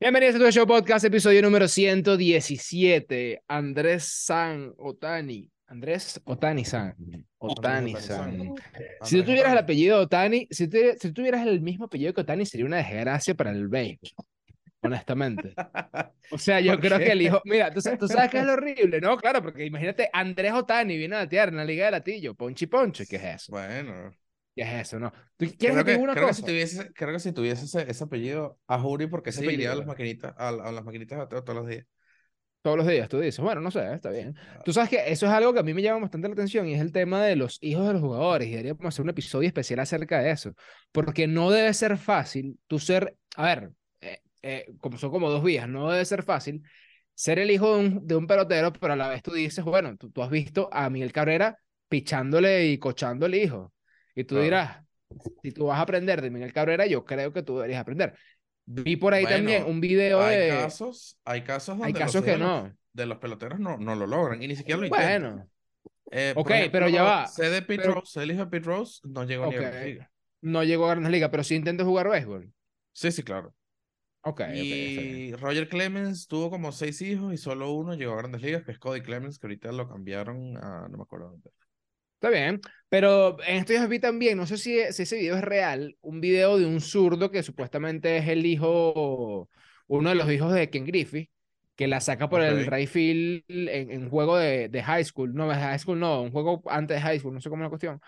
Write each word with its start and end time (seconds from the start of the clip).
Bienvenidos 0.00 0.36
a 0.36 0.38
tu 0.38 0.50
show 0.52 0.66
podcast, 0.66 1.04
episodio 1.04 1.42
número 1.42 1.66
117. 1.66 3.42
Andrés 3.48 4.04
San 4.04 4.72
Otani. 4.78 5.50
Andrés 5.66 6.20
Otani 6.24 6.64
San. 6.64 6.94
Otani 7.38 7.94
San. 7.96 8.54
Si 9.02 9.18
tú 9.18 9.24
tuvieras 9.24 9.52
el 9.52 9.58
apellido 9.58 10.00
Otani, 10.00 10.46
si, 10.50 10.68
tú, 10.68 10.78
si 11.00 11.12
tuvieras 11.12 11.46
el 11.46 11.60
mismo 11.60 11.86
apellido 11.86 12.14
que 12.14 12.20
Otani, 12.20 12.46
sería 12.46 12.66
una 12.66 12.76
desgracia 12.78 13.34
para 13.34 13.50
el 13.50 13.66
béisbol. 13.68 14.10
Honestamente. 14.82 15.54
O 16.30 16.38
sea, 16.38 16.60
yo 16.60 16.78
creo 16.78 16.98
que 16.98 17.10
el 17.10 17.22
hijo. 17.22 17.40
Mira, 17.44 17.72
¿tú, 17.72 17.80
sabes- 17.80 17.98
tú 17.98 18.06
sabes 18.06 18.30
qué 18.30 18.38
es 18.38 18.44
lo 18.44 18.52
horrible, 18.52 19.00
¿no? 19.00 19.16
Claro, 19.16 19.42
porque 19.42 19.66
imagínate, 19.66 20.08
Andrés 20.12 20.52
Otani 20.52 20.96
viene 20.96 21.16
a 21.16 21.20
batear 21.20 21.48
en 21.48 21.56
la 21.56 21.64
Liga 21.64 21.86
de 21.86 21.90
Latillo, 21.90 22.34
Ponchi 22.34 22.66
Ponche, 22.68 23.04
¿qué 23.04 23.16
es 23.16 23.24
eso? 23.24 23.52
Bueno, 23.52 24.12
¿Qué 24.58 24.64
es 24.64 24.82
eso? 24.88 24.98
No. 24.98 25.12
¿Tú 25.36 25.46
quieres 25.58 25.82
creo 25.82 25.84
que 25.84 25.96
que, 25.96 25.98
una 25.98 26.14
creo 26.14 26.26
que 26.26 26.32
cosa? 26.32 26.34
si 26.34 26.42
tuviese, 26.44 26.92
creo 26.92 27.12
que 27.12 27.20
si 27.20 27.32
tuviese 27.32 27.64
ese, 27.66 27.90
ese 27.90 28.04
apellido, 28.04 28.58
a 28.66 28.78
Juri, 28.80 29.06
porque 29.06 29.30
Ese 29.30 29.40
sí 29.40 29.44
iría 29.46 29.72
a 29.72 29.74
apellido. 29.74 29.76
las 29.76 29.86
maquinitas, 29.86 30.34
a, 30.36 30.48
a 30.48 30.72
las 30.72 30.84
maquinitas 30.84 31.18
bateo 31.18 31.44
todos 31.44 31.58
los 31.60 31.68
días. 31.68 31.86
Todos 32.62 32.76
los 32.76 32.86
días, 32.88 33.08
tú 33.08 33.20
dices, 33.20 33.38
bueno, 33.42 33.60
no 33.60 33.70
sé, 33.70 33.94
está 33.94 34.10
bien. 34.10 34.34
Ah, 34.46 34.64
Tú 34.64 34.72
sabes 34.72 34.90
que 34.90 35.10
eso 35.10 35.26
es 35.26 35.32
algo 35.32 35.54
que 35.54 35.60
a 35.60 35.62
mí 35.62 35.72
me 35.72 35.80
llama 35.80 36.00
bastante 36.00 36.28
la 36.28 36.32
atención 36.34 36.66
y 36.68 36.74
es 36.74 36.80
el 36.80 36.92
tema 36.92 37.24
de 37.24 37.36
los 37.36 37.56
hijos 37.62 37.86
de 37.86 37.92
los 37.94 38.02
jugadores. 38.02 38.48
Y 38.48 38.50
deberíamos 38.50 38.84
hacer 38.84 39.04
un 39.04 39.10
episodio 39.10 39.46
especial 39.46 39.78
acerca 39.80 40.18
de 40.20 40.32
eso. 40.32 40.52
Porque 40.92 41.26
no 41.28 41.50
debe 41.50 41.72
ser 41.72 41.96
fácil 41.96 42.58
tú 42.66 42.78
ser, 42.80 43.16
a 43.36 43.44
ver, 43.44 43.70
eh, 44.00 44.20
eh, 44.42 44.66
como 44.80 44.98
son 44.98 45.10
como 45.12 45.30
dos 45.30 45.42
vías, 45.44 45.68
no 45.68 45.90
debe 45.90 46.04
ser 46.04 46.22
fácil 46.24 46.62
ser 47.14 47.38
el 47.38 47.50
hijo 47.50 47.74
de 47.76 47.80
un, 47.80 48.06
de 48.06 48.16
un 48.16 48.26
pelotero, 48.26 48.72
pero 48.72 48.92
a 48.92 48.96
la 48.96 49.08
vez 49.08 49.22
tú 49.22 49.32
dices, 49.32 49.64
bueno, 49.64 49.96
tú, 49.96 50.10
tú 50.10 50.22
has 50.22 50.30
visto 50.30 50.68
a 50.72 50.90
Miguel 50.90 51.12
Cabrera 51.12 51.58
pichándole 51.88 52.66
y 52.66 52.78
cochando 52.78 53.26
al 53.26 53.34
hijo. 53.36 53.72
Y 54.18 54.24
tú 54.24 54.34
Claro. 54.34 54.42
dirás, 54.44 54.84
si 55.42 55.52
tú 55.52 55.66
vas 55.66 55.78
a 55.78 55.82
aprender 55.82 56.20
de 56.20 56.30
Miguel 56.30 56.52
Cabrera, 56.52 56.86
yo 56.86 57.04
creo 57.04 57.32
que 57.32 57.42
tú 57.44 57.56
deberías 57.56 57.80
aprender. 57.80 58.18
Vi 58.66 58.96
por 58.96 59.14
ahí 59.14 59.24
también 59.24 59.62
Bueno, 59.62 59.74
un 59.76 59.80
video 59.80 60.20
hay 60.20 60.36
de... 60.38 60.48
casos, 60.48 61.18
hay 61.24 61.42
casos 61.42 61.74
Hay 61.76 61.92
donde 61.92 61.92
los 61.92 61.98
casos 62.00 62.24
que 62.24 62.36
no. 62.36 62.74
de 62.92 63.06
los 63.06 63.18
peloteros 63.18 63.60
no, 63.60 63.76
no 63.78 63.94
lo 63.94 64.06
logran 64.08 64.42
y 64.42 64.48
ni 64.48 64.56
siquiera 64.56 64.80
lo 64.80 64.86
intentan. 64.86 65.22
Bueno, 65.22 65.50
Eh, 66.10 66.32
por 66.34 66.42
ok, 66.42 66.48
pero 66.72 66.88
ya 66.88 67.02
ejemplo, 67.02 67.04
va. 67.04 67.26
sé 67.28 67.48
de 67.48 67.62
Pete 67.62 67.82
pero- 67.82 67.94
Rose, 67.94 68.20
el 68.22 68.30
hijo 68.32 68.40
de 68.44 68.50
Pete 68.50 68.66
Rose 68.66 69.00
no 69.04 69.24
llegó 69.24 69.46
ni 69.46 69.54
a. 69.56 69.60
Grandes 69.60 69.84
Ligas. 69.86 70.10
no 70.42 70.64
llegó 70.64 70.86
a 70.86 70.90
Grandes 70.90 71.12
Ligas, 71.12 71.30
pero 71.30 71.44
sí 71.44 71.54
intentó 71.54 71.84
jugar 71.84 72.08
béisbol. 72.10 72.52
Sí, 72.92 73.12
sí, 73.12 73.22
claro. 73.22 73.54
Ok, 74.22 74.40
ok, 74.40 74.40
está 74.40 74.52
bien. 74.52 75.16
Y 75.16 75.32
Roger 75.34 75.68
Clemens 75.68 76.26
tuvo 76.26 76.50
como 76.50 76.72
seis 76.72 77.00
hijos 77.02 77.32
y 77.32 77.36
solo 77.36 77.70
uno 77.72 77.94
llegó 77.94 78.14
a 78.14 78.16
Grandes 78.16 78.42
Ligas, 78.42 78.64
que 78.64 78.72
es 78.72 78.78
Cody 78.80 79.00
Clemens, 79.00 79.38
que 79.38 79.46
ahorita 79.46 79.70
lo 79.70 79.88
cambiaron 79.88 80.56
a, 80.56 80.88
no 80.88 80.96
me 80.98 81.02
acuerdo 81.04 81.30
dónde. 81.30 81.50
Está 82.20 82.30
bien, 82.30 82.60
pero 82.88 83.40
en 83.44 83.58
estos 83.58 83.68
días 83.76 83.88
vi 83.88 84.00
también, 84.00 84.36
no 84.38 84.46
sé 84.46 84.58
si, 84.58 84.80
si 84.92 85.02
ese 85.04 85.16
video 85.16 85.36
es 85.36 85.42
real, 85.44 85.96
un 86.00 86.20
video 86.20 86.58
de 86.58 86.66
un 86.66 86.80
zurdo 86.80 87.30
que 87.30 87.44
supuestamente 87.44 88.16
es 88.18 88.26
el 88.28 88.44
hijo, 88.44 89.48
uno 89.86 90.08
de 90.08 90.16
los 90.16 90.28
hijos 90.32 90.52
de 90.52 90.68
Ken 90.68 90.84
Griffey, 90.84 91.30
que 91.76 91.86
la 91.86 92.00
saca 92.00 92.28
por 92.28 92.42
el 92.42 92.66
Ok. 92.66 92.66
right 92.66 92.88
field 92.88 93.44
en, 93.48 93.92
en 93.92 94.10
juego 94.10 94.36
de, 94.36 94.68
de 94.68 94.82
high 94.82 95.04
school, 95.04 95.32
no, 95.32 95.48
high 95.48 95.78
school 95.78 96.00
no, 96.00 96.22
un 96.22 96.32
juego 96.32 96.60
antes 96.66 96.96
de 96.96 97.00
high 97.02 97.20
school, 97.20 97.34
no 97.34 97.40
sé 97.40 97.50
cómo 97.50 97.62
es 97.62 97.66
la 97.66 97.70
cuestión. 97.70 98.00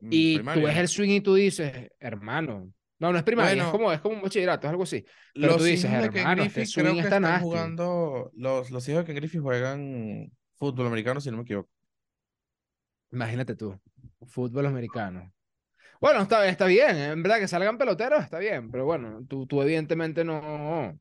Mm, 0.00 0.24
Y 0.30 0.40
tú 0.50 0.62
ves 0.62 0.76
primaria. 0.76 0.78
el 0.78 0.88
swing 0.88 1.10
y 1.10 1.20
tú 1.22 1.34
dices, 1.34 1.72
hermano, 2.00 2.72
no, 3.00 3.12
no 3.12 3.18
es 3.18 3.24
primaria, 3.24 3.62
es 3.64 3.68
Bueno, 3.68 3.70
como, 3.70 3.92
es 3.92 4.00
como 4.00 4.16
un 4.16 4.22
bachillerato, 4.22 4.66
es 4.66 4.70
algo 4.70 4.84
así. 4.84 5.04
Pero 5.38 5.56
Los 5.56 5.56
tú 5.56 5.64
dices, 5.64 5.90
hijos 5.90 5.98
de 5.98 6.10
Ken 6.10 6.30
hermano, 6.30 6.44
este 6.44 6.64
Griffey 6.64 6.70
creo 6.72 6.96
swing 6.96 7.00
que 7.00 7.02
está 7.02 7.20
están 7.20 7.20
nasty. 7.20 7.38
jugando, 7.38 8.30
los, 8.34 8.70
los 8.70 8.88
hijos 8.88 9.00
de 9.02 9.06
Ken 9.06 9.16
Griffey 9.16 9.40
juegan 9.40 10.32
fútbol 10.56 10.86
americano, 10.88 11.20
si 11.20 11.30
no 11.30 11.36
me 11.38 11.42
equivoco. 11.44 11.70
Imagínate 13.10 13.54
tú, 13.54 13.78
fútbol 14.26 14.66
americano. 14.66 15.32
Bueno, 16.00 16.22
está, 16.22 16.46
está 16.48 16.66
bien, 16.66 16.96
en 16.96 17.22
verdad 17.22 17.38
que 17.38 17.48
salgan 17.48 17.78
peloteros, 17.78 18.22
está 18.22 18.38
bien, 18.38 18.70
pero 18.70 18.84
bueno, 18.84 19.24
tú, 19.28 19.46
tú 19.46 19.60
evidentemente 19.62 20.24
no, 20.24 20.96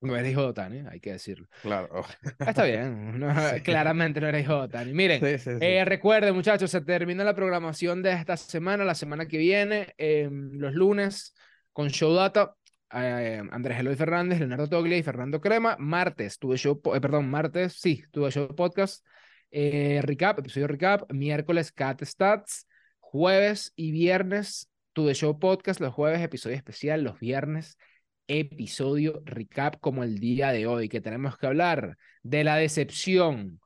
no 0.00 0.16
eres 0.16 0.32
hijo 0.32 0.40
de 0.42 0.46
Otani, 0.48 0.82
hay 0.90 0.98
que 0.98 1.12
decirlo. 1.12 1.46
Claro. 1.62 2.04
Está 2.40 2.64
bien, 2.64 3.20
no, 3.20 3.32
Sí. 3.50 3.60
claramente 3.62 4.20
no 4.20 4.26
eres 4.26 4.42
hijo 4.42 4.54
de 4.54 4.60
Otani. 4.62 4.92
Miren, 4.92 5.20
Sí, 5.20 5.38
sí, 5.38 5.50
eh, 5.60 5.84
recuerden 5.84 6.34
muchachos, 6.34 6.70
se 6.70 6.80
termina 6.80 7.22
la 7.22 7.34
programación 7.34 8.02
de 8.02 8.12
esta 8.12 8.36
semana, 8.36 8.84
la 8.84 8.96
semana 8.96 9.26
que 9.26 9.38
viene, 9.38 9.94
eh, 9.98 10.28
los 10.30 10.74
lunes 10.74 11.34
con 11.72 11.88
Show 11.88 12.12
Data, 12.14 12.56
eh, 12.92 13.40
Andrés 13.52 13.78
Eloy 13.78 13.94
Fernández, 13.94 14.40
Leonardo 14.40 14.68
Toglia 14.68 14.98
y 14.98 15.02
Fernando 15.04 15.40
Crema. 15.40 15.76
Martes 15.78 16.38
tuve 16.38 16.56
show, 16.56 16.80
eh, 16.94 17.00
perdón, 17.00 17.30
martes, 17.30 17.74
sí, 17.74 18.02
tuve 18.10 18.30
show 18.32 18.54
podcast, 18.54 19.06
eh, 19.52 20.00
recap, 20.02 20.38
episodio 20.40 20.66
recap, 20.66 21.10
miércoles 21.12 21.70
Cat 21.72 22.02
Stats, 22.02 22.66
jueves 22.98 23.72
y 23.76 23.92
viernes 23.92 24.68
tuve 24.92 25.14
show 25.14 25.38
podcast, 25.38 25.80
los 25.80 25.94
jueves 25.94 26.20
episodio 26.20 26.56
especial, 26.56 27.04
los 27.04 27.20
viernes 27.20 27.78
episodio 28.26 29.22
recap 29.24 29.78
como 29.80 30.04
el 30.04 30.18
día 30.18 30.52
de 30.52 30.66
hoy, 30.66 30.88
que 30.88 31.00
tenemos 31.00 31.36
que 31.36 31.46
hablar 31.46 31.98
de 32.22 32.44
la 32.44 32.56
decepción. 32.56 33.60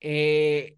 Eh, 0.00 0.77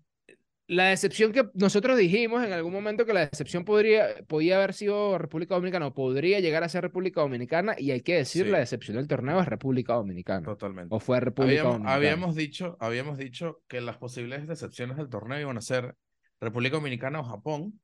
la 0.70 0.84
decepción 0.84 1.32
que 1.32 1.48
nosotros 1.54 1.98
dijimos 1.98 2.44
en 2.44 2.52
algún 2.52 2.72
momento 2.72 3.04
que 3.04 3.12
la 3.12 3.26
decepción 3.26 3.64
podría, 3.64 4.06
podía 4.28 4.56
haber 4.56 4.72
sido 4.72 5.18
República 5.18 5.56
Dominicana 5.56 5.88
o 5.88 5.94
podría 5.94 6.38
llegar 6.38 6.62
a 6.62 6.68
ser 6.68 6.82
República 6.82 7.20
Dominicana 7.22 7.74
y 7.76 7.90
hay 7.90 8.02
que 8.02 8.14
decir 8.14 8.44
Sí. 8.46 8.50
la 8.52 8.60
decepción 8.60 8.96
del 8.96 9.08
torneo 9.08 9.40
es 9.40 9.46
República 9.48 9.94
Dominicana 9.94 10.44
Totalmente. 10.44 10.94
o 10.94 11.00
fue 11.00 11.18
República 11.18 11.62
Habíamos, 11.62 11.72
Dominicana. 11.72 11.94
habíamos 11.96 12.34
dicho, 12.36 12.76
habíamos 12.78 13.18
dicho 13.18 13.62
que 13.66 13.80
las 13.80 13.96
posibles 13.96 14.46
decepciones 14.46 14.96
del 14.96 15.08
torneo 15.08 15.40
iban 15.40 15.56
a 15.58 15.60
ser 15.60 15.96
República 16.40 16.76
Dominicana 16.76 17.18
o 17.18 17.24
Japón, 17.24 17.80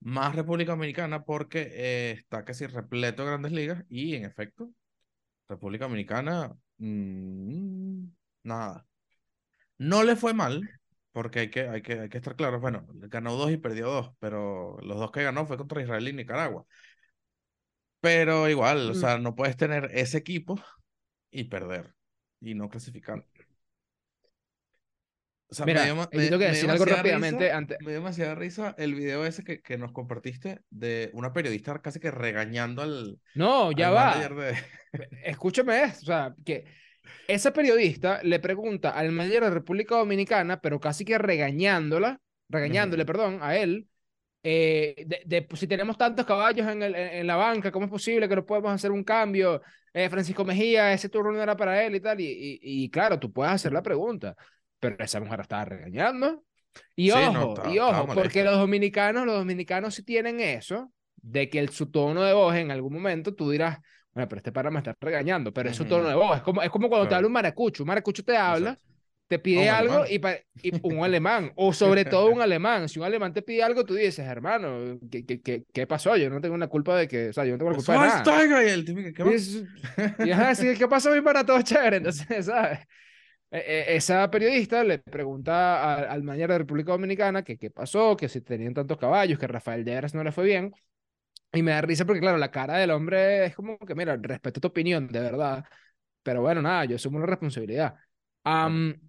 más 0.00 0.34
República 0.36 0.72
Dominicana 0.72 1.24
porque 1.24 1.68
eh, 1.72 2.10
está 2.18 2.44
casi 2.44 2.66
repleto 2.66 3.22
de 3.24 3.28
grandes 3.30 3.52
ligas 3.52 3.84
y 3.88 4.14
en 4.16 4.26
efecto, 4.26 4.70
República 5.48 5.86
Dominicana, 5.86 6.52
mm, 6.76 8.04
nada. 8.44 8.86
No 9.78 10.02
le 10.04 10.14
fue 10.14 10.34
mal, 10.34 10.68
porque 11.18 11.40
hay 11.40 11.50
que, 11.50 11.68
hay 11.68 11.82
que, 11.82 11.98
hay 12.00 12.08
que 12.08 12.18
estar 12.18 12.36
claros. 12.36 12.60
Bueno, 12.60 12.86
ganó 12.88 13.34
dos 13.34 13.50
y 13.50 13.56
perdió 13.56 13.88
dos, 13.88 14.12
pero 14.20 14.78
los 14.82 14.98
dos 14.98 15.10
que 15.10 15.24
ganó 15.24 15.46
fue 15.46 15.56
contra 15.56 15.82
Israel 15.82 16.06
y 16.08 16.12
Nicaragua. 16.12 16.64
Pero 18.00 18.48
igual, 18.48 18.90
o 18.90 18.94
Mm. 18.94 18.94
sea, 18.94 19.18
no 19.18 19.34
puedes 19.34 19.56
tener 19.56 19.90
ese 19.92 20.18
equipo 20.18 20.60
y 21.30 21.44
perder 21.44 21.94
y 22.40 22.54
no 22.54 22.68
clasificar. 22.68 23.26
O 25.50 25.54
sea, 25.54 25.64
Mira, 25.64 25.80
me 25.80 25.86
dio, 25.86 25.96
me- 25.96 26.06
tengo 26.06 26.38
que 26.38 26.44
decir 26.44 26.70
algo 26.70 26.84
demasiada 26.84 26.96
rápidamente 27.02 27.44
risa- 27.46 27.56
antes. 27.56 27.78
me 27.80 27.86
dio 27.90 28.00
demasiada 28.00 28.34
risa 28.34 28.74
el 28.76 28.94
video 28.94 29.24
ese 29.24 29.44
que, 29.44 29.62
que 29.62 29.78
nos 29.78 29.92
compartiste 29.92 30.60
de 30.70 31.10
una 31.14 31.32
periodista 31.32 31.80
casi 31.80 32.00
que 32.00 32.10
regañando 32.10 32.82
al, 32.82 33.18
No, 33.34 33.72
ya 33.72 33.88
al 33.88 33.94
va. 33.94 34.28
de... 34.28 34.56
Escúchame 35.24 35.82
esto, 35.84 36.00
o 36.02 36.06
sea, 36.06 36.34
que 36.44 36.64
esa 37.26 37.52
periodista 37.52 38.20
le 38.22 38.40
pregunta 38.40 38.90
al 38.90 39.12
manager 39.12 39.44
de 39.44 39.50
República 39.50 39.96
Dominicana, 39.96 40.60
pero 40.60 40.80
casi 40.80 41.04
que 41.04 41.18
regañándola, 41.18 42.20
regañándole, 42.48 43.04
perdón, 43.04 43.38
a 43.42 43.56
él, 43.56 43.88
eh, 44.42 44.94
de, 45.06 45.22
de, 45.26 45.42
pues, 45.42 45.60
si 45.60 45.66
tenemos 45.66 45.98
tantos 45.98 46.24
caballos 46.26 46.66
en, 46.68 46.82
el- 46.82 46.94
en, 46.94 47.26
la 47.26 47.36
banca, 47.36 47.72
¿cómo 47.72 47.86
es 47.86 47.90
posible 47.90 48.28
que 48.28 48.36
no 48.36 48.46
podemos 48.46 48.72
hacer 48.72 48.90
un 48.92 49.04
cambio? 49.04 49.60
Eh, 49.92 50.08
Francisco 50.08 50.44
Mejía, 50.44 50.92
ese 50.92 51.08
turno 51.08 51.32
no 51.32 51.42
era 51.42 51.56
para 51.56 51.82
él 51.84 51.94
y 51.96 52.00
tal, 52.00 52.20
y, 52.20 52.26
y, 52.26 52.58
y 52.84 52.90
claro, 52.90 53.18
tú 53.18 53.32
puedes 53.32 53.52
hacer 53.52 53.72
la 53.72 53.82
pregunta, 53.82 54.36
pero 54.78 54.96
esa 55.04 55.20
mujer 55.20 55.40
estaba 55.40 55.64
regañando. 55.64 56.44
Y 56.94 57.10
Sí, 57.10 57.16
no, 57.16 57.30
ojo, 57.30 57.48
estaba- 57.54 57.68
y 57.74 57.78
estaba 57.78 58.02
ojo, 58.02 58.14
porque 58.14 58.44
los 58.44 58.56
dominicanos, 58.58 59.26
los 59.26 59.36
dominicanos 59.36 59.94
sí 59.94 60.04
tienen 60.04 60.40
eso, 60.40 60.92
de 61.16 61.50
que 61.50 61.58
el, 61.58 61.70
su 61.70 61.90
tono 61.90 62.22
de 62.22 62.32
voz 62.32 62.54
en 62.54 62.70
algún 62.70 62.92
momento 62.94 63.34
tú 63.34 63.50
dirás, 63.50 63.78
bueno, 64.14 64.28
pero 64.28 64.38
este 64.38 64.52
para 64.52 64.70
me 64.70 64.78
está 64.78 64.96
regañando, 65.00 65.52
pero 65.52 65.68
es 65.70 65.76
su 65.76 65.86
tono 65.86 66.08
de 66.08 66.14
voz. 66.14 66.36
Es 66.38 66.42
como, 66.42 66.62
es 66.62 66.70
como 66.70 66.88
cuando 66.88 67.06
te 67.08 67.08
Claro. 67.10 67.16
habla 67.16 67.26
un 67.28 67.32
maracucho. 67.32 67.82
Un 67.84 67.88
maracucho 67.88 68.24
te 68.24 68.36
habla, 68.36 68.70
Exacto. 68.70 68.84
te 69.28 69.38
pide 69.38 69.62
un 69.64 69.68
algo 69.68 70.04
y, 70.06 70.20
y 70.62 70.72
un 70.82 71.04
alemán, 71.04 71.52
o 71.56 71.72
sobre 71.72 72.04
todo 72.04 72.30
un 72.30 72.40
alemán. 72.42 72.88
Si 72.88 72.98
un 72.98 73.04
alemán 73.06 73.32
te 73.32 73.42
pide 73.42 73.62
algo, 73.62 73.84
tú 73.84 73.94
dices, 73.94 74.26
hermano, 74.26 74.98
¿qué, 75.10 75.24
qué, 75.24 75.40
qué, 75.40 75.64
qué 75.72 75.86
pasó? 75.86 76.16
Yo 76.16 76.30
no 76.30 76.40
tengo 76.40 76.56
la 76.56 76.68
culpa 76.68 76.96
de 76.96 77.06
que, 77.08 77.28
o 77.28 77.32
sea, 77.32 77.44
yo 77.44 77.52
no 77.52 77.58
tengo 77.58 77.70
la 77.70 77.76
culpa 77.76 77.92
de 77.94 78.00
nada. 78.00 78.44
Y 78.76 78.84
típico, 78.84 79.12
¿qué 79.14 79.24
Y, 79.24 79.28
más? 79.28 79.34
es- 79.34 79.64
y 80.20 80.30
ajá, 80.32 80.54
sí, 80.54 80.74
¿qué 80.76 80.88
pasó 80.88 81.10
mi 81.12 81.20
para 81.20 81.44
todo 81.44 81.62
chévere? 81.62 81.98
Entonces, 81.98 82.26
¿sabes? 82.46 82.80
Eh, 83.50 83.64
eh, 83.66 83.96
esa 83.96 84.30
periodista 84.30 84.84
le 84.84 84.98
pregunta 84.98 85.82
a- 85.82 86.12
al 86.12 86.22
manager 86.22 86.50
de 86.50 86.58
República 86.58 86.92
Dominicana 86.92 87.42
que 87.44 87.58
qué 87.58 87.70
pasó, 87.70 88.16
que 88.16 88.28
si 88.28 88.40
tenían 88.42 88.74
tantos 88.74 88.98
caballos, 88.98 89.38
que 89.38 89.46
Rafael 89.46 89.84
Devers 89.84 90.14
no 90.14 90.24
le 90.24 90.32
fue 90.32 90.44
bien. 90.44 90.72
Y 91.52 91.62
me 91.62 91.72
da 91.72 91.80
risa 91.80 92.04
porque, 92.04 92.20
claro, 92.20 92.36
la 92.36 92.50
cara 92.50 92.76
del 92.76 92.90
hombre 92.90 93.46
es 93.46 93.54
como 93.54 93.78
que, 93.78 93.94
mira, 93.94 94.16
respeto 94.16 94.60
tu 94.60 94.68
opinión, 94.68 95.08
de 95.08 95.20
verdad. 95.20 95.64
Pero 96.22 96.42
bueno, 96.42 96.60
nada, 96.60 96.84
yo 96.84 96.96
asumo 96.96 97.16
una 97.16 97.26
responsabilidad. 97.26 97.94
Am, 98.44 99.00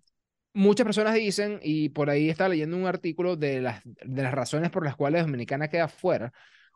muchas 0.54 0.86
personas 0.86 1.16
dicen, 1.16 1.60
y 1.62 1.90
por 1.90 2.10
ahí 2.10 2.30
está 2.30 2.48
leyendo 2.48 2.78
un 2.78 2.86
artículo 2.88 3.36
de 3.36 3.62
las, 3.62 3.82
de 3.84 4.24
las 4.24 4.34
razones 4.34 4.70
por 4.72 4.86
las 4.86 4.96
cuales 4.96 5.24
Dominicana 5.24 5.68
queda 5.68 5.90
fuera. 5.90 6.32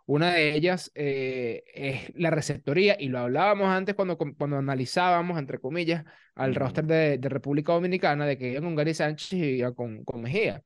Una 0.05 0.33
de 0.33 0.53
ellas 0.53 0.91
eh, 0.95 1.63
es 1.73 2.11
la 2.15 2.29
receptoría, 2.29 2.97
y 2.99 3.07
lo 3.07 3.19
hablábamos 3.19 3.69
antes 3.69 3.95
cuando, 3.95 4.17
cuando 4.17 4.57
analizábamos, 4.57 5.39
entre 5.39 5.59
comillas, 5.59 6.03
al 6.35 6.55
roster 6.55 6.85
de, 6.85 7.17
de 7.17 7.29
República 7.29 7.71
Dominicana, 7.71 8.25
de 8.25 8.37
que 8.37 8.49
iban 8.49 8.63
con 8.63 8.75
Gary 8.75 8.93
Sánchez 8.93 9.31
y 9.33 9.43
iban 9.59 9.73
con, 9.73 10.03
con 10.03 10.21
Mejía. 10.21 10.61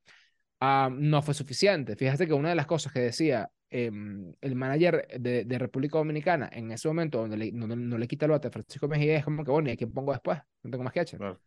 No 0.60 1.22
fue 1.22 1.34
suficiente. 1.34 1.94
Fíjate 1.94 2.26
que 2.26 2.32
una 2.32 2.48
de 2.48 2.56
las 2.56 2.66
cosas 2.66 2.92
que 2.92 2.98
decía 2.98 3.48
em, 3.70 4.32
el 4.40 4.54
manager 4.54 5.06
de, 5.18 5.44
de, 5.44 5.58
República 5.58 5.98
Dominicana 5.98 6.48
en 6.52 6.70
ese 6.72 6.88
momento, 6.88 7.18
donde, 7.18 7.36
le, 7.36 7.52
no 7.52 7.98
le 7.98 8.08
quita 8.08 8.26
el 8.26 8.32
bate 8.32 8.48
a 8.48 8.50
Francisco 8.50 8.88
Mejía, 8.88 9.18
es 9.18 9.24
como 9.24 9.44
que, 9.44 9.50
bueno, 9.50 9.68
¿y 9.68 9.72
a 9.72 9.76
quién 9.76 9.92
pongo 9.92 10.12
después? 10.12 10.38
No 10.62 10.70
tengo 10.70 10.84
más 10.84 10.92
que 10.92 11.00
echar. 11.00 11.18
Claro, 11.18 11.40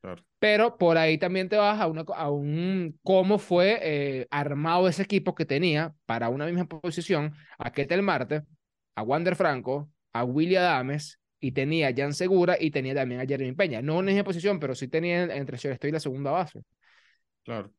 claro. 0.00 0.24
Pero 0.38 0.76
por 0.76 0.98
ahí 0.98 1.18
también 1.18 1.48
te 1.48 1.56
vas 1.56 1.80
a, 1.80 1.86
una, 1.86 2.02
a 2.14 2.30
un 2.30 2.98
cómo 3.02 3.38
fue 3.38 3.78
eh, 3.82 4.26
armado 4.30 4.88
ese 4.88 5.02
equipo 5.02 5.34
que 5.34 5.44
tenía 5.44 5.94
para 6.06 6.28
una 6.28 6.46
misma 6.46 6.66
posición 6.66 7.34
a 7.58 7.72
Ketel 7.72 8.02
Marte, 8.02 8.42
a 8.94 9.02
Wander 9.02 9.36
Franco, 9.36 9.90
a 10.12 10.24
Willy 10.24 10.56
Adames 10.56 11.20
y 11.40 11.52
tenía 11.52 11.88
a 11.88 11.94
Jan 11.94 12.14
Segura 12.14 12.56
y 12.58 12.70
tenía 12.70 12.94
también 12.94 13.20
a 13.20 13.26
Jeremy 13.26 13.52
Peña. 13.52 13.82
No 13.82 14.00
en 14.00 14.08
esa 14.08 14.24
posición, 14.24 14.58
pero 14.58 14.74
sí 14.74 14.88
tenía 14.88 15.24
entre 15.36 15.56
estoy 15.56 15.90
y 15.90 15.92
la 15.92 16.00
segunda 16.00 16.30
base. 16.30 16.62
Claro. 17.44 17.72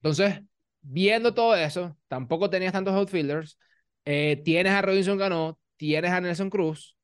Entonces, 0.00 0.40
viendo 0.80 1.34
todo 1.34 1.54
eso, 1.56 1.96
tampoco 2.08 2.50
tenías 2.50 2.72
tantos 2.72 2.94
outfielders. 2.94 3.58
Eh, 4.04 4.40
tienes 4.44 4.72
a 4.72 4.82
Robinson 4.82 5.18
Ganó, 5.18 5.58
tienes 5.76 6.10
a 6.10 6.20
Nelson 6.20 6.50
Cruz. 6.50 6.96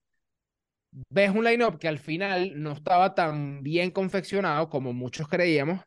Ves 1.08 1.30
un 1.30 1.44
lineup 1.44 1.78
que 1.78 1.88
al 1.88 1.98
final 1.98 2.52
no 2.62 2.72
estaba 2.72 3.14
tan 3.14 3.62
bien 3.62 3.90
confeccionado 3.90 4.68
como 4.68 4.92
muchos 4.92 5.28
creíamos 5.28 5.80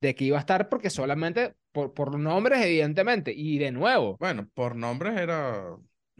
de 0.00 0.14
que 0.14 0.24
iba 0.24 0.36
a 0.36 0.40
estar, 0.40 0.68
porque 0.68 0.90
solamente 0.90 1.54
por, 1.72 1.92
por 1.92 2.18
nombres, 2.18 2.64
evidentemente. 2.64 3.32
Y 3.34 3.58
de 3.58 3.72
nuevo. 3.72 4.16
Bueno, 4.18 4.48
por 4.54 4.76
nombres 4.76 5.18
era. 5.18 5.76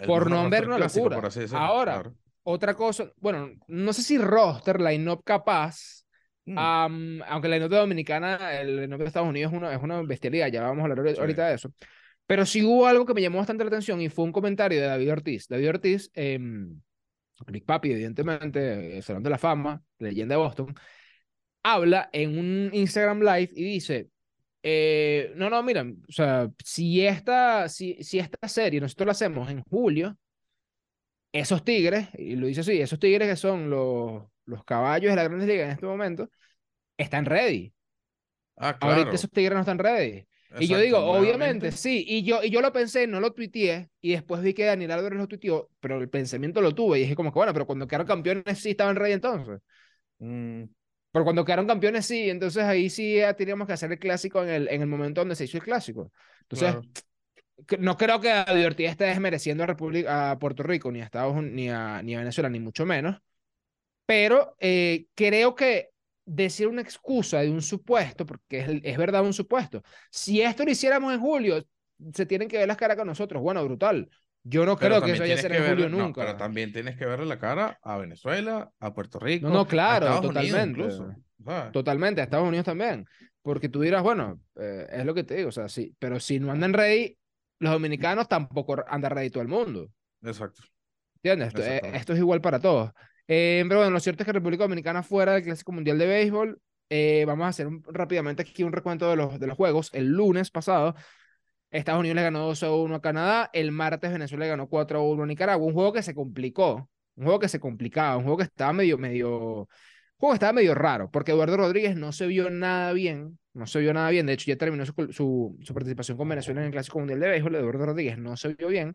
Por 0.06 0.30
nombre 0.30 0.58
era 0.58 0.66
una 0.68 0.78
locura. 0.78 1.20
Ahora, 1.52 2.12
otra 2.42 2.74
cosa, 2.74 3.12
bueno, 3.16 3.50
no 3.66 3.92
sé 3.92 4.02
si 4.02 4.16
roster, 4.16 4.80
lineup 4.80 5.22
capaz 5.24 6.04
Mm. 6.48 7.22
aunque 7.28 7.48
la 7.48 7.58
nota 7.58 7.78
dominicana, 7.78 8.58
el 8.58 8.88
nota 8.88 9.02
de 9.02 9.08
Estados 9.08 9.28
Unidos 9.28 9.52
es 9.52 9.58
una, 9.58 9.74
es 9.74 9.82
una 9.82 10.00
bestialidad, 10.02 10.48
ya 10.48 10.62
vamos 10.62 10.80
a 10.80 10.90
hablar 10.90 11.14
ahorita 11.18 11.48
de 11.48 11.54
eso. 11.54 11.72
Pero 12.26 12.46
sí 12.46 12.62
hubo 12.62 12.86
algo 12.86 13.04
que 13.06 13.14
me 13.14 13.22
llamó 13.22 13.38
bastante 13.38 13.64
la 13.64 13.68
atención 13.68 14.00
y 14.00 14.08
fue 14.08 14.24
un 14.24 14.32
comentario 14.32 14.80
de 14.80 14.86
David 14.86 15.12
Ortiz. 15.12 15.48
David 15.48 15.68
Ortiz, 15.68 16.10
eh, 16.14 16.38
Big 17.46 17.64
Papi, 17.64 17.92
evidentemente, 17.92 18.96
el 18.96 19.02
Salón 19.02 19.22
de 19.22 19.30
la 19.30 19.38
Fama, 19.38 19.82
leyenda 19.98 20.34
de 20.34 20.42
Boston, 20.42 20.74
habla 21.62 22.08
en 22.12 22.38
un 22.38 22.70
Instagram 22.72 23.20
Live 23.20 23.50
y 23.54 23.64
dice, 23.64 24.08
eh, 24.62 25.32
no, 25.36 25.50
no, 25.50 25.62
miren, 25.62 26.02
o 26.08 26.12
sea, 26.12 26.50
si 26.64 27.06
esta, 27.06 27.68
si, 27.68 28.02
si 28.02 28.18
esta 28.18 28.48
serie 28.48 28.80
nosotros 28.80 29.06
la 29.06 29.12
hacemos 29.12 29.50
en 29.50 29.62
julio, 29.62 30.16
esos 31.32 31.64
tigres, 31.64 32.08
y 32.14 32.36
lo 32.36 32.46
dice 32.46 32.60
así, 32.60 32.80
esos 32.80 32.98
tigres 32.98 33.28
que 33.28 33.36
son 33.36 33.70
los, 33.70 34.24
los 34.48 34.64
caballos 34.64 35.10
de 35.10 35.16
la 35.16 35.24
Grandes 35.24 35.46
Ligas 35.46 35.66
en 35.66 35.72
este 35.72 35.86
momento, 35.86 36.30
están 36.96 37.26
ready. 37.26 37.72
Ah, 38.56 38.76
claro. 38.76 38.96
Ahorita 38.96 39.14
esos 39.14 39.30
tigres 39.30 39.54
no 39.54 39.60
están 39.60 39.78
ready. 39.78 40.26
y 40.58 40.66
yo 40.66 40.78
digo, 40.78 40.98
obviamente, 40.98 41.70
sí, 41.70 42.04
y 42.08 42.24
yo, 42.24 42.42
y 42.42 42.50
yo 42.50 42.60
lo 42.60 42.72
pensé, 42.72 43.06
no 43.06 43.20
lo 43.20 43.32
tuiteé, 43.32 43.90
y 44.00 44.12
después 44.12 44.42
vi 44.42 44.54
que 44.54 44.64
Daniel 44.64 44.92
Álvarez 44.92 45.18
lo 45.18 45.28
tuiteó, 45.28 45.70
pero 45.80 46.00
el 46.00 46.08
pensamiento 46.08 46.60
lo 46.60 46.74
tuve, 46.74 46.98
y 46.98 47.02
dije 47.02 47.14
como 47.14 47.30
que, 47.30 47.38
bueno, 47.38 47.52
pero 47.52 47.66
cuando 47.66 47.86
quedaron 47.86 48.06
campeones 48.06 48.58
sí 48.58 48.70
estaban 48.70 48.96
ready 48.96 49.12
entonces. 49.12 49.60
Mm. 50.18 50.64
Pero 51.10 51.24
cuando 51.24 51.44
quedaron 51.44 51.66
campeones 51.66 52.06
sí, 52.06 52.28
entonces 52.28 52.64
ahí 52.64 52.90
sí 52.90 53.16
ya 53.16 53.34
teníamos 53.34 53.66
que 53.66 53.72
hacer 53.74 53.90
el 53.90 53.98
clásico 53.98 54.42
en 54.42 54.48
el, 54.50 54.68
en 54.68 54.82
el 54.82 54.86
momento 54.86 55.20
donde 55.20 55.36
se 55.36 55.44
hizo 55.44 55.56
el 55.56 55.62
clásico. 55.62 56.12
Entonces, 56.42 56.76
no 57.78 57.96
creo 57.96 58.20
que 58.20 58.30
a 58.30 58.44
Divertida 58.44 58.90
esté 58.90 59.04
desmereciendo 59.04 59.64
a, 59.64 59.66
República, 59.66 60.30
a 60.30 60.38
Puerto 60.38 60.62
Rico, 60.62 60.92
ni 60.92 61.00
a 61.00 61.04
Estados 61.04 61.34
Unidos, 61.34 61.54
ni 61.54 61.70
a, 61.70 62.02
ni 62.02 62.14
a 62.14 62.18
Venezuela, 62.18 62.48
ni 62.48 62.60
mucho 62.60 62.86
menos. 62.86 63.20
Pero 64.08 64.56
eh, 64.58 65.04
creo 65.14 65.54
que 65.54 65.90
decir 66.24 66.66
una 66.66 66.80
excusa 66.80 67.40
de 67.40 67.50
un 67.50 67.60
supuesto, 67.60 68.24
porque 68.24 68.60
es, 68.60 68.80
es, 68.82 68.96
verdad 68.96 69.22
un 69.22 69.34
supuesto, 69.34 69.82
si 70.10 70.40
esto 70.40 70.64
lo 70.64 70.70
hiciéramos 70.70 71.12
en 71.12 71.20
julio, 71.20 71.62
se 72.14 72.24
tienen 72.24 72.48
que 72.48 72.56
ver 72.56 72.66
las 72.66 72.78
caras 72.78 72.96
con 72.96 73.06
nosotros. 73.06 73.42
Bueno, 73.42 73.62
brutal. 73.66 74.08
Yo 74.44 74.64
no 74.64 74.78
creo 74.78 75.02
que 75.02 75.12
eso 75.12 75.22
vaya 75.22 75.34
a 75.34 75.38
ser 75.38 75.52
en 75.52 75.68
julio 75.68 75.90
nunca. 75.90 76.22
pero 76.22 76.38
también 76.38 76.72
tienes 76.72 76.96
que 76.96 77.04
verle 77.04 77.26
la 77.26 77.38
cara 77.38 77.78
a 77.82 77.98
Venezuela, 77.98 78.70
a 78.80 78.94
Puerto 78.94 79.18
Rico. 79.18 79.46
No, 79.46 79.52
no, 79.52 79.66
claro, 79.66 80.22
totalmente. 80.22 80.88
Totalmente, 81.70 82.22
a 82.22 82.24
Estados 82.24 82.48
Unidos 82.48 82.64
también. 82.64 83.04
Porque 83.42 83.68
tú 83.68 83.82
dirás, 83.82 84.02
bueno, 84.02 84.40
eh, 84.56 84.86
es 84.90 85.04
lo 85.04 85.12
que 85.12 85.24
te 85.24 85.34
digo, 85.34 85.50
o 85.50 85.52
sea, 85.52 85.68
sí, 85.68 85.94
pero 85.98 86.18
si 86.18 86.40
no 86.40 86.50
andan 86.50 86.72
rey, 86.72 87.18
los 87.58 87.72
dominicanos 87.72 88.26
tampoco 88.26 88.82
andan 88.88 89.10
ready 89.10 89.28
todo 89.28 89.42
el 89.42 89.48
mundo. 89.48 89.90
Exacto. 90.22 90.62
¿Entiendes? 91.16 91.48
Esto, 91.48 91.62
eh, 91.62 91.80
esto, 91.92 92.12
es 92.14 92.18
igual 92.18 92.40
para 92.40 92.58
todos. 92.58 92.90
Eh, 93.28 93.64
pero 93.68 93.80
bueno, 93.80 93.92
lo 93.92 94.00
cierto 94.00 94.22
es 94.22 94.26
que 94.26 94.32
República 94.32 94.64
Dominicana 94.64 95.02
fuera 95.02 95.34
del 95.34 95.44
Clásico 95.44 95.72
Mundial 95.72 95.98
de 95.98 96.06
Béisbol. 96.06 96.60
Eh, 96.90 97.24
vamos 97.26 97.44
a 97.44 97.48
hacer 97.48 97.68
rápidamente 97.86 98.42
aquí 98.42 98.64
un 98.64 98.72
recuento 98.72 99.08
de 99.10 99.16
los, 99.16 99.38
de 99.38 99.46
los 99.46 99.56
juegos. 99.56 99.90
El 99.92 100.06
lunes 100.08 100.50
pasado, 100.50 100.94
Estados 101.70 102.00
Unidos 102.00 102.16
le 102.16 102.22
ganó 102.22 102.46
2 102.46 102.62
a 102.62 102.72
1 102.72 102.94
a 102.94 103.00
Canadá. 103.00 103.50
El 103.52 103.72
martes, 103.72 104.10
Venezuela 104.10 104.44
le 104.46 104.50
ganó 104.50 104.68
4 104.68 104.98
a 104.98 105.02
1 105.02 105.22
a 105.22 105.26
Nicaragua. 105.26 105.66
Un 105.66 105.74
juego 105.74 105.92
que 105.92 106.02
se 106.02 106.14
complicó. 106.14 106.90
Un 107.16 107.24
juego 107.24 107.38
que 107.38 107.48
se 107.48 107.60
complicaba. 107.60 108.16
Un 108.16 108.24
juego 108.24 108.38
que 108.38 108.44
estaba 108.44 108.72
medio, 108.72 108.98
medio. 108.98 109.30
Un 109.60 109.66
juego 110.18 110.32
que 110.32 110.36
estaba 110.36 110.52
medio 110.54 110.74
raro. 110.74 111.10
Porque 111.10 111.32
Eduardo 111.32 111.56
Rodríguez 111.56 111.96
no 111.96 112.12
se 112.12 112.26
vio 112.26 112.50
nada 112.50 112.92
bien 112.92 113.38
no 113.58 113.66
se 113.66 113.80
vio 113.80 113.92
nada 113.92 114.08
bien. 114.10 114.24
De 114.24 114.32
hecho, 114.32 114.46
ya 114.46 114.56
terminó 114.56 114.86
su, 114.86 115.56
su, 115.60 115.74
participación 115.74 116.16
con 116.16 116.28
Venezuela 116.28 116.60
en 116.60 116.66
el 116.66 116.72
Clásico 116.72 117.00
Mundial 117.00 117.20
de 117.20 117.28
Béisbol. 117.28 117.56
Eduardo 117.56 117.86
Rodríguez 117.86 118.16
no 118.16 118.36
se 118.36 118.54
vio 118.54 118.68
bien, 118.68 118.94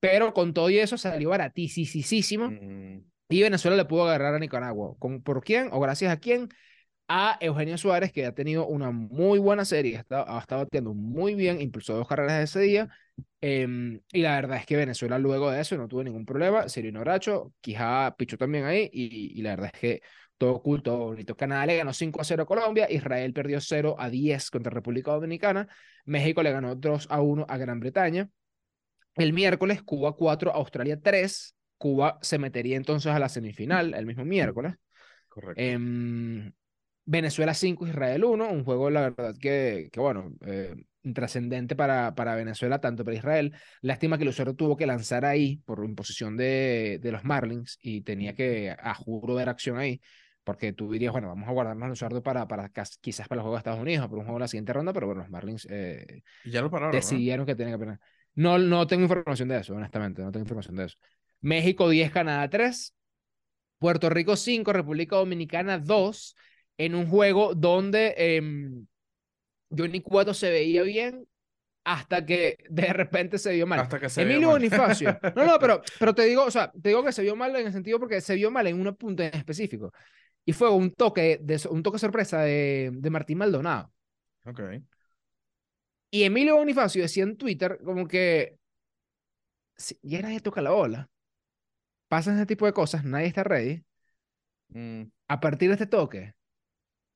pero 0.00 0.32
con 0.32 0.54
todo 0.54 0.70
y 0.70 0.78
eso 0.78 0.96
salió 0.96 1.30
baratísimo. 1.30 2.50
Mm. 2.50 3.04
Y 3.28 3.42
Venezuela 3.42 3.76
le 3.76 3.84
pudo 3.84 4.04
agarrar 4.04 4.34
a 4.34 4.38
Nicaragua. 4.38 4.94
¿Con, 4.98 5.22
¿Por 5.22 5.42
quién? 5.44 5.68
¿O 5.72 5.80
gracias 5.80 6.12
a 6.12 6.18
quién? 6.18 6.48
A 7.08 7.38
Eugenio 7.40 7.78
Suárez, 7.78 8.12
que 8.12 8.26
ha 8.26 8.34
tenido 8.34 8.66
una 8.66 8.90
muy 8.90 9.38
buena 9.38 9.64
serie, 9.64 9.96
ha 9.96 10.00
estado, 10.00 10.26
ha 10.28 10.44
batiendo 10.64 10.94
muy 10.94 11.34
bien, 11.34 11.60
impulsó 11.60 11.94
dos 11.94 12.08
carreras 12.08 12.42
ese 12.44 12.60
día. 12.60 12.88
Em, 13.40 14.00
y 14.12 14.22
la 14.22 14.34
verdad 14.36 14.58
es 14.58 14.66
que 14.66 14.76
Venezuela 14.76 15.18
luego 15.18 15.50
de 15.50 15.60
eso 15.60 15.76
no 15.76 15.88
tuvo 15.88 16.04
ningún 16.04 16.24
problema. 16.26 16.68
Serino 16.68 17.00
Bracho, 17.00 17.52
Quijá 17.60 18.14
pichó 18.16 18.36
también 18.36 18.64
ahí. 18.64 18.88
Y, 18.92 19.40
la 19.42 19.50
verdad 19.50 19.70
es 19.74 19.80
que 19.80 20.02
todo 20.36 20.54
oculto, 20.56 20.96
bonito. 20.98 21.36
Canadá 21.36 21.66
le 21.66 21.76
ganó 21.76 21.92
5 21.92 22.20
a 22.20 22.24
0 22.24 22.42
a 22.44 22.46
Colombia, 22.46 22.86
Israel 22.90 23.32
perdió 23.32 23.60
0 23.60 23.96
a 23.98 24.10
10 24.10 24.50
contra 24.50 24.70
República 24.70 25.12
Dominicana, 25.12 25.68
México 26.04 26.42
le 26.42 26.52
ganó 26.52 26.74
2 26.76 27.06
a 27.10 27.20
1 27.20 27.46
a 27.48 27.56
Gran 27.58 27.80
Bretaña. 27.80 28.30
El 29.14 29.32
miércoles, 29.32 29.82
Cuba 29.82 30.14
4, 30.14 30.52
Australia 30.54 31.00
3. 31.02 31.57
Cuba 31.78 32.18
se 32.20 32.38
metería 32.38 32.76
entonces 32.76 33.12
a 33.12 33.18
la 33.18 33.28
semifinal 33.28 33.94
el 33.94 34.06
mismo 34.06 34.24
miércoles. 34.24 34.74
Correcto. 35.28 35.60
Em, 35.60 36.52
Venezuela 37.04 37.54
5, 37.54 37.86
Israel 37.86 38.24
1, 38.24 38.50
un 38.50 38.64
juego, 38.64 38.90
la 38.90 39.00
verdad, 39.02 39.34
que, 39.40 39.88
que 39.90 40.00
bueno, 40.00 40.32
eh, 40.44 40.74
trascendente 41.14 41.74
para, 41.74 42.14
para 42.14 42.34
Venezuela, 42.34 42.80
tanto 42.80 43.04
para 43.04 43.16
Israel. 43.16 43.54
Lástima 43.80 44.18
que 44.18 44.26
Lucero 44.26 44.54
tuvo 44.54 44.76
que 44.76 44.86
lanzar 44.86 45.24
ahí 45.24 45.62
por 45.64 45.82
imposición 45.84 46.36
de, 46.36 46.98
de 47.00 47.12
los 47.12 47.24
Marlins 47.24 47.78
y 47.80 48.02
tenía 48.02 48.34
que, 48.34 48.76
a 48.78 48.94
juro, 48.94 49.34
ver 49.34 49.48
acción 49.48 49.78
ahí 49.78 50.00
porque 50.48 50.72
tú 50.72 50.90
dirías, 50.90 51.12
bueno, 51.12 51.28
vamos 51.28 51.46
a 51.46 51.52
guardarnos 51.52 51.90
los 51.90 51.98
sordos 51.98 52.22
para, 52.22 52.48
para 52.48 52.72
quizás 53.02 53.28
para 53.28 53.40
el 53.40 53.42
juego 53.42 53.56
de 53.56 53.58
Estados 53.58 53.80
Unidos 53.80 54.06
para 54.06 54.16
un 54.16 54.24
juego 54.24 54.38
de 54.38 54.44
la 54.44 54.48
siguiente 54.48 54.72
ronda, 54.72 54.94
pero 54.94 55.06
bueno, 55.06 55.20
los 55.20 55.30
Marlins 55.30 55.66
eh, 55.68 56.22
ya 56.42 56.62
lo 56.62 56.70
pararon, 56.70 56.92
decidieron 56.92 57.44
que 57.44 57.54
tenían 57.54 57.78
que 57.78 57.84
poner. 57.84 58.00
No, 58.34 58.56
no 58.56 58.86
tengo 58.86 59.02
información 59.02 59.46
de 59.50 59.58
eso, 59.58 59.74
honestamente, 59.74 60.22
no 60.22 60.32
tengo 60.32 60.44
información 60.44 60.76
de 60.76 60.86
eso. 60.86 60.96
México 61.40 61.88
10, 61.88 62.10
Canadá 62.10 62.48
3, 62.48 62.94
Puerto 63.78 64.10
Rico 64.10 64.36
5, 64.36 64.72
República 64.72 65.16
Dominicana 65.16 65.78
2, 65.78 66.36
en 66.78 66.94
un 66.94 67.06
juego 67.08 67.54
donde 67.54 68.14
eh, 68.16 68.42
Johnny 69.70 70.00
Cueto 70.00 70.34
se 70.34 70.50
veía 70.50 70.82
bien 70.82 71.26
hasta 71.84 72.26
que 72.26 72.58
de 72.68 72.92
repente 72.92 73.38
se 73.38 73.52
vio 73.52 73.66
mal. 73.66 73.80
Hasta 73.80 73.98
que 73.98 74.08
se 74.08 74.22
Emilio 74.22 74.50
Bonifacio. 74.50 75.18
No, 75.36 75.46
no, 75.46 75.58
pero, 75.58 75.80
pero 75.98 76.14
te 76.14 76.24
digo, 76.24 76.44
o 76.44 76.50
sea, 76.50 76.70
te 76.70 76.90
digo 76.90 77.02
que 77.02 77.12
se 77.12 77.22
vio 77.22 77.34
mal 77.34 77.54
en 77.56 77.66
el 77.66 77.72
sentido 77.72 77.98
porque 77.98 78.20
se 78.20 78.34
vio 78.34 78.50
mal 78.50 78.66
en 78.66 78.78
un 78.78 78.94
punto 78.94 79.22
en 79.22 79.34
específico. 79.34 79.92
Y 80.44 80.52
fue 80.52 80.70
un 80.70 80.92
toque, 80.92 81.38
de, 81.42 81.60
un 81.70 81.82
toque 81.82 81.98
sorpresa 81.98 82.42
de, 82.42 82.90
de 82.92 83.10
Martín 83.10 83.38
Maldonado. 83.38 83.92
Ok. 84.44 84.60
Y 86.10 86.22
Emilio 86.24 86.56
Bonifacio 86.56 87.02
decía 87.02 87.22
en 87.22 87.36
Twitter 87.36 87.78
como 87.84 88.06
que 88.06 88.58
si, 89.76 89.98
ya 90.02 90.22
nadie 90.22 90.40
toca 90.40 90.60
la 90.60 90.72
ola. 90.72 91.08
Pasan 92.08 92.36
ese 92.36 92.46
tipo 92.46 92.66
de 92.66 92.72
cosas, 92.72 93.04
nadie 93.04 93.26
está 93.26 93.44
ready. 93.44 93.84
Mm. 94.68 95.02
A 95.28 95.40
partir 95.40 95.68
de 95.68 95.74
este 95.74 95.86
toque, 95.86 96.34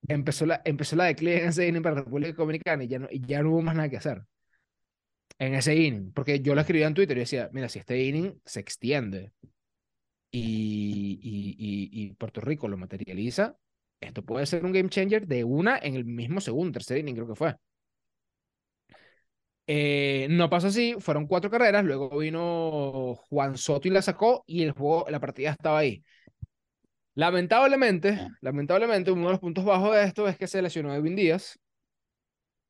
empezó 0.09 0.47
la, 0.47 0.63
empezó 0.65 0.97
la 0.97 1.05
declive 1.05 1.43
en 1.43 1.49
ese 1.49 1.67
inning 1.69 1.83
para 1.83 1.97
la 1.97 2.03
República 2.03 2.35
Dominicana 2.35 2.85
y 2.85 2.89
ya, 2.89 2.99
no, 2.99 3.09
y 3.11 3.21
ya 3.27 3.43
no 3.43 3.51
hubo 3.51 3.63
más 3.63 3.75
nada 3.75 3.89
que 3.89 3.97
hacer. 3.97 4.23
En 5.39 5.55
ese 5.55 5.75
inning. 5.75 6.13
Porque 6.13 6.41
yo 6.41 6.55
lo 6.55 6.61
escribía 6.61 6.87
en 6.87 6.95
Twitter 6.95 7.17
y 7.17 7.21
decía, 7.21 7.51
mira, 7.53 7.69
si 7.69 7.79
este 7.79 8.03
inning 8.03 8.41
se 8.45 8.61
extiende 8.61 9.33
y, 10.31 11.19
y, 11.23 12.05
y, 12.05 12.15
Puerto 12.15 12.41
Rico 12.41 12.69
lo 12.69 12.77
materializa, 12.77 13.57
esto 14.01 14.25
puede 14.25 14.47
ser 14.47 14.65
un 14.65 14.73
game 14.73 14.89
changer 14.89 15.27
de 15.27 15.45
una 15.45 15.79
en 15.79 15.95
el 15.95 16.05
mismo 16.05 16.41
segundo, 16.41 16.73
tercer 16.73 16.99
inning 16.99 17.15
creo 17.15 17.29
que 17.29 17.35
fue. 17.37 17.57
Eh, 19.75 20.26
no 20.29 20.50
pasó 20.50 20.67
así, 20.67 20.97
fueron 20.99 21.26
cuatro 21.26 21.50
carreras, 21.50 21.83
luego 21.83 22.19
vino 22.19 23.14
Juan 23.31 23.57
Soto 23.57 23.88
y 23.88 23.91
la 23.91 24.02
sacó 24.02 24.45
y 24.47 24.62
el 24.64 24.73
juego, 24.73 25.07
la 25.09 25.19
partida 25.19 25.50
estaba 25.52 25.79
ahí. 25.79 26.05
Lamentablemente, 27.14 28.29
lamentablemente, 28.43 29.11
uno 29.11 29.26
de 29.26 29.31
los 29.33 29.41
puntos 29.41 29.64
bajos 29.64 29.95
de 29.95 30.05
esto 30.05 30.29
es 30.29 30.37
que 30.37 30.47
se 30.47 30.61
lesionó 30.61 30.95
Edwin 30.95 31.17
Díaz. 31.17 31.59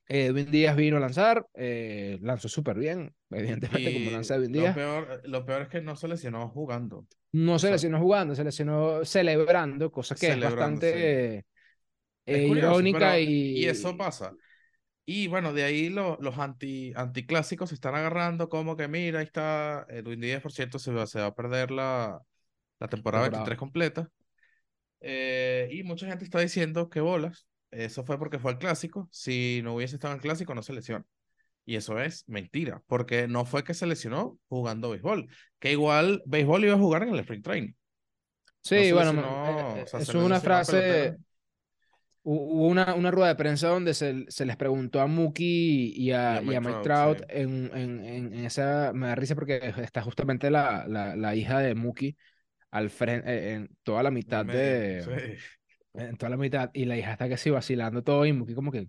Edwin 0.06 0.48
Díaz 0.50 0.76
vino 0.76 0.96
a 0.96 1.00
lanzar, 1.00 1.44
eh, 1.54 2.18
lanzó 2.22 2.48
súper 2.48 2.76
bien, 2.78 3.12
evidentemente, 3.30 3.94
como 3.94 4.10
lanza 4.12 4.36
hoy 4.36 4.46
en 4.46 4.52
lo 4.52 4.74
peor, 4.74 5.22
lo 5.24 5.44
peor 5.44 5.62
es 5.62 5.68
que 5.68 5.80
no 5.80 5.96
se 5.96 6.06
lesionó 6.06 6.48
jugando. 6.50 7.06
No 7.32 7.54
o 7.54 7.58
se 7.58 7.62
sea- 7.66 7.72
lesionó 7.72 7.98
jugando, 7.98 8.34
se 8.36 8.44
lesionó 8.44 9.04
celebrando, 9.04 9.90
cosa 9.90 10.14
que 10.14 10.28
es 10.32 10.40
bastante 10.40 10.92
sí. 10.92 10.98
eh, 10.98 11.44
Es 12.26 12.48
curioso, 12.48 12.68
irónica 12.80 12.98
pero- 12.98 13.18
y... 13.18 13.58
y 13.58 13.64
eso 13.66 13.96
pasa. 13.96 14.32
Y 15.04 15.26
bueno, 15.28 15.52
de 15.52 15.64
ahí 15.64 15.88
lo- 15.88 16.16
los 16.20 16.38
anti, 16.38 16.92
anticlásicos 16.96 17.68
se 17.70 17.74
están 17.74 17.94
agarrando 17.96 18.48
como 18.48 18.76
que 18.76 18.88
mira, 18.88 19.18
ahí 19.20 19.24
está, 19.26 19.84
el 19.88 20.06
Win 20.06 20.20
10 20.20 20.40
por 20.40 20.52
cierto 20.52 20.78
se 20.78 20.92
va, 20.92 21.06
se 21.06 21.20
va 21.20 21.26
a 21.26 21.34
perder 21.34 21.70
la, 21.72 22.20
la 22.80 22.88
temporada 22.88 23.24
Temporada. 23.24 23.30
23 23.30 23.58
completa. 23.58 24.10
Eh, 25.00 25.68
y 25.72 25.82
mucha 25.84 26.06
gente 26.06 26.24
está 26.24 26.40
diciendo 26.40 26.88
que 26.90 27.00
bolas, 27.00 27.46
eso 27.70 28.04
fue 28.04 28.18
porque 28.18 28.38
fue 28.38 28.52
el 28.52 28.58
clásico, 28.58 29.08
si 29.12 29.60
no 29.64 29.74
hubiese 29.74 29.96
estado 29.96 30.14
en 30.14 30.18
el 30.18 30.22
clásico 30.22 30.54
no 30.54 30.62
se 30.62 30.72
lesiona. 30.74 31.04
Y 31.66 31.76
eso 31.76 31.98
es 32.00 32.24
mentira, 32.28 32.82
porque 32.88 33.28
no 33.28 33.44
fue 33.46 33.64
que 33.64 33.74
se 33.74 33.86
lesionó 33.86 34.38
jugando 34.48 34.90
béisbol, 34.90 35.28
que 35.60 35.72
igual 35.72 36.22
béisbol 36.26 36.64
iba 36.64 36.74
a 36.74 36.78
jugar 36.78 37.02
en 37.04 37.10
el 37.10 37.20
Spring 37.20 37.42
Training. 37.42 37.72
Sí, 38.62 38.76
No 38.90 38.96
bueno, 38.96 39.12
lesionó, 39.12 39.76
eh, 39.76 39.82
o 39.84 39.86
sea, 39.86 40.00
se 40.00 40.12
es 40.12 40.14
una 40.14 40.40
frase, 40.40 41.18
hubo 42.22 42.68
una, 42.68 42.94
una 42.94 43.10
rueda 43.10 43.28
de 43.28 43.34
prensa 43.36 43.68
donde 43.68 43.94
se, 43.94 44.24
se 44.28 44.46
les 44.46 44.56
preguntó 44.56 45.00
a 45.00 45.06
Mookie 45.06 45.92
y 45.96 46.12
a, 46.12 46.42
Y 46.42 46.54
a 46.54 46.60
Mike 46.60 46.80
Trout, 46.82 47.18
sí. 47.18 47.24
en, 47.28 47.70
en, 47.74 48.04
en, 48.04 48.34
esa, 48.44 48.92
me 48.94 49.08
da 49.08 49.14
risa 49.14 49.34
porque 49.34 49.74
está 49.78 50.02
justamente 50.02 50.50
la, 50.50 50.86
la, 50.86 51.16
la 51.16 51.34
hija 51.34 51.58
de 51.58 51.74
Mookie 51.74 52.16
al 52.70 52.90
frente, 52.90 53.52
en 53.52 53.70
toda 53.82 54.02
la 54.02 54.10
mitad 54.10 54.46
de, 54.46 55.02
sí. 55.02 56.00
en 56.00 56.16
toda 56.16 56.30
la 56.30 56.36
mitad, 56.36 56.70
y 56.72 56.84
la 56.84 56.96
hija 56.96 57.12
está 57.12 57.28
que 57.28 57.36
sí 57.36 57.50
vacilando 57.50 58.02
todo 58.02 58.24
y 58.24 58.32
Mookie 58.32 58.54
como 58.54 58.72
que, 58.72 58.88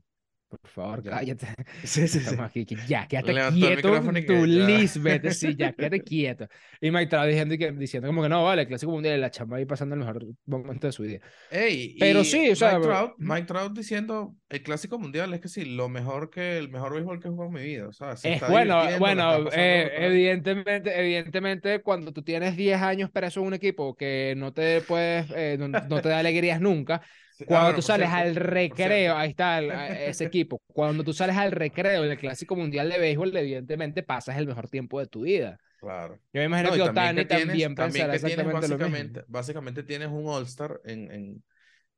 por 0.62 0.70
favor, 0.70 1.04
cállate. 1.04 1.48
Sí, 1.84 2.08
sí, 2.08 2.20
sí. 2.20 2.36
Aquí, 2.40 2.66
ya, 2.88 3.08
quédate 3.08 3.34
Levantó 3.34 3.58
quieto, 3.58 4.18
y 4.18 4.26
tu 4.26 4.34
que. 4.34 4.48
Lisbeth, 4.48 5.30
sí, 5.32 5.56
ya, 5.56 5.74
quédate 5.74 6.02
quieto. 6.04 6.48
Y 6.80 6.92
Mike 6.92 7.08
Trout 7.08 7.28
diciendo, 7.28 7.58
que, 7.58 7.72
diciendo 7.72 8.08
como 8.08 8.24
que 8.24 8.30
no, 8.30 8.44
vale, 8.44 8.64
el 8.64 8.68
Clásico 8.68 8.92
Mundial, 8.92 9.20
la 9.22 9.32
chamba 9.32 9.58
ahí 9.58 9.66
pasando 9.66 9.96
el 9.96 10.00
mejor 10.00 10.26
momento 10.46 10.88
de 10.88 10.94
su 10.94 11.04
vida. 11.04 11.20
Ey, 11.52 11.96
Pero 12.00 12.24
sí, 12.24 12.50
o 12.50 12.56
sea, 12.56 12.74
Mike 12.74 12.88
Trout. 12.88 13.12
Mike 13.18 13.48
Trout 13.48 13.78
diciendo 13.78 14.36
el 14.50 14.62
clásico 14.62 15.00
mundial 15.00 15.34
es 15.34 15.42
que 15.42 15.48
sí, 15.48 15.66
lo 15.66 15.90
mejor 15.90 16.30
que 16.30 16.58
el 16.60 16.70
mejor 16.70 16.94
béisbol 16.94 17.20
que 17.20 17.28
he 17.28 17.32
jugado 17.32 17.50
en 17.50 17.56
mi 17.56 17.64
vida. 17.64 17.88
O 17.88 17.94
sea, 17.94 18.16
se 18.16 18.30
Es 18.30 18.36
está 18.36 18.50
bueno, 18.50 18.84
bueno, 19.00 19.50
eh, 19.52 19.92
evidentemente, 19.98 21.00
evidentemente, 21.00 21.82
cuando 21.82 22.14
tú 22.14 22.22
tienes 22.22 22.56
10 22.56 22.80
años 22.82 23.10
preso 23.10 23.40
en 23.42 23.48
un 23.48 23.54
equipo 23.56 23.96
que 23.96 24.36
no 24.38 24.54
te 24.54 24.82
puedes, 24.82 25.26
eh, 25.36 25.58
no, 25.58 25.68
no 25.68 26.02
te 26.02 26.10
da 26.10 26.20
alegrías 26.20 26.62
nunca, 26.62 27.02
Sí, 27.48 27.54
ah, 27.56 27.60
cuando 27.60 27.66
bueno, 27.68 27.76
tú 27.76 27.82
sales 27.82 28.10
cierto, 28.10 28.30
al 28.30 28.36
recreo, 28.36 29.16
ahí 29.18 29.30
está 29.32 29.60
el- 29.60 29.72
ese 29.72 30.26
equipo, 30.26 30.62
cuando 30.68 31.04
tú 31.04 31.14
sales 31.14 31.36
al 31.38 31.52
recreo 31.52 32.04
del 32.04 32.18
Clásico 32.18 32.56
Mundial 32.56 32.90
de 32.90 33.00
Béisbol, 33.00 33.36
evidentemente 33.38 34.04
pasas 34.04 34.38
el 34.38 34.48
mejor 34.48 34.70
tiempo 34.70 35.00
de 35.00 35.08
tu 35.08 35.22
vida. 35.22 35.60
Claro. 35.78 36.16
Yo 36.32 36.40
me 36.40 36.46
imagino 36.46 36.70
No, 36.70 36.76
que 36.76 36.82
Otani 36.82 37.26
también 37.26 37.76
también 37.76 37.76
pensará 37.76 38.14
que 38.14 38.20
tienes 38.20 38.48
exactamente 38.48 38.68
lo 38.68 38.78
mismo. 38.80 39.08
básicamente, 39.08 39.24
básicamente 39.28 39.84
tienes 39.84 40.08
un 40.10 40.28
All-Star 40.28 40.80
en, 40.86 41.12
en, 41.12 41.44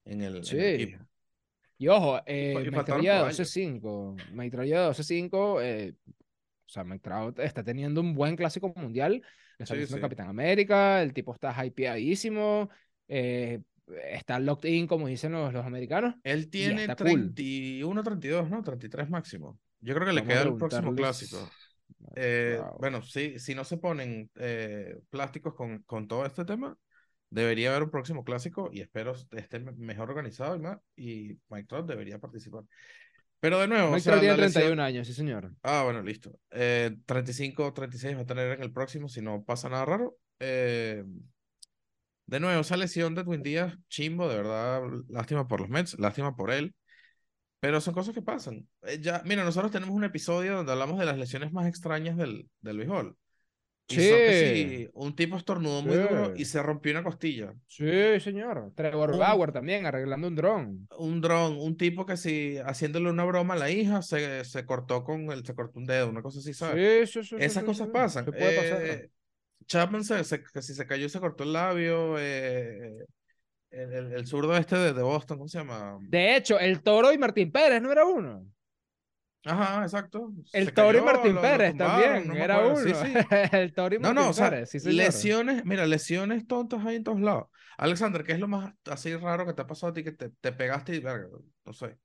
en 0.05 0.21
el, 0.21 0.35
en 0.35 0.35
el 0.35 0.45
Sí. 0.45 0.57
equipo. 0.57 1.05
Y 1.77 1.87
ojo, 1.89 2.19
eh, 2.25 2.53
y 2.53 2.55
Mike 2.55 2.71
Trout 2.71 2.75
faltaron 2.75 3.01
lleva 3.01 3.15
caballos. 3.17 3.37
12-5. 3.37 4.15
Mike 4.33 4.51
Trout 4.51 4.67
lleva 4.67 4.83
12-5. 4.87 5.61
eh, 5.61 5.93
o 6.67 6.69
sea, 6.69 6.85
Trout 7.01 7.39
está 7.39 7.63
teniendo 7.63 8.01
un 8.01 8.15
buen 8.15 8.35
clásico 8.35 8.73
mundial. 8.75 9.21
Está 9.59 9.75
Sí, 9.75 9.85
sí. 9.85 9.99
Capitán 9.99 10.27
América. 10.29 11.01
El 11.01 11.13
tipo 11.13 11.33
está 11.33 11.53
hypeadísimo. 11.65 12.69
eh, 13.07 13.61
está 13.87 14.39
locked 14.39 14.69
in, 14.69 14.87
como 14.87 15.07
dicen 15.07 15.31
los, 15.31 15.53
los 15.53 15.65
americanos. 15.65 16.15
Él 16.23 16.49
tiene 16.49 16.81
está 16.83 16.95
cool. 16.95 17.33
31, 17.33 18.03
32, 18.03 18.49
¿no? 18.49 18.63
33 18.63 19.09
máximo. 19.09 19.59
Yo 19.81 19.93
creo 19.93 20.07
que 20.07 20.13
le 20.13 20.21
Vamos 20.21 20.35
a 20.35 20.39
queda 20.43 20.49
el 20.51 20.57
próximo 20.57 20.95
clásico. 20.95 21.49
Eh, 22.15 22.59
Wow. 22.61 22.77
Bueno, 22.79 23.01
sí, 23.01 23.39
si 23.39 23.53
no 23.55 23.63
se 23.63 23.77
ponen 23.77 24.29
eh, 24.35 24.97
plásticos 25.09 25.53
con, 25.53 25.79
con 25.83 26.07
todo 26.07 26.25
este 26.25 26.45
tema, 26.45 26.77
debería 27.29 27.69
haber 27.69 27.83
un 27.83 27.89
próximo 27.91 28.23
clásico 28.23 28.69
y 28.71 28.81
espero 28.81 29.13
esté 29.31 29.59
me- 29.59 29.71
mejor 29.73 30.09
organizado 30.09 30.55
y 30.55 30.59
más. 30.59 30.77
Y 30.95 31.37
Mike 31.49 31.67
Trout 31.67 31.87
debería 31.87 32.17
participar. 32.19 32.63
Pero 33.39 33.59
de 33.59 33.67
nuevo, 33.67 33.89
o 33.89 33.91
Mike 33.91 34.01
sea, 34.01 34.13
Trout 34.13 34.21
tiene 34.21 34.37
la 34.37 34.43
lesión- 34.47 34.53
31 34.63 34.83
años, 34.83 35.07
sí, 35.07 35.13
señor. 35.13 35.51
Ah, 35.61 35.83
bueno, 35.83 36.01
listo. 36.01 36.39
Eh, 36.51 36.95
35, 37.05 37.73
36 37.73 38.15
va 38.17 38.21
a 38.21 38.25
tener 38.25 38.53
en 38.53 38.63
el 38.63 38.71
próximo 38.71 39.07
si 39.07 39.21
no 39.21 39.43
pasa 39.43 39.69
nada 39.69 39.85
raro. 39.85 40.17
Eh, 40.39 41.03
de 42.27 42.39
nuevo, 42.39 42.61
esa 42.61 42.77
lesión 42.77 43.15
de 43.15 43.23
Twin 43.23 43.43
Díaz, 43.43 43.77
chimbo, 43.89 44.27
de 44.29 44.37
verdad, 44.37 44.81
lástima 45.09 45.47
por 45.47 45.61
los 45.61 45.69
Mets, 45.69 45.97
lástima 45.99 46.35
por 46.35 46.51
él. 46.51 46.73
Pero 47.59 47.81
son 47.81 47.93
cosas 47.93 48.13
que 48.13 48.21
pasan. 48.21 48.67
Eh, 48.83 48.99
ya, 49.01 49.21
mira, 49.25 49.43
nosotros 49.43 49.71
tenemos 49.71 49.95
un 49.95 50.03
episodio 50.03 50.55
donde 50.57 50.71
hablamos 50.71 50.99
de 50.99 51.05
las 51.05 51.17
lesiones 51.17 51.51
más 51.51 51.67
extrañas 51.67 52.15
del, 52.17 52.47
del 52.61 52.77
béisbol. 52.77 53.17
Sí. 53.87 54.89
un 54.93 55.15
tipo 55.15 55.37
estornudó 55.37 55.83
muy 55.83 55.95
duro 55.95 56.33
y 56.35 56.39
Sí. 56.39 56.53
se 56.53 56.63
rompió 56.63 56.91
una 56.91 57.03
costilla. 57.03 57.53
Sí, 57.67 58.19
señor. 58.19 58.71
Trevor 58.75 59.11
Un- 59.11 59.19
Bauer 59.19 59.51
también, 59.51 59.85
arreglando 59.85 60.27
un 60.27 60.35
dron. 60.35 60.87
Un 60.97 61.21
dron, 61.21 61.57
un 61.59 61.77
tipo 61.77 62.03
que 62.05 62.17
si 62.17 62.57
haciéndole 62.57 63.11
una 63.11 63.25
broma 63.25 63.53
a 63.53 63.57
la 63.57 63.69
hija 63.69 64.01
se, 64.01 64.43
se 64.43 64.65
cortó 64.65 65.03
con 65.03 65.31
el, 65.31 65.45
se 65.45 65.53
cortó 65.53 65.77
un 65.79 65.85
dedo, 65.85 66.09
una 66.09 66.23
cosa 66.23 66.39
así, 66.39 66.53
¿sabes? 66.53 67.11
Sí, 67.11 67.21
sí, 67.21 67.27
sí. 67.29 67.35
sí, 67.37 67.43
Esas 67.43 67.61
sí, 67.61 67.67
cosas 67.67 67.87
sí. 67.87 67.93
pasan. 67.93 68.25
Se 68.25 68.31
puede 68.31 68.57
pasar. 68.57 69.09
Chapman 69.67 70.03
se, 70.03 70.23
si 70.23 70.73
se 70.75 70.87
cayó 70.87 71.09
se 71.09 71.19
cortó 71.19 71.43
el 71.43 71.53
labio. 71.53 72.17
eh, 72.19 73.05
el, 73.71 73.93
el, 73.93 74.13
el 74.13 74.27
zurdo 74.27 74.55
este 74.57 74.75
de, 74.77 74.93
de 74.93 75.03
Boston, 75.03 75.37
¿cómo 75.39 75.47
se 75.49 75.59
llama? 75.59 75.99
De 75.99 76.35
hecho, 76.37 76.57
el 76.59 76.81
Toro 76.83 77.11
y 77.11 77.17
Martín 77.17 77.51
Pérez 77.51 77.81
no 77.81 77.91
era 77.91 78.05
uno. 78.05 78.47
Ajá, 79.45 79.83
exacto. 79.83 80.31
El 80.51 80.65
Se 80.65 80.71
Toro 80.73 80.97
y 80.97 81.01
Martín 81.01 81.33
lo- 81.33 81.47
lo 81.47 81.61
Pérez 81.61 81.63
tumbaron, 81.63 81.77
también, 81.77 82.27
no 82.27 82.35
era 82.43 82.59
uno. 82.65 82.75
Sí, 82.75 82.93
sí. 82.95 83.07
el 83.51 83.73
Toro 83.73 83.95
y 83.95 83.99
No, 83.99 84.13
Martín 84.13 84.13
no, 84.13 84.29
o 84.29 84.33
sea, 84.33 84.49
Pérez, 84.49 84.69
sí, 84.71 84.79
señor. 84.79 85.13
lesiones, 85.13 85.65
mira, 85.65 85.85
lesiones 85.85 86.47
tontas 86.47 86.85
hay 86.85 86.97
en 86.97 87.03
todos 87.03 87.21
lados. 87.21 87.47
Alexander, 87.77 88.23
¿qué 88.23 88.33
es 88.33 88.39
lo 88.39 88.47
más 88.47 88.73
así 88.85 89.15
raro 89.15 89.45
que 89.45 89.53
te 89.53 89.61
ha 89.61 89.67
pasado 89.67 89.91
a 89.91 89.93
ti 89.93 90.03
que 90.03 90.11
te, 90.13 90.29
te 90.29 90.51
pegaste 90.51 90.95
y 90.95 91.01
no 91.65 91.73
sé? 91.73 91.97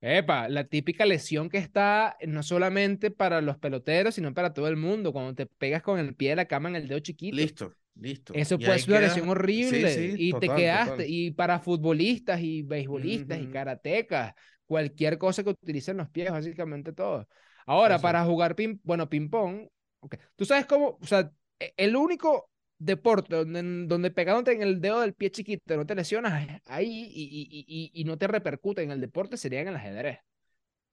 Epa, 0.00 0.48
la 0.48 0.64
típica 0.64 1.04
lesión 1.04 1.48
que 1.48 1.58
está 1.58 2.16
no 2.26 2.42
solamente 2.42 3.10
para 3.10 3.40
los 3.40 3.58
peloteros, 3.58 4.14
sino 4.14 4.32
para 4.32 4.52
todo 4.54 4.68
el 4.68 4.76
mundo. 4.76 5.12
Cuando 5.12 5.34
te 5.34 5.46
pegas 5.46 5.82
con 5.82 5.98
el 5.98 6.14
pie 6.14 6.30
de 6.30 6.36
la 6.36 6.44
cama 6.44 6.68
en 6.68 6.76
el 6.76 6.86
dedo 6.88 7.00
chiquito. 7.00 7.36
Listo, 7.36 7.74
listo. 7.96 8.32
Eso 8.34 8.54
Y 8.60 8.64
puede 8.64 8.78
ser 8.78 8.90
una 8.90 8.98
queda- 9.00 9.08
lesión 9.08 9.28
horrible. 9.28 9.88
Sí, 9.94 10.12
sí, 10.12 10.22
y 10.28 10.30
total, 10.30 10.48
te 10.50 10.56
quedaste. 10.56 10.90
total. 10.92 11.06
Y 11.08 11.30
para 11.32 11.58
futbolistas 11.58 12.40
y 12.40 12.62
beisbolistas 12.62 13.40
y 13.40 13.46
karatecas, 13.48 14.34
cualquier 14.66 15.18
cosa 15.18 15.42
que 15.42 15.50
utilicen 15.50 15.96
los 15.96 16.08
pies, 16.10 16.30
básicamente 16.30 16.92
todo. 16.92 17.26
Ahora, 17.66 17.98
para 17.98 18.24
jugar 18.24 18.54
ping, 18.54 18.78
bueno, 18.84 19.08
ping-pong, 19.08 19.66
ok, 20.00 20.14
tú 20.36 20.44
sabes 20.44 20.64
cómo, 20.66 20.96
o 21.00 21.06
sea, 21.06 21.30
e- 21.58 21.74
el 21.76 21.96
único 21.96 22.50
deporte 22.78 23.34
donde, 23.36 23.62
donde 23.86 24.10
pegándote 24.10 24.52
en 24.52 24.62
el 24.62 24.80
dedo 24.80 25.00
del 25.00 25.14
pie 25.14 25.30
chiquito 25.30 25.76
no 25.76 25.86
te 25.86 25.94
lesionas 25.94 26.48
es 26.48 26.62
ahí 26.66 27.10
y, 27.12 27.24
y, 27.24 27.64
y, 27.66 28.00
y 28.00 28.04
no 28.04 28.18
te 28.18 28.26
repercute 28.28 28.82
en 28.82 28.90
el 28.92 29.00
deporte 29.00 29.36
sería 29.36 29.60
en 29.60 29.68
el 29.68 29.76
ajedrez. 29.76 30.18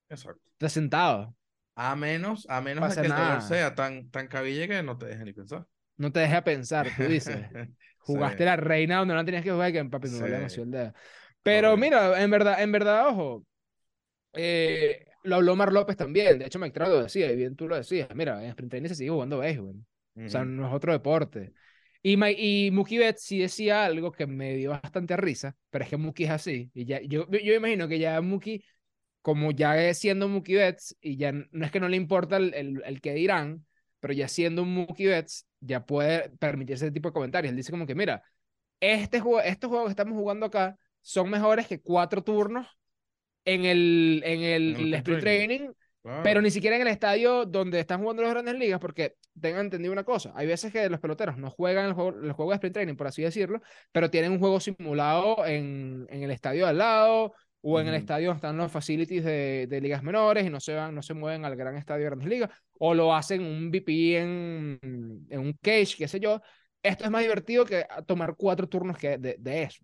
Exacto. 0.09 0.41
Estás 0.53 0.73
sentado, 0.73 1.35
A 1.75 1.95
menos, 1.95 2.45
a 2.49 2.61
menos 2.61 2.89
de 2.89 2.97
que 2.97 3.07
el 3.07 3.15
dolor 3.15 3.39
nada. 3.39 3.41
sea 3.41 3.75
tan, 3.75 4.09
tan 4.11 4.27
cabille 4.27 4.67
que 4.67 4.83
no 4.83 4.97
te 4.97 5.05
deje 5.07 5.23
ni 5.25 5.33
pensar. 5.33 5.67
no 5.97 6.11
te 6.11 6.19
deja 6.21 6.43
pensar, 6.43 6.93
tú 6.95 7.05
dices. 7.07 7.37
Jugaste 7.99 8.43
Sí. 8.43 8.45
la 8.45 8.55
reina 8.55 8.97
donde 8.99 9.13
no 9.15 9.25
tenías 9.25 9.43
que 9.43 9.51
jugar, 9.51 9.71
que 9.71 9.83
papi 9.85 10.09
me 10.09 10.19
duele 10.19 10.35
Sí. 10.37 10.37
demasiado 10.37 10.65
el 10.65 10.71
dedo. 10.71 10.93
Pero 11.43 11.77
mira, 11.77 12.21
en 12.21 12.29
verdad, 12.31 12.61
en 12.61 12.71
verdad, 12.71 13.07
ojo, 13.09 13.45
eh, 14.33 15.05
lo 15.23 15.35
habló 15.37 15.55
Mar 15.55 15.71
López 15.73 15.97
también. 15.97 16.39
De 16.39 16.45
hecho, 16.45 16.59
Mike 16.59 16.79
lo 16.79 17.03
decía, 17.03 17.31
y 17.31 17.35
bien 17.35 17.55
tú 17.55 17.67
lo 17.67 17.75
decías. 17.75 18.09
Mira, 18.15 18.43
en 18.43 18.49
sprint 18.51 18.71
training 18.71 18.89
se 18.89 18.95
sigue 18.95 19.09
jugando 19.11 19.39
béisbol. 19.39 19.77
O 20.25 20.29
sea, 20.29 20.45
no 20.45 20.67
es 20.67 20.73
otro 20.73 20.93
deporte. 20.93 21.53
Y, 22.07 22.17
Ma- 22.17 22.29
y 22.29 22.69
Mookie 22.71 22.99
Betts 22.99 23.23
sí 23.23 23.39
decía 23.39 23.83
algo 23.85 24.11
que 24.11 24.27
me 24.27 24.55
dio 24.55 24.69
bastante 24.69 25.17
risa, 25.17 25.55
pero 25.71 25.85
es 25.85 25.89
que 25.89 25.97
Mookie 25.97 26.25
es 26.25 26.29
así. 26.29 26.69
Y 26.75 26.85
ya, 26.85 27.01
yo, 27.01 27.27
yo 27.31 27.53
imagino 27.55 27.87
que 27.87 27.97
ya 27.97 28.21
Mookie, 28.21 28.63
como 29.23 29.49
ya 29.49 29.91
siendo 29.95 30.27
Mookie 30.27 30.53
Betts, 30.53 30.95
y 31.01 31.17
ya 31.17 31.31
no 31.31 31.65
es 31.65 31.71
que 31.71 31.79
no 31.79 31.89
le 31.89 31.97
importa 31.97 32.37
el, 32.37 32.53
el, 32.53 32.83
el 32.85 33.01
que 33.01 33.15
dirán, 33.15 33.65
pero 33.99 34.13
ya 34.13 34.27
siendo 34.27 34.61
un 34.61 34.71
Mookie 34.71 35.07
Betts, 35.07 35.47
ya 35.61 35.83
puede 35.83 36.29
permitirse 36.37 36.85
ese 36.85 36.93
tipo 36.93 37.09
de 37.09 37.13
comentarios. 37.13 37.49
Él 37.49 37.57
dice 37.57 37.71
como 37.71 37.87
que, 37.87 37.95
mira, 37.95 38.21
este 38.79 39.19
juego, 39.19 39.41
estos 39.41 39.69
juegos 39.69 39.87
que 39.87 39.93
estamos 39.93 40.13
jugando 40.13 40.45
acá 40.45 40.77
son 41.01 41.27
mejores 41.31 41.65
que 41.67 41.81
cuatro 41.81 42.23
turnos 42.23 42.67
en 43.45 43.65
el, 43.65 44.21
en 44.23 44.41
el, 44.43 44.75
En 44.75 44.81
el 44.81 44.93
sprint 44.93 44.95
sprint 44.95 45.21
training 45.21 45.69
Claro. 46.03 46.21
pero 46.21 46.39
ni 46.39 46.51
siquiera 46.51 46.75
en 46.75 46.83
el 46.83 46.89
estadio 46.89 47.45
donde 47.45 47.79
están 47.79 47.99
jugando 47.99 48.21
las 48.21 48.29
grandes 48.31 48.53
ligas, 48.59 48.79
porque 48.79 49.15
tengan 49.39 49.65
entendido 49.65 49.91
una 49.93 50.03
cosa, 50.03 50.31
hay 50.35 50.47
veces 50.47 50.71
que 50.71 50.89
los 50.89 50.99
peloteros 50.99 51.37
no 51.37 51.49
juegan 51.49 51.85
el 51.87 51.93
juego, 51.93 52.09
el 52.21 52.31
juego 52.31 52.51
de 52.51 52.55
sprint 52.55 52.73
training, 52.73 52.95
por 52.95 53.07
así 53.07 53.21
decirlo, 53.21 53.61
pero 53.91 54.09
tienen 54.09 54.31
un 54.31 54.39
juego 54.39 54.59
simulado 54.59 55.45
en, 55.45 56.07
en 56.09 56.23
el 56.23 56.31
estadio 56.31 56.63
de 56.65 56.69
al 56.71 56.77
lado 56.77 57.33
o 57.61 57.79
en 57.79 57.87
el 57.87 57.95
estadio 57.95 58.27
donde 58.27 58.37
están 58.37 58.57
los 58.57 58.71
facilities 58.71 59.23
de, 59.23 59.65
de 59.67 59.81
ligas 59.81 60.03
menores 60.03 60.45
y 60.45 60.49
no 60.49 60.59
se 60.59 60.73
van, 60.75 60.93
no 60.93 61.01
se 61.01 61.13
mueven 61.15 61.45
al 61.45 61.55
gran 61.55 61.75
estadio 61.75 62.03
de 62.03 62.09
grandes 62.11 62.29
ligas, 62.29 62.49
o 62.79 62.93
lo 62.93 63.13
hacen 63.15 63.41
un 63.43 63.69
VP 63.71 64.17
en, 64.19 64.79
en 65.29 65.39
un 65.39 65.53
cage, 65.61 65.95
qué 65.97 66.07
sé 66.07 66.19
yo. 66.19 66.41
Esto 66.83 67.05
es 67.05 67.09
más 67.11 67.23
divertido 67.23 67.65
que 67.65 67.85
tomar 68.05 68.35
cuatro 68.37 68.67
turnos 68.69 68.97
que 68.97 69.17
de, 69.17 69.35
de 69.39 69.63
eso. 69.63 69.83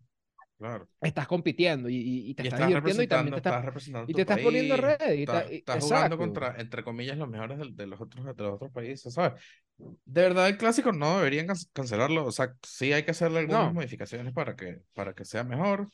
Claro. 0.61 0.87
estás 1.01 1.27
compitiendo 1.27 1.89
y, 1.89 1.95
y- 1.95 2.35
te 2.35 2.43
Y 2.43 2.47
estás 2.47 2.59
estás 2.59 2.67
divirtiendo 2.67 3.01
y 3.03 3.07
también 3.07 3.33
te 3.33 3.37
estás... 3.39 3.53
estás 3.53 3.65
representando 3.65 4.11
y 4.11 4.13
te 4.13 4.21
estás 4.21 4.39
poniendo 4.39 4.75
país, 4.77 4.97
y 5.17 5.19
estás, 5.21 5.43
ta- 5.45 5.51
y- 5.51 5.55
estás 5.57 5.83
jugando 5.83 6.17
contra, 6.19 6.55
entre 6.59 6.83
comillas, 6.83 7.17
los 7.17 7.27
mejores 7.29 7.57
del- 7.57 7.75
de, 7.75 7.87
los 7.87 7.99
otros, 7.99 8.23
de 8.25 8.43
los 8.43 8.53
otros 8.53 8.71
países, 8.71 9.11
¿sabes? 9.11 9.41
De 9.77 10.21
verdad, 10.21 10.47
el 10.49 10.57
clásico 10.57 10.91
no 10.91 11.17
deberían 11.17 11.47
can- 11.47 11.55
cancelarlo, 11.73 12.25
o 12.25 12.31
sea, 12.31 12.53
sí 12.61 12.93
hay 12.93 13.03
que 13.03 13.11
hacerle 13.11 13.39
algunas 13.39 13.65
No. 13.69 13.73
modificaciones 13.73 14.33
para 14.33 14.55
que, 14.55 14.81
para 14.93 15.13
que 15.15 15.25
sea 15.25 15.43
mejor, 15.43 15.87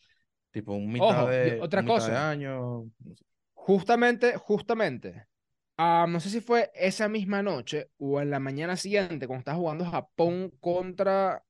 tipo 0.52 0.74
un 0.74 0.92
mitad 0.92 1.24
Ojo, 1.24 1.28
de, 1.30 1.62
otra 1.62 1.80
un 1.80 1.86
mitad 1.86 1.96
de 1.96 2.02
cosa. 2.02 2.30
año. 2.30 2.92
Justamente, 3.54 4.36
justamente. 4.38 5.28
ah, 5.78 6.06
no 6.10 6.20
sé 6.20 6.30
si 6.30 6.42
fue 6.42 6.72
esa 6.76 7.08
misma 7.08 7.42
noche 7.44 7.90
o 7.98 8.20
en 8.22 8.30
la 8.32 8.40
mañana 8.40 8.76
siguiente, 8.76 9.28
cuando 9.28 9.40
estaba 9.42 9.58
jugando 9.58 9.86
Japón 9.86 10.52
contra 10.60 11.44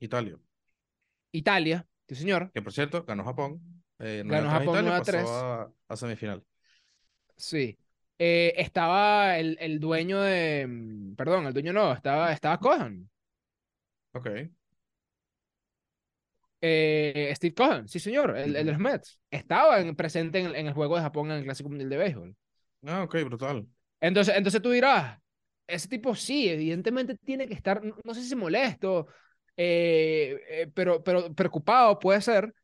Italia, 0.00 0.36
Italia, 1.32 1.86
sí 2.14 2.22
señor, 2.22 2.52
que 2.52 2.62
por 2.62 2.72
cierto, 2.72 3.04
ganó 3.04 3.24
Japón, 3.24 3.60
eh, 3.98 4.22
9 4.26 4.46
Ganó 4.46 4.48
a 4.48 4.50
3 4.50 4.64
Japón 4.64 4.64
Italia, 4.64 4.92
9 4.92 4.96
a 4.98 5.02
3. 5.02 5.04
pasó 5.04 5.28
a, 5.34 5.72
a 5.88 5.96
semifinal. 5.96 6.44
sí. 7.36 7.78
Eh, 8.18 8.52
estaba 8.58 9.38
el, 9.38 9.56
el 9.60 9.80
dueño 9.80 10.20
de, 10.20 10.66
mm, 10.68 11.14
perdón, 11.16 11.46
el 11.46 11.54
dueño 11.54 11.72
no, 11.72 11.92
estaba, 11.92 12.32
estaba 12.32 12.58
Cohen, 12.60 13.10
Ok, 14.12 14.50
eh, 16.60 17.32
Steve 17.36 17.54
Cohen, 17.54 17.88
sí 17.88 17.98
señor, 18.00 18.36
el, 18.36 18.56
el 18.56 18.66
de 18.66 18.72
los. 18.72 18.78
Mets, 18.78 19.18
estaba 19.30 19.80
en- 19.80 19.96
presente 19.96 20.40
en, 20.40 20.46
el- 20.46 20.56
en 20.56 20.66
el 20.66 20.74
juego 20.74 20.96
de 20.96 21.02
Japón 21.02 21.30
en 21.30 21.38
el 21.38 21.44
Clásico 21.44 21.68
Mundial 21.70 21.90
de 21.90 21.96
Béisbol. 21.98 22.36
ah, 22.86 23.02
ok, 23.04 23.14
brutal. 23.24 23.66
Entonces, 24.00 24.34
entonces 24.36 24.62
tú 24.62 24.70
dirás, 24.70 25.18
ese 25.66 25.88
tipo 25.88 26.14
sí, 26.14 26.48
evidentemente 26.48 27.16
tiene 27.16 27.46
que 27.46 27.54
estar, 27.54 27.84
no, 27.84 27.96
no 28.04 28.14
sé 28.14 28.22
si 28.22 28.34
molesto, 28.36 29.06
eh, 29.62 30.40
eh, 30.48 30.72
pero, 30.74 31.02
pero 31.04 31.34
preocupado 31.34 31.98
puede 31.98 32.20
ser, 32.22 32.54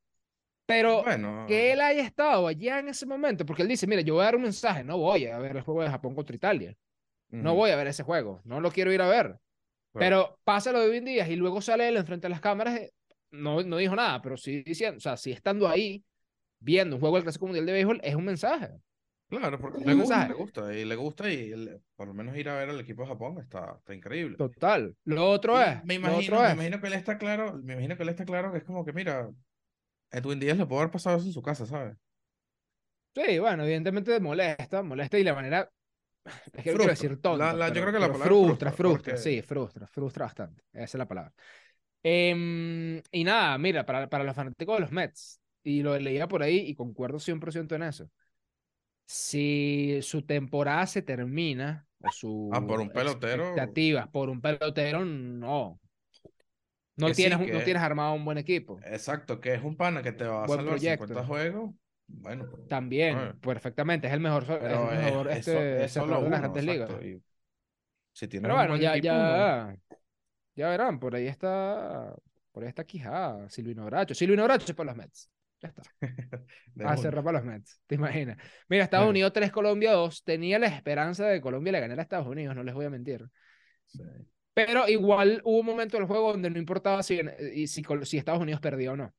pero 0.66 1.04
Bueno, 1.04 1.32
que 1.46 1.72
él 1.72 1.80
haya 1.80 2.02
estado 2.02 2.46
allá 2.48 2.78
en 2.80 2.88
ese 2.88 3.06
momento, 3.06 3.46
porque 3.46 3.62
él 3.62 3.68
dice, 3.68 3.86
mira, 3.86 4.02
yo 4.02 4.14
voy 4.14 4.22
a 4.22 4.26
dar 4.26 4.36
un 4.36 4.42
mensaje, 4.42 4.84
no 4.84 4.98
voy 4.98 5.26
a 5.26 5.38
ver 5.38 5.56
el 5.56 5.62
juego 5.62 5.82
de 5.82 5.90
Japón 5.90 6.14
contra 6.14 6.36
Italia, 6.36 6.76
no 7.38 7.54
ujú, 7.54 7.56
voy 7.56 7.70
a 7.72 7.76
ver 7.76 7.88
ese 7.88 8.04
juego, 8.04 8.42
no 8.44 8.60
lo 8.60 8.70
quiero 8.72 8.92
ir 8.92 9.02
a 9.02 9.08
ver, 9.08 9.38
claro. 9.92 10.16
pero 10.16 10.38
pasa 10.44 10.72
lo 10.72 10.80
de 10.80 10.90
hoy 10.90 10.98
en 10.98 11.06
día 11.06 11.28
y 11.28 11.36
luego 11.36 11.60
sale 11.62 11.88
él 11.88 11.96
enfrente 11.98 12.26
de 12.26 12.30
las 12.30 12.40
cámaras, 12.42 12.76
eh, 12.80 12.94
no, 13.32 13.62
no 13.64 13.78
dijo 13.78 13.96
nada, 13.96 14.22
pero 14.22 14.36
sí 14.36 14.62
diciendo, 14.64 14.98
o 14.98 15.00
sea, 15.00 15.16
sí 15.16 15.32
estando 15.32 15.68
ahí, 15.68 16.04
viendo 16.60 16.96
un 16.96 17.00
juego 17.00 17.16
del 17.16 17.24
Clásico 17.24 17.46
Mundial 17.46 17.66
de 17.66 17.72
Béisbol, 17.72 18.00
es 18.04 18.14
un 18.16 18.24
mensaje. 18.26 18.70
Claro, 19.28 19.58
porque 19.58 19.84
le 19.84 19.94
gusta, 19.94 20.28
le 20.28 20.34
gusta, 20.34 20.72
y 20.74 20.84
le 20.84 20.94
gusta, 20.96 21.32
y 21.32 21.50
el- 21.50 21.80
por 21.96 22.06
lo 22.06 22.14
menos 22.14 22.36
ir 22.36 22.48
a 22.48 22.54
ver 22.56 22.70
al 22.70 22.78
equipo 22.80 23.02
de 23.02 23.08
Japón 23.08 23.38
está, 23.40 23.74
está 23.78 23.94
increíble. 23.94 24.36
Total. 24.36 24.96
Lo 25.04 25.28
otro 25.28 25.60
es, 25.60 25.84
me 25.84 25.94
imagino, 25.94 26.40
me 26.40 26.46
es, 26.48 26.54
imagino 26.54 26.80
que 26.80 26.86
él 26.86 26.92
está 26.92 27.18
claro, 27.18 27.54
me 27.62 27.72
imagino 27.72 27.96
que 27.96 28.02
él 28.04 28.08
está 28.10 28.24
claro 28.24 28.52
que 28.52 28.58
es 28.58 28.64
como 28.64 28.84
que, 28.84 28.92
mira, 28.92 29.28
Edwin 30.12 30.38
Díaz 30.38 30.56
le 30.58 30.66
puede 30.66 30.82
haber 30.82 30.92
pasado 30.92 31.16
eso 31.16 31.26
en 31.26 31.32
su 31.32 31.42
casa, 31.42 31.66
¿sabes? 31.66 31.96
Sí, 33.14 33.38
bueno, 33.38 33.64
evidentemente 33.64 34.20
molesta, 34.20 34.82
molesta 34.82 35.18
y 35.18 35.24
la 35.24 35.34
manera, 35.34 35.70
es 36.52 36.52
que 36.52 36.58
no 36.58 36.62
quiero 36.62 36.84
Frustra. 36.84 36.90
decir 36.90 37.20
tonta, 37.20 37.46
La- 37.46 37.52
la- 37.54 37.68
yo 37.68 37.74
pero- 37.74 37.86
creo 37.86 37.92
que 37.94 37.98
la 38.00 38.12
palabra 38.12 38.26
frustra, 38.26 38.70
frustra, 38.70 38.72
frustra, 38.72 39.14
porque- 39.14 39.22
sí, 39.22 39.42
frustra, 39.42 39.86
frustra 39.86 40.24
bastante, 40.26 40.62
esa 40.72 40.84
es 40.84 40.94
la 40.94 41.08
palabra. 41.08 41.32
Em, 42.02 43.02
y 43.10 43.24
nada, 43.24 43.58
mira, 43.58 43.84
para, 43.84 44.08
para 44.08 44.22
los 44.24 44.36
fanáticos 44.36 44.76
de 44.76 44.80
los 44.82 44.92
Mets, 44.92 45.40
y 45.64 45.82
lo 45.82 45.98
leía 45.98 46.28
por 46.28 46.42
ahí 46.42 46.58
y 46.58 46.74
concuerdo 46.74 47.18
100% 47.18 47.74
en 47.74 47.82
eso, 47.82 48.08
si 49.06 50.00
su 50.02 50.22
temporada 50.22 50.86
se 50.86 51.02
termina, 51.02 51.88
o 52.00 52.10
su 52.10 52.28
Ah, 52.48 52.60
por 52.66 52.80
un 52.80 52.90
pelotero. 52.92 53.48
expectativas 53.52 54.08
por 54.08 54.30
un 54.30 54.40
pelotero, 54.40 55.04
no. 55.04 55.80
No 56.96 57.10
Que 57.10 57.14
sí, 57.14 57.30
tienes, 57.30 57.38
un- 57.40 57.50
no 57.50 57.62
tienes 57.62 57.82
armado 57.82 58.12
un 58.14 58.24
buen 58.26 58.36
equipo. 58.38 58.84
Exacto, 58.96 59.40
que 59.40 59.52
es 59.54 59.62
un 59.62 59.76
pana 59.76 60.02
que 60.02 60.12
te 60.12 60.26
va 60.26 60.44
a 60.44 60.48
Buen 60.48 60.48
salvar 60.48 60.80
proyecto. 60.80 60.80
50 60.80 61.24
juegos. 61.24 61.74
Bueno, 62.08 62.48
También, 62.68 63.38
perfectamente, 63.40 64.08
es 64.08 64.12
el 64.12 64.20
mejor, 64.20 64.44
es 64.64 64.72
el 64.72 64.80
es, 64.90 64.90
mejor 64.90 65.28
es 65.30 65.46
este, 65.46 65.84
es 65.84 65.92
cerrador 65.92 66.24
de 66.24 66.30
las 66.30 66.40
uno, 66.40 66.40
grandes 66.40 66.64
ligas. 66.64 66.90
exacto, 66.90 67.22
si 68.12 68.28
Pero 68.40 68.54
bueno, 68.56 68.76
buen 68.76 68.82
ya, 68.82 68.96
equipo, 68.96 69.22
no. 69.22 69.56
ya, 69.56 69.76
ya 70.56 70.68
verán, 70.70 71.00
por 71.00 71.14
ahí 71.16 71.26
está, 71.28 72.14
por 72.52 72.62
ahí 72.64 72.70
está 72.70 72.84
Quijada, 72.84 73.48
Silvino 73.50 73.84
Bracho. 73.86 74.14
Silvino 74.14 74.44
Bracho 74.44 74.74
para 74.76 74.88
los 74.92 74.96
Mets. 74.98 75.30
Ya 75.66 75.82
está. 75.82 75.82
A 76.84 76.92
una. 76.92 76.96
cerrar 76.96 77.24
para 77.24 77.38
los 77.38 77.46
Mets, 77.46 77.80
¿te 77.86 77.94
imaginas? 77.96 78.36
Mira, 78.68 78.84
Estados 78.84 79.06
Sí. 79.06 79.10
Unidos 79.10 79.32
3, 79.32 79.50
Colombia 79.50 79.92
2. 79.92 80.24
Tenía 80.24 80.58
la 80.58 80.66
esperanza 80.66 81.26
de 81.26 81.36
que 81.36 81.40
Colombia 81.40 81.72
le 81.72 81.80
ganara 81.80 82.00
a 82.00 82.04
Estados 82.04 82.26
Unidos, 82.26 82.54
no 82.54 82.62
les 82.62 82.74
voy 82.74 82.84
a 82.86 82.90
mentir. 82.90 83.24
Sí. 83.86 84.02
Pero 84.54 84.88
igual 84.88 85.40
hubo 85.44 85.60
un 85.60 85.66
momento 85.66 85.96
del 85.98 86.06
juego 86.06 86.32
donde 86.32 86.50
no 86.50 86.58
importaba 86.58 87.02
si, 87.02 87.20
y 87.54 87.66
si, 87.66 87.82
si 88.04 88.18
Estados 88.18 88.40
Unidos 88.40 88.60
perdía 88.60 88.92
o 88.92 88.96
no. 88.96 89.14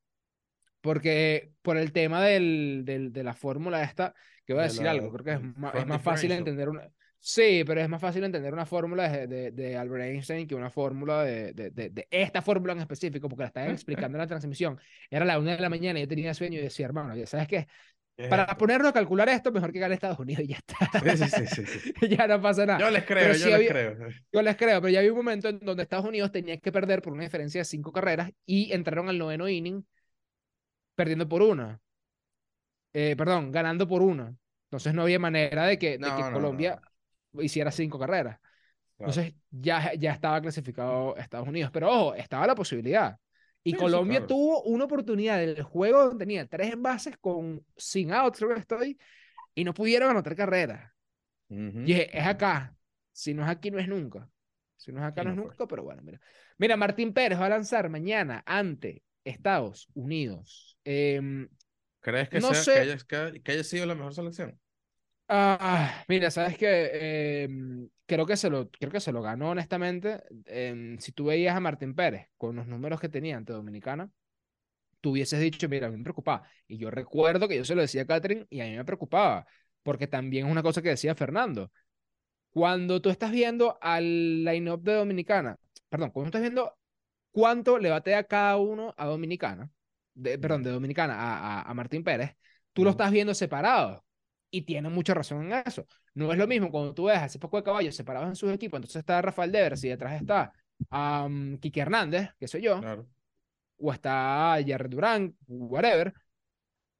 Porque 0.81 1.51
por 1.61 1.77
el 1.77 1.91
tema 1.91 2.23
del, 2.23 2.83
del- 2.85 3.11
de 3.11 3.23
la 3.23 3.33
fórmula 3.33 3.83
esta, 3.83 4.13
que 4.45 4.53
voy 4.53 4.61
a 4.61 4.63
De 4.63 4.69
decir 4.69 4.83
la- 4.83 4.91
algo, 4.91 5.11
creo 5.11 5.23
que 5.25 5.31
es, 5.33 5.57
ma- 5.57 5.71
es 5.75 5.85
más 5.85 6.01
fácil 6.01 6.31
entender 6.31 6.69
una... 6.69 6.89
Sí, 7.29 7.65
pero 7.65 7.81
es 7.81 7.89
más 7.89 7.99
fácil 7.99 8.23
entender 8.23 8.53
una 8.53 8.65
fórmula 8.65 9.09
de, 9.09 9.27
de, 9.27 9.51
de 9.51 9.75
Albert 9.75 10.05
Einstein 10.05 10.47
que 10.47 10.55
una 10.55 10.69
fórmula 10.69 11.25
de, 11.25 11.51
de, 11.51 12.07
esta 12.09 12.41
fórmula 12.41 12.71
en 12.71 12.79
específico, 12.79 13.27
porque 13.27 13.43
la 13.43 13.47
estaban 13.47 13.71
explicando 13.73 14.17
en 14.17 14.21
la 14.21 14.27
transmisión. 14.27 14.79
Era 15.09 15.25
la 15.25 15.37
una 15.37 15.51
de 15.57 15.59
la 15.61 15.67
mañana 15.67 15.99
y 15.99 16.03
yo 16.03 16.07
tenía 16.07 16.33
sueño 16.33 16.57
y 16.57 16.61
decía, 16.61 16.85
hermano, 16.85 17.13
ya 17.17 17.25
sabes 17.25 17.49
qué, 17.49 17.67
¿Qué 18.15 18.23
es 18.23 18.29
para 18.29 18.43
esto? 18.43 18.57
ponernos 18.57 18.91
a 18.91 18.93
calcular 18.93 19.27
esto, 19.27 19.51
mejor 19.51 19.73
que 19.73 19.79
gane 19.79 19.95
Estados 19.95 20.19
Unidos 20.19 20.41
y 20.45 20.47
ya 20.47 20.55
está. 20.55 21.27
Sí, 21.27 21.45
sí, 21.47 21.65
sí, 21.65 22.07
ya 22.17 22.27
no 22.27 22.41
pasa 22.41 22.65
nada. 22.65 22.79
Yo 22.79 22.89
les 22.91 23.03
creo, 23.03 23.23
Pero 23.23 23.33
yo 23.33 23.39
sí 23.39 23.45
les 23.45 23.55
había- 23.55 23.69
creo. 23.71 23.97
Yo 24.31 24.41
les 24.41 24.55
creo, 24.55 24.81
pero 24.81 24.89
ya 24.89 24.99
había 24.99 25.11
un 25.11 25.17
momento 25.17 25.49
en 25.49 25.59
donde 25.59 25.83
Estados 25.83 26.05
Unidos 26.05 26.31
tenía 26.31 26.57
que 26.59 26.71
perder 26.71 27.01
por 27.01 27.11
una 27.11 27.23
diferencia 27.23 27.59
de 27.59 27.65
cinco 27.65 27.91
carreras 27.91 28.31
y 28.45 28.71
entraron 28.71 29.09
al 29.09 29.17
noveno 29.17 29.49
inning 29.49 29.83
perdiendo 30.95 31.27
por 31.27 31.41
una. 31.41 31.81
Eh, 32.93 33.15
perdón, 33.17 33.51
ganando 33.51 33.85
por 33.85 34.01
una. 34.01 34.33
Entonces 34.67 34.93
no 34.93 35.01
había 35.01 35.19
manera 35.19 35.65
de 35.65 35.77
que, 35.77 35.97
de 35.97 35.99
No, 35.99 36.15
que 36.15 36.21
no, 36.21 36.29
no, 36.29 36.33
Colombia 36.33 36.81
hiciera 37.41 37.71
cinco 37.71 37.99
carreras. 37.99 38.39
Claro. 38.97 39.11
Entonces 39.11 39.35
ya, 39.51 39.93
ya 39.93 40.11
estaba 40.13 40.41
clasificado 40.41 41.15
Estados 41.17 41.47
Unidos. 41.47 41.69
Pero 41.71 41.89
ojo, 41.91 42.15
estaba 42.15 42.47
la 42.47 42.55
posibilidad. 42.55 43.17
Y 43.63 43.71
Sí, 43.71 43.75
sí, 43.75 43.81
Colombia 43.83 44.19
claro. 44.19 44.27
tuvo 44.27 44.63
una 44.63 44.85
oportunidad 44.85 45.43
en 45.43 45.49
el 45.49 45.63
juego 45.63 46.05
donde 46.05 46.25
tenía 46.25 46.47
tres 46.47 46.73
envases 46.73 47.17
con 47.17 47.65
sin 47.75 48.11
outs, 48.13 48.39
creo 48.39 48.53
que 48.53 48.61
estoy, 48.61 48.97
y 49.53 49.63
no 49.63 49.73
pudieron 49.73 50.09
anotar 50.09 50.35
carreras. 50.35 50.91
Ujú. 51.49 51.79
Y 51.79 51.83
dije, 51.83 52.17
es 52.17 52.25
acá. 52.25 52.75
Si 53.11 53.33
no 53.33 53.43
es 53.43 53.49
aquí, 53.49 53.69
no 53.71 53.79
es 53.79 53.87
nunca. 53.87 54.29
Si 54.77 54.91
no 54.91 54.99
es 54.99 55.05
acá, 55.05 55.23
no, 55.23 55.33
no 55.33 55.41
es 55.41 55.47
nunca, 55.49 55.67
pero 55.67 55.83
bueno, 55.83 56.01
mira. 56.03 56.21
Mira, 56.57 56.77
Martín 56.77 57.13
Pérez 57.13 57.39
va 57.39 57.47
a 57.47 57.49
lanzar 57.49 57.89
mañana 57.89 58.43
ante 58.45 59.03
Estados 59.23 59.89
Unidos. 59.93 60.77
Em, 60.85 61.49
¿Crees 61.99 62.29
que, 62.29 62.39
no 62.39 62.53
sea, 62.53 62.63
sé- 62.63 62.73
que, 62.73 62.79
haya, 62.79 63.41
que 63.43 63.51
haya 63.51 63.63
sido 63.63 63.85
la 63.85 63.95
mejor 63.95 64.13
selección? 64.13 64.57
Ah, 65.27 66.03
mira, 66.07 66.31
sabes 66.31 66.57
que 66.57 67.89
creo 68.05 68.25
que 68.25 68.37
se 68.37 68.49
lo, 68.49 68.69
creo 68.71 68.91
que 68.91 68.99
se 68.99 69.11
lo 69.11 69.21
ganó, 69.21 69.49
honestamente. 69.51 70.23
Em, 70.45 70.97
si 70.99 71.11
tú 71.11 71.25
veías 71.25 71.55
a 71.55 71.59
Martín 71.59 71.95
Pérez 71.95 72.29
con 72.37 72.55
los 72.55 72.67
números 72.67 72.99
que 72.99 73.09
tenía 73.09 73.37
ante 73.37 73.53
Dominicana, 73.53 74.09
tú 75.01 75.11
hubieses 75.11 75.39
dicho, 75.39 75.69
mira, 75.69 75.87
a 75.87 75.91
mí 75.91 75.97
me 75.97 76.03
preocupaba. 76.03 76.47
Y 76.67 76.77
yo 76.77 76.91
recuerdo 76.91 77.47
que 77.47 77.57
yo 77.57 77.65
se 77.65 77.75
lo 77.75 77.81
decía 77.81 78.03
a 78.03 78.05
Catherine 78.07 78.47
y 78.49 78.61
a 78.61 78.65
mí 78.65 78.75
me 78.77 78.85
preocupaba, 78.85 79.45
porque 79.83 80.07
también 80.07 80.47
es 80.47 80.51
una 80.51 80.63
cosa 80.63 80.81
que 80.81 80.89
decía 80.89 81.15
Fernando. 81.15 81.71
Cuando 82.51 83.01
tú 83.01 83.09
estás 83.09 83.31
viendo 83.31 83.77
al 83.81 84.45
line-up 84.45 84.81
de 84.83 84.93
Dominicana, 84.95 85.57
perdón, 85.89 86.11
cuando 86.11 86.27
estás 86.29 86.41
viendo 86.41 86.77
cuánto 87.31 87.79
le 87.79 87.91
batea 87.91 88.25
cada 88.25 88.57
uno 88.57 88.93
a 88.97 89.07
Dominicana, 89.07 89.71
de, 90.15 90.39
perdón, 90.39 90.63
de 90.63 90.71
Dominicana 90.71 91.15
a, 91.15 91.61
a, 91.61 91.63
a 91.63 91.75
Martín 91.75 92.03
Pérez, 92.03 92.35
tú 92.73 92.83
lo 92.85 92.91
Ujú. 92.91 92.95
estás 92.95 93.11
viendo 93.11 93.35
separado. 93.35 94.05
Y 94.49 94.61
tiene 94.61 94.89
mucha 94.89 95.13
razón 95.13 95.51
en 95.51 95.63
eso. 95.65 95.85
No 96.13 96.31
es 96.31 96.37
lo 96.37 96.47
mismo 96.47 96.71
cuando 96.71 96.93
tú 96.93 97.05
ves 97.05 97.17
a 97.17 97.25
ese 97.25 97.39
poco 97.39 97.57
de 97.57 97.63
caballos 97.63 97.95
separados 97.95 98.29
en 98.29 98.35
sus 98.35 98.51
equipos, 98.51 98.77
entonces 98.77 98.99
está 99.01 99.21
Rafael 99.21 99.51
Devers 99.51 99.83
y 99.83 99.89
detrás 99.89 100.21
está 100.21 100.51
um, 100.91 101.57
Kike 101.57 101.81
Hernández, 101.81 102.29
qué 102.39 102.47
sé 102.47 102.61
yo, 102.61 102.79
Claro. 102.79 103.07
o 103.77 103.91
está 103.93 104.57
Jared 104.65 104.89
Durán, 104.89 105.35
whatever, 105.47 106.13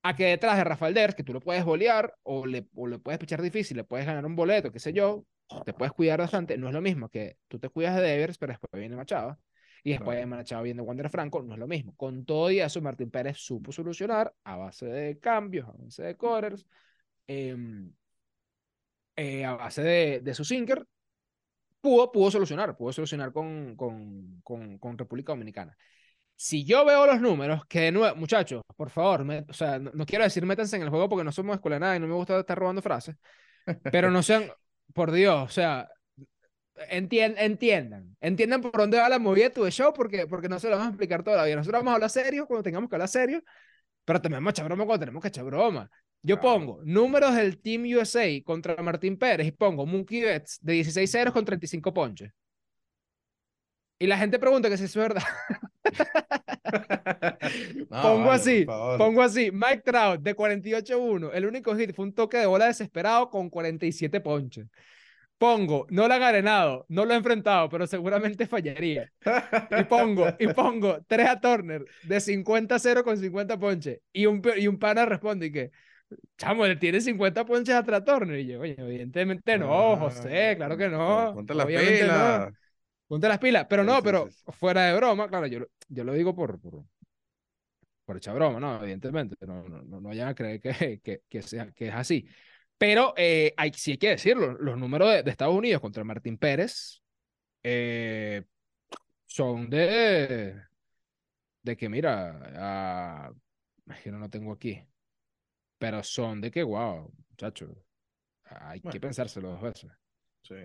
a 0.03 0.15
que 0.15 0.25
detrás 0.25 0.57
de 0.57 0.63
Rafael 0.63 0.93
Devers, 0.93 1.15
que 1.15 1.23
tú 1.23 1.33
lo 1.33 1.39
puedes 1.41 1.63
bolear 1.65 2.13
o 2.23 2.45
le, 2.45 2.67
o 2.75 2.87
le 2.87 2.99
puedes 2.99 3.19
pichar 3.19 3.41
difícil, 3.41 3.77
le 3.77 3.83
puedes 3.83 4.05
ganar 4.05 4.25
un 4.25 4.35
boleto, 4.35 4.71
qué 4.71 4.79
sé 4.79 4.93
yo, 4.93 5.25
te 5.65 5.73
puedes 5.73 5.93
cuidar 5.93 6.19
bastante, 6.19 6.57
no 6.57 6.67
es 6.67 6.73
lo 6.73 6.81
mismo 6.81 7.09
que 7.09 7.37
tú 7.47 7.59
te 7.59 7.69
cuidas 7.69 7.95
de 7.95 8.01
Devers, 8.01 8.37
pero 8.37 8.51
después 8.53 8.69
viene 8.79 8.95
Machado, 8.95 9.39
y 9.83 9.91
después 9.91 10.17
de 10.17 10.25
Machado 10.25 10.63
viene 10.63 10.81
Wander 10.81 11.09
Franco, 11.09 11.41
no 11.41 11.53
es 11.53 11.59
lo 11.59 11.67
mismo. 11.67 11.95
Con 11.95 12.25
todo 12.25 12.51
y 12.51 12.59
eso, 12.59 12.81
Martín 12.81 13.09
Pérez 13.09 13.37
supo 13.37 13.71
solucionar 13.71 14.33
a 14.43 14.57
base 14.57 14.85
de 14.85 15.17
cambios, 15.19 15.67
a 15.69 15.71
base 15.71 16.03
de 16.03 16.15
corners, 16.17 16.65
em, 17.27 17.93
eh, 19.15 19.45
a 19.45 19.53
base 19.55 19.81
de, 19.83 20.19
de 20.21 20.33
su 20.33 20.45
sinker, 20.45 20.85
pudo, 21.81 22.11
pudo 22.11 22.31
solucionar, 22.31 22.77
pudo 22.77 22.93
solucionar 22.93 23.31
con, 23.33 23.75
con, 23.75 24.41
con, 24.43 24.77
con 24.79 24.97
República 24.97 25.33
Dominicana. 25.33 25.77
Si 26.35 26.65
yo 26.65 26.85
veo 26.85 27.05
los 27.07 27.21
números, 27.21 27.65
que 27.67 27.81
de 27.81 27.93
nuevo, 27.93 28.15
muchachos, 28.17 28.61
por 28.77 28.89
favor, 28.91 29.25
me- 29.25 29.45
o 29.49 29.53
sea, 29.53 29.79
no, 29.79 29.91
no 29.93 30.05
quiero 30.05 30.25
decir 30.25 30.45
métanse 30.45 30.77
en 30.77 30.83
el 30.83 30.89
juego 30.89 31.09
porque 31.09 31.23
no 31.25 31.31
somos 31.33 31.55
escuela 31.55 31.79
nada 31.79 31.95
y 31.97 31.99
no 31.99 32.07
me 32.07 32.15
gusta 32.15 32.39
estar 32.39 32.57
robando 32.59 32.81
frases, 32.81 33.17
pero 33.89 34.11
no 34.11 34.23
sean, 34.23 34.45
por 34.93 35.11
Dios, 35.11 35.43
o 35.45 35.49
sea, 35.49 35.89
entien- 36.89 37.35
entiendan, 37.37 38.15
entiendan 38.21 38.61
por 38.61 38.71
dónde 38.77 38.97
va 38.99 39.09
la 39.09 39.19
movida 39.19 39.45
de 39.45 39.49
tu 39.51 39.69
show 39.69 39.93
porque, 39.93 40.27
porque 40.27 40.49
no 40.49 40.59
se 40.59 40.67
lo 40.69 40.73
vamos 40.77 40.87
a 40.87 40.89
explicar 40.91 41.23
todavía. 41.23 41.55
Nosotros 41.55 41.79
vamos 41.81 41.91
a 41.91 41.95
hablar 41.95 42.09
serio 42.09 42.45
cuando 42.47 42.63
tengamos 42.63 42.89
que 42.89 42.95
hablar 42.95 43.09
serio 43.09 43.41
Pero 44.05 44.21
también 44.21 44.39
vamos 44.43 44.51
a 44.51 44.53
echar 44.53 44.65
broma 44.67 44.85
cuando 44.85 45.01
tenemos 45.01 45.21
que 45.21 45.29
echar 45.29 45.45
broma. 45.45 45.89
Yo 46.21 46.39
pongo 46.39 46.81
números 46.83 47.35
del 47.35 47.59
Team 47.59 47.83
USA 47.97 48.27
contra 48.43 48.81
Martín 48.81 49.17
Pérez 49.17 49.47
y 49.47 49.51
pongo 49.51 49.85
Mookie 49.85 50.23
Betts 50.23 50.59
de 50.61 50.73
16 50.73 51.09
ceros 51.09 51.33
con 51.33 51.45
35 51.45 51.93
ponches. 51.93 52.31
Y 53.99 54.07
la 54.07 54.17
gente 54.17 54.37
pregunta 54.37 54.69
que 54.69 54.77
si 54.77 54.85
eso 54.85 55.01
es 55.01 55.07
verdad. 55.09 55.23
No, 57.89 58.01
pongo 58.01 58.25
vale, 58.25 58.31
así, 58.31 58.65
pongo 58.65 59.21
así. 59.21 59.51
Mike 59.51 59.83
Trout 59.85 60.21
de 60.21 60.35
48-1. 60.35 61.31
El 61.33 61.45
único 61.45 61.75
hit 61.75 61.95
fue 61.95 62.05
un 62.05 62.13
toque 62.13 62.37
de 62.37 62.45
bola 62.45 62.65
desesperado 62.65 63.29
con 63.29 63.49
47 63.49 64.19
ponches. 64.19 64.67
Pongo, 65.37 65.85
no 65.89 66.07
lo 66.07 66.13
ha 66.13 66.17
ganado, 66.17 66.85
no 66.89 67.05
lo 67.05 67.13
ha 67.13 67.17
enfrentado, 67.17 67.69
pero 67.69 67.85
seguramente 67.85 68.47
fallaría. 68.47 69.11
Y 69.79 69.83
pongo, 69.85 70.27
y 70.39 70.47
pongo 70.53 70.99
3 71.07 71.27
a 71.29 71.39
Turner 71.39 71.85
de 72.03 72.19
50-0 72.19 73.03
con 73.03 73.17
50 73.17 73.57
ponches. 73.59 73.99
Y 74.11 74.25
un, 74.25 74.41
y 74.57 74.67
un 74.67 74.79
pana 74.79 75.05
responde 75.05 75.45
y 75.45 75.51
que, 75.51 75.71
chamo, 76.37 76.65
le 76.65 76.75
tiene 76.75 77.01
50 77.01 77.45
ponches 77.45 77.75
atrás 77.75 78.01
a 78.01 78.05
Turner. 78.05 78.39
Y 78.39 78.47
yo, 78.47 78.59
oye, 78.61 78.75
evidentemente 78.77 79.57
no, 79.57 79.97
José, 79.97 80.53
claro 80.57 80.77
que 80.77 80.89
no. 80.89 81.33
Ponte 81.35 81.53
las 81.53 81.65
no. 81.67 81.69
pilas. 81.69 82.53
Ponte 83.07 83.27
las 83.27 83.39
pilas. 83.39 83.65
Pero 83.69 83.83
no, 83.83 84.01
pero 84.03 84.27
fuera 84.49 84.85
de 84.85 84.95
broma, 84.95 85.27
claro, 85.29 85.47
yo, 85.47 85.59
lo- 85.59 85.67
yo 85.89 86.03
lo 86.03 86.13
digo 86.13 86.35
por, 86.35 86.59
por, 86.59 86.83
por 88.05 88.17
echar 88.17 88.35
broma, 88.35 88.59
¿no? 88.59 88.81
Evidentemente, 88.81 89.35
no, 89.45 89.63
no, 89.67 89.81
no, 89.83 90.01
no 90.01 90.09
vayan 90.09 90.29
a 90.29 90.35
creer 90.35 90.61
que, 90.61 90.99
que, 91.03 91.21
que, 91.27 91.41
sea, 91.41 91.71
que 91.71 91.87
es 91.87 91.93
así. 91.93 92.27
Pero 92.77 93.13
eh, 93.17 93.53
hay, 93.57 93.71
sí 93.73 93.91
hay 93.91 93.97
que 93.97 94.09
decirlo, 94.09 94.53
los 94.53 94.77
números 94.77 95.11
de, 95.11 95.23
de 95.23 95.31
Estados 95.31 95.55
Unidos 95.55 95.81
contra 95.81 96.03
Martín 96.03 96.37
Pérez 96.37 97.01
eh, 97.63 98.43
son 99.27 99.69
de, 99.69 100.55
de 101.63 101.77
que, 101.77 101.89
mira, 101.89 102.39
ah, 102.55 103.31
es 103.87 104.01
que 104.01 104.11
no 104.11 104.19
lo 104.19 104.29
tengo 104.29 104.53
aquí, 104.53 104.81
pero 105.77 106.03
son 106.03 106.41
de 106.41 106.51
que, 106.51 106.63
wow, 106.63 107.11
muchacho, 107.29 107.75
hay 108.45 108.81
que 108.81 108.87
Bueno. 108.89 109.01
pensárselo 109.01 109.49
dos 109.51 109.61
veces. 109.61 109.91
Sí. 110.43 110.55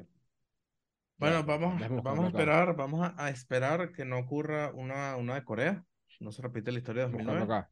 Bueno, 1.19 1.45
vamos, 1.45 1.81
vamos 2.03 2.25
a 2.25 2.29
esperar, 2.29 2.75
vamos 2.77 3.01
a, 3.07 3.15
a 3.27 3.31
esperar 3.31 3.93
que 3.93 4.05
no 4.05 4.19
ocurra 4.19 4.73
una, 4.75 5.17
una 5.17 5.35
de 5.37 5.45
Corea. 5.45 5.85
No 6.21 6.33
se 6.33 6.43
repite 6.43 6.73
la 6.73 6.79
historia 6.79 7.03
de 7.05 7.11
Buscarlo 7.11 7.45
2009. 7.45 7.45
acá. 7.45 7.71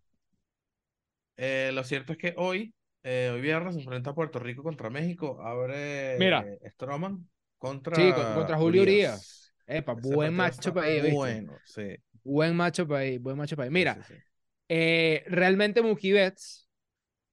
Eh, 1.36 1.70
lo 1.72 1.84
cierto 1.84 2.12
es 2.12 2.18
que 2.18 2.34
hoy, 2.36 2.74
eh, 3.02 3.30
hoy 3.32 3.40
viernes, 3.40 3.74
se 3.74 3.80
enfrenta 3.80 4.14
Puerto 4.14 4.38
Rico 4.38 4.62
contra 4.62 4.90
México. 4.90 5.40
Abre 5.42 6.18
Mira. 6.18 6.44
Stroman 6.70 7.28
contra, 7.58 7.96
Sí, 7.96 8.12
con- 8.12 8.34
contra 8.34 8.56
Julio 8.58 8.82
Urias. 8.82 9.52
Epa, 9.66 9.92
Ese 9.94 10.14
buen 10.14 10.34
macho 10.34 10.74
para 10.74 10.86
ahí, 10.86 11.00
¿viste? 11.00 11.14
Bueno, 11.14 11.58
sí. 11.64 11.96
Buen 12.22 12.56
macho 12.56 12.86
para 12.86 13.00
ahí, 13.00 13.18
buen 13.18 13.36
macho 13.36 13.56
para 13.56 13.64
ahí. 13.64 13.70
Mira, 13.70 13.94
sí, 13.94 14.14
sí. 14.14 14.22
Eh, 14.68 15.24
realmente 15.26 15.82
Mookie 15.82 16.12
Betts 16.12 16.68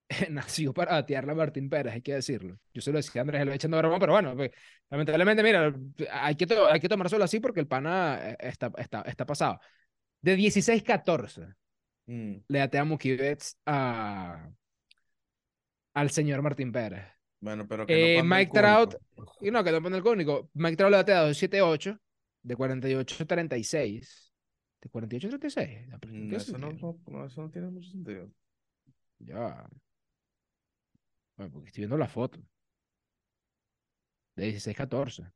nació 0.29 0.73
para 0.73 0.93
batearle 0.93 1.31
a 1.31 1.35
Martín 1.35 1.69
Pérez, 1.69 1.93
hay 1.93 2.01
que 2.01 2.13
decirlo. 2.13 2.57
Yo 2.73 2.81
se 2.81 2.91
lo 2.91 2.97
decía 2.97 3.21
a 3.21 3.23
Andrés, 3.23 3.45
lo 3.45 3.53
echando 3.53 3.77
broma, 3.77 3.99
pero 3.99 4.13
bueno, 4.13 4.35
pues, 4.35 4.51
lamentablemente, 4.89 5.43
mira, 5.43 5.73
hay 6.11 6.35
que, 6.35 6.47
hay 6.69 6.79
que 6.79 6.89
tomárselo 6.89 7.23
así 7.23 7.39
porque 7.39 7.59
el 7.59 7.67
pana 7.67 8.19
eh, 8.31 8.37
está, 8.39 8.71
está, 8.77 9.01
está 9.01 9.25
pasado. 9.25 9.59
De 10.21 10.35
16-14 10.35 11.55
Mm, 12.07 12.35
le 12.47 12.59
batea 12.59 12.85
Mookie 12.85 13.17
Betts 13.17 13.57
a, 13.65 14.49
al 15.93 16.09
señor 16.09 16.41
Martín 16.41 16.71
Pérez. 16.71 17.05
Bueno, 17.39 17.67
pero 17.67 17.85
que 17.85 17.93
no 17.93 17.99
Eh, 17.99 18.23
Mike 18.23 18.51
Trout, 18.53 18.95
y 19.41 19.51
no, 19.51 19.63
que 19.63 19.71
no 19.71 19.81
pone 19.81 19.97
el 19.97 20.03
cónico. 20.03 20.49
Mike 20.53 20.77
Trout 20.77 20.91
le 20.91 20.97
batea 20.97 21.27
2-7-8, 21.27 21.99
de 22.41 22.55
48-36. 22.55 24.31
¿De 24.81 24.89
48-36? 24.89 25.89
Ah, 25.91 25.97
pero 25.99 26.13
¿en 26.13 26.29
Mm, 26.29 26.33
Eso 26.35 26.57
no, 26.57 26.69
eso 27.25 27.41
no 27.41 27.49
tiene 27.51 27.69
mucho 27.69 27.89
sentido. 27.89 28.31
Ya. 29.19 29.67
Bueno, 31.37 31.51
porque 31.51 31.67
estoy 31.67 31.81
viendo 31.81 31.97
la 31.97 32.07
foto. 32.07 32.39
De 34.35 34.47
16-14. 34.47 35.31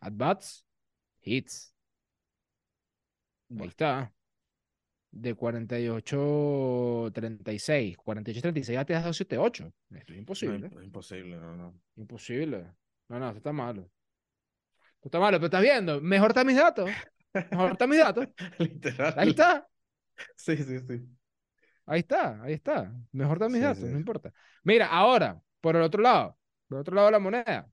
At-bats, 0.00 0.64
hits. 1.22 1.74
Ahí 3.58 3.68
está. 3.68 4.12
De 5.10 5.34
48-36. 5.36 7.96
48-36 7.96 8.76
bateas 8.76 9.04
2-7-8. 9.04 9.72
Esto 9.90 9.96
es 9.96 10.08
No, 10.08 10.14
imposible. 10.16 10.66
es 10.66 10.72
imposible, 10.84 11.36
no, 11.36 11.56
no. 11.56 11.80
Imposible. 11.96 12.72
No, 13.08 13.18
no, 13.18 13.26
esto 13.28 13.38
está 13.38 13.52
malo. 13.52 13.90
Esto 14.96 15.08
está 15.08 15.20
malo, 15.20 15.36
pero 15.38 15.46
estás 15.46 15.62
viendo. 15.62 16.00
Mejor 16.00 16.30
están 16.30 16.46
mis 16.46 16.56
datos. 16.56 16.90
Mejor 17.50 17.72
están 17.72 17.90
mis 17.90 17.98
datos. 18.00 18.28
Literal. 18.58 19.14
Ahí 19.16 19.30
está. 19.30 19.68
Sí, 20.36 20.56
sí, 20.56 20.78
sí. 20.80 21.02
Ahí 21.86 22.00
está, 22.00 22.42
ahí 22.42 22.54
está. 22.54 22.92
Mejor 23.12 23.36
están 23.36 23.52
mis 23.52 23.60
Sí, 23.60 23.64
datos, 23.64 23.84
sí. 23.84 23.90
no 23.90 23.98
importa. 23.98 24.32
Mira, 24.62 24.86
ahora, 24.88 25.40
por 25.64 25.76
el 25.76 25.82
otro 25.82 26.02
lado, 26.02 26.36
por 26.68 26.76
el 26.76 26.80
otro 26.82 26.94
lado 26.94 27.06
de 27.06 27.12
la 27.12 27.18
moneda. 27.18 27.72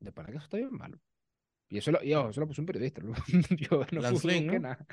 De 0.00 0.10
para 0.10 0.28
que 0.30 0.36
eso 0.36 0.44
está 0.44 0.56
bien 0.56 0.72
malo. 0.72 0.98
Y 1.68 1.78
eso 1.78 1.92
lo, 1.92 2.02
y 2.02 2.12
ojo, 2.12 2.30
eso 2.30 2.40
lo 2.40 2.48
puso 2.48 2.60
un 2.60 2.66
periodista. 2.66 3.00
lo- 3.02 3.14
Yo 3.56 3.84
no 3.92 4.00
Lance 4.00 4.26
Lynn, 4.26 4.46
¿no? 4.48 4.58
nada. 4.58 4.84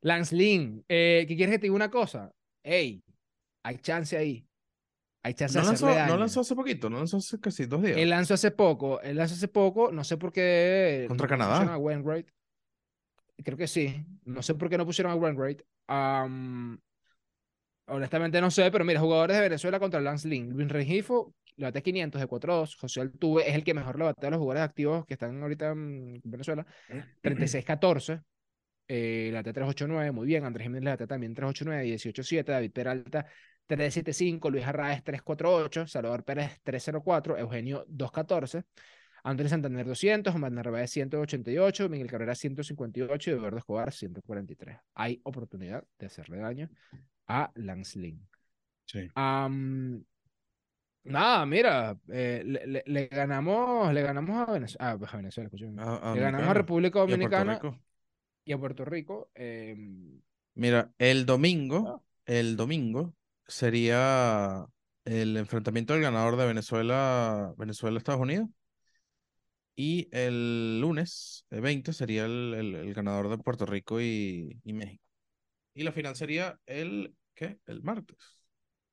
Lance 0.00 0.34
Lynn, 0.34 0.84
eh, 0.88 1.24
¿qué 1.28 1.36
quieres 1.36 1.54
que 1.54 1.58
te 1.60 1.66
diga 1.66 1.76
una 1.76 1.92
cosa? 1.92 2.32
Ey, 2.64 3.04
hay 3.64 3.78
chance 3.78 4.16
ahí. 4.16 4.44
Hay 5.24 5.34
chance 5.34 5.56
No 5.56 5.62
de 5.64 5.68
lanzó, 5.68 5.86
no 6.08 6.16
lanzó 6.18 6.40
hace 6.40 6.56
poquito, 6.56 6.90
no 6.90 6.98
lanzó 6.98 7.18
hace 7.18 7.38
casi 7.38 7.66
dos 7.66 7.82
días. 7.82 7.96
Él 7.96 8.10
lanzó 8.10 8.34
hace 8.34 8.50
poco, 8.50 9.00
él 9.02 9.16
lanzó 9.16 9.34
hace 9.36 9.46
poco, 9.46 9.92
no 9.92 10.02
sé 10.02 10.16
por 10.16 10.32
qué. 10.32 11.04
Contra 11.06 11.28
Canadá. 11.28 11.52
pusieron 11.60 11.74
a 11.74 11.78
Wainwright. 11.78 12.28
Creo 13.44 13.56
que 13.56 13.68
sí. 13.68 14.04
No 14.24 14.42
sé 14.42 14.54
por 14.56 14.68
qué 14.68 14.76
no 14.76 14.84
pusieron 14.84 15.12
a 15.12 15.14
Wainwright. 15.14 15.62
Am, 15.86 16.80
honestamente 17.86 18.40
no 18.40 18.50
sé, 18.50 18.70
pero 18.70 18.84
mira, 18.84 19.00
jugadores 19.00 19.36
de 19.36 19.42
Venezuela 19.42 19.78
contra 19.78 20.00
Lance 20.00 20.28
Lynn. 20.28 20.50
Luis 20.50 20.68
Rengifo 20.68 21.34
le 21.56 21.66
bate 21.66 21.82
500 21.82 22.20
de 22.20 22.28
4-2. 22.28 22.76
José 22.76 23.00
Altuve 23.00 23.48
es 23.48 23.54
el 23.54 23.64
que 23.64 23.74
mejor 23.74 23.98
le 23.98 24.04
batea 24.04 24.28
a 24.28 24.30
los 24.30 24.38
jugadores 24.38 24.68
activos 24.68 25.06
que 25.06 25.14
están 25.14 25.42
ahorita 25.42 25.70
en 25.70 26.20
Venezuela. 26.24 26.66
36-14. 27.22 28.22
Eh, 28.88 29.28
le 29.30 29.32
batea 29.32 29.52
3-8-9, 29.52 30.12
muy 30.12 30.26
bien. 30.26 30.44
Andrés 30.44 30.64
Jiménez 30.64 30.84
le 30.84 30.90
batea 30.90 31.06
también 31.06 31.34
3-8-9, 31.34 31.84
18-7. 31.84 32.44
David 32.44 32.72
Peralta 32.72 33.26
3-7-5. 33.68 34.50
Luis 34.50 34.64
Arraez 34.64 35.02
3-4-8. 35.04 35.86
Salvador 35.86 36.24
Pérez 36.24 36.60
3-0-4. 36.64 37.38
Eugenio 37.38 37.86
2-14. 37.86 38.64
Andrés 39.24 39.50
Santander 39.50 39.86
200, 39.86 40.34
Omar 40.34 40.50
Narváez 40.50 40.90
188, 40.90 41.88
Miguel 41.88 42.10
Cabrera 42.10 42.34
158 42.34 43.30
y 43.30 43.34
Eduardo 43.34 43.58
Escobar 43.58 43.92
143. 43.92 44.78
Hay 44.94 45.20
oportunidad 45.22 45.84
de 45.96 46.06
hacerle 46.06 46.38
daño 46.38 46.68
a 47.28 47.50
Lance 47.54 47.98
Lynn. 47.98 48.28
Sí. 48.86 49.08
Nada, 51.04 51.44
mira, 51.46 51.98
eh, 52.12 52.42
le, 52.44 52.64
le- 52.66 52.84
le 52.86 53.06
ganamos, 53.08 53.92
le 53.92 54.02
ganamos 54.02 54.48
a 54.48 54.52
Venezuela, 54.52 54.92
a 54.92 55.16
Venezuela. 55.16 55.50
A- 55.78 56.12
a 56.12 56.14
le 56.14 56.20
ganamos 56.20 56.48
a 56.48 56.52
Dominicana 56.52 56.54
República 56.54 56.98
y 56.98 57.02
a 57.02 57.04
Puerto 57.06 57.10
Dominicana 57.10 57.54
Rico. 57.54 57.80
y 58.44 58.52
a 58.52 58.58
Puerto 58.58 58.84
Rico. 58.84 59.30
em, 59.34 60.20
Mira, 60.54 60.92
el 60.98 61.24
domingo, 61.26 61.88
Ah. 61.88 62.02
el 62.26 62.56
domingo 62.56 63.14
sería 63.48 64.66
el 65.04 65.36
enfrentamiento 65.38 65.94
del 65.94 66.02
ganador 66.02 66.36
de 66.36 66.46
Venezuela, 66.46 67.52
Venezuela-Estados 67.56 68.20
Unidos. 68.20 68.48
Y 69.74 70.08
el 70.12 70.80
lunes, 70.80 71.46
el 71.50 71.62
20, 71.62 71.92
sería 71.94 72.26
el, 72.26 72.54
el- 72.54 72.74
el 72.76 72.94
ganador 72.94 73.28
de 73.30 73.38
Puerto 73.38 73.64
Rico 73.66 74.00
y, 74.00 74.60
y 74.62 74.72
México. 74.74 75.01
Y 75.74 75.82
la 75.82 75.92
final 75.92 76.16
sería 76.16 76.58
el, 76.66 77.14
¿qué? 77.34 77.58
El 77.66 77.82
martes. 77.82 78.18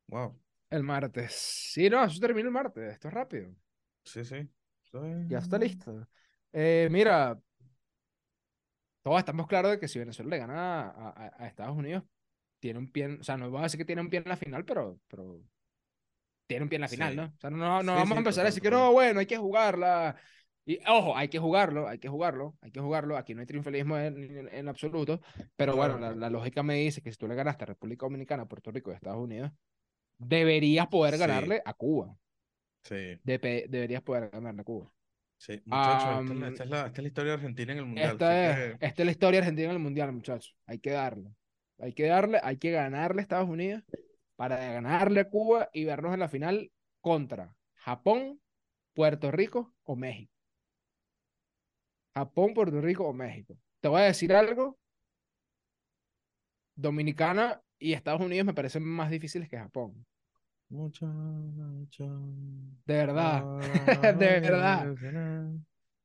Wow. 0.07 0.35
el 0.71 0.83
martes. 0.83 1.33
Sí, 1.73 1.89
no, 1.89 2.03
eso 2.03 2.19
termina 2.19 2.47
el 2.47 2.53
martes, 2.53 2.91
esto 2.93 3.07
es 3.07 3.13
rápido. 3.13 3.53
Sí, 4.03 4.23
sí. 4.25 4.49
Ya 5.27 5.39
está 5.39 5.57
listo. 5.57 6.07
Eh, 6.51 6.87
mira, 6.91 7.39
todos 9.03 9.19
estamos 9.19 9.47
claros 9.47 9.71
de 9.71 9.79
que 9.79 9.87
si 9.87 9.99
Venezuela 9.99 10.29
le 10.31 10.37
gana 10.39 10.81
a, 10.89 11.09
a- 11.09 11.33
a 11.43 11.47
Estados 11.47 11.75
Unidos, 11.77 12.03
tiene 12.59 12.79
un 12.79 12.91
pie, 12.91 13.17
o 13.19 13.23
sea, 13.23 13.37
no 13.37 13.45
vamos 13.47 13.61
a 13.61 13.63
decir 13.65 13.79
que 13.79 13.85
tiene 13.85 14.01
un 14.01 14.09
pie 14.09 14.19
en 14.21 14.29
la 14.29 14.37
final, 14.37 14.65
pero, 14.65 14.99
pero 15.07 15.41
tiene 16.47 16.63
un 16.63 16.69
pie 16.69 16.77
en 16.77 16.81
la 16.81 16.87
final, 16.87 17.11
Sí. 17.11 17.15
¿no? 17.15 17.25
O 17.25 17.39
sea, 17.39 17.49
no, 17.49 17.57
no, 17.57 17.83
no 17.83 17.93
Sí, 17.93 17.97
vamos 17.99 18.11
sí, 18.11 18.15
a 18.15 18.17
empezar 18.19 18.43
a 18.43 18.47
decir 18.47 18.61
que 18.63 18.71
no, 18.71 18.91
bueno, 18.91 19.19
hay 19.19 19.25
que 19.25 19.37
jugarla. 19.37 20.15
Y 20.69 20.79
ojo, 20.87 21.17
hay 21.17 21.29
que 21.29 21.39
jugarlo, 21.39 21.87
hay 21.87 21.97
que 21.97 22.09
jugarlo, 22.09 22.55
hay 22.61 22.69
que 22.69 22.79
jugarlo. 22.79 23.17
Aquí 23.17 23.33
no 23.33 23.39
hay 23.41 23.47
triunfalismo 23.47 23.97
en, 23.97 24.37
en- 24.37 24.53
en 24.53 24.67
absoluto, 24.69 25.19
pero 25.55 25.75
bueno, 25.75 25.97
la, 25.97 26.29
lógica 26.29 26.61
me 26.61 26.75
dice 26.75 27.01
que 27.01 27.11
si 27.11 27.17
tú 27.17 27.27
le 27.27 27.33
ganaste 27.33 27.63
a 27.63 27.67
República 27.67 28.05
Dominicana, 28.05 28.45
Puerto 28.47 28.69
Rico 28.69 28.91
y 28.91 28.93
Estados 28.93 29.17
Unidos, 29.19 29.51
deberías 30.19 30.85
poder 30.85 31.15
Sí. 31.15 31.19
ganarle 31.21 31.63
a 31.65 31.73
Cuba. 31.73 32.15
Sí, 32.83 33.17
Depe- 33.25 33.67
deberías 33.67 34.03
poder 34.03 34.29
ganarle 34.29 34.61
a 34.61 34.63
Cuba. 34.63 34.91
sí. 35.39 35.59
Muchachos, 35.65 36.29
esta, 36.29 36.45
es 36.45 36.51
esta 36.51 36.63
es 36.63 36.69
esta 36.69 36.85
es 36.85 36.99
la 37.01 37.07
historia 37.07 37.31
de 37.31 37.35
Argentina 37.37 37.71
en 37.73 37.79
el 37.79 37.85
Mundial. 37.85 38.11
Esta 38.11 38.49
es, 38.51 38.77
que- 38.77 38.85
esta 38.85 39.01
es 39.01 39.05
la 39.07 39.11
historia 39.11 39.39
argentina 39.39 39.69
en 39.69 39.73
el 39.75 39.79
mundial, 39.79 40.11
muchachos. 40.11 40.55
Hay 40.67 40.77
que 40.77 40.91
darle. 40.91 41.31
Hay 41.79 41.93
que 41.93 42.05
darle, 42.05 42.39
hay 42.43 42.57
que 42.57 42.69
ganarle 42.69 43.21
a 43.21 43.23
Estados 43.23 43.49
Unidos 43.49 43.81
para 44.35 44.57
ganarle 44.57 45.21
a 45.21 45.29
Cuba 45.29 45.69
y 45.73 45.85
vernos 45.85 46.13
en 46.13 46.19
la 46.19 46.29
final 46.29 46.71
contra 47.01 47.55
Japón, 47.73 48.39
Puerto 48.93 49.31
Rico 49.31 49.73
o 49.83 49.95
México. 49.95 50.31
Japón, 52.19 52.53
Puerto 52.53 52.81
Rico 52.81 53.05
o 53.07 53.13
México. 53.13 53.55
Te 53.81 53.87
voy 53.87 54.01
a 54.01 54.05
decir 54.05 54.33
algo. 54.33 54.77
Dominicana 56.75 57.61
y 57.77 57.93
Estados 57.93 58.21
Unidos 58.21 58.45
me 58.45 58.53
parecen 58.53 58.83
más 58.83 59.09
difíciles 59.09 59.49
que 59.49 59.57
Japón. 59.57 60.05
Muchacho. 60.69 62.05
De 62.85 62.93
verdad. 62.93 63.43
De 64.19 64.39
verdad. 64.39 64.95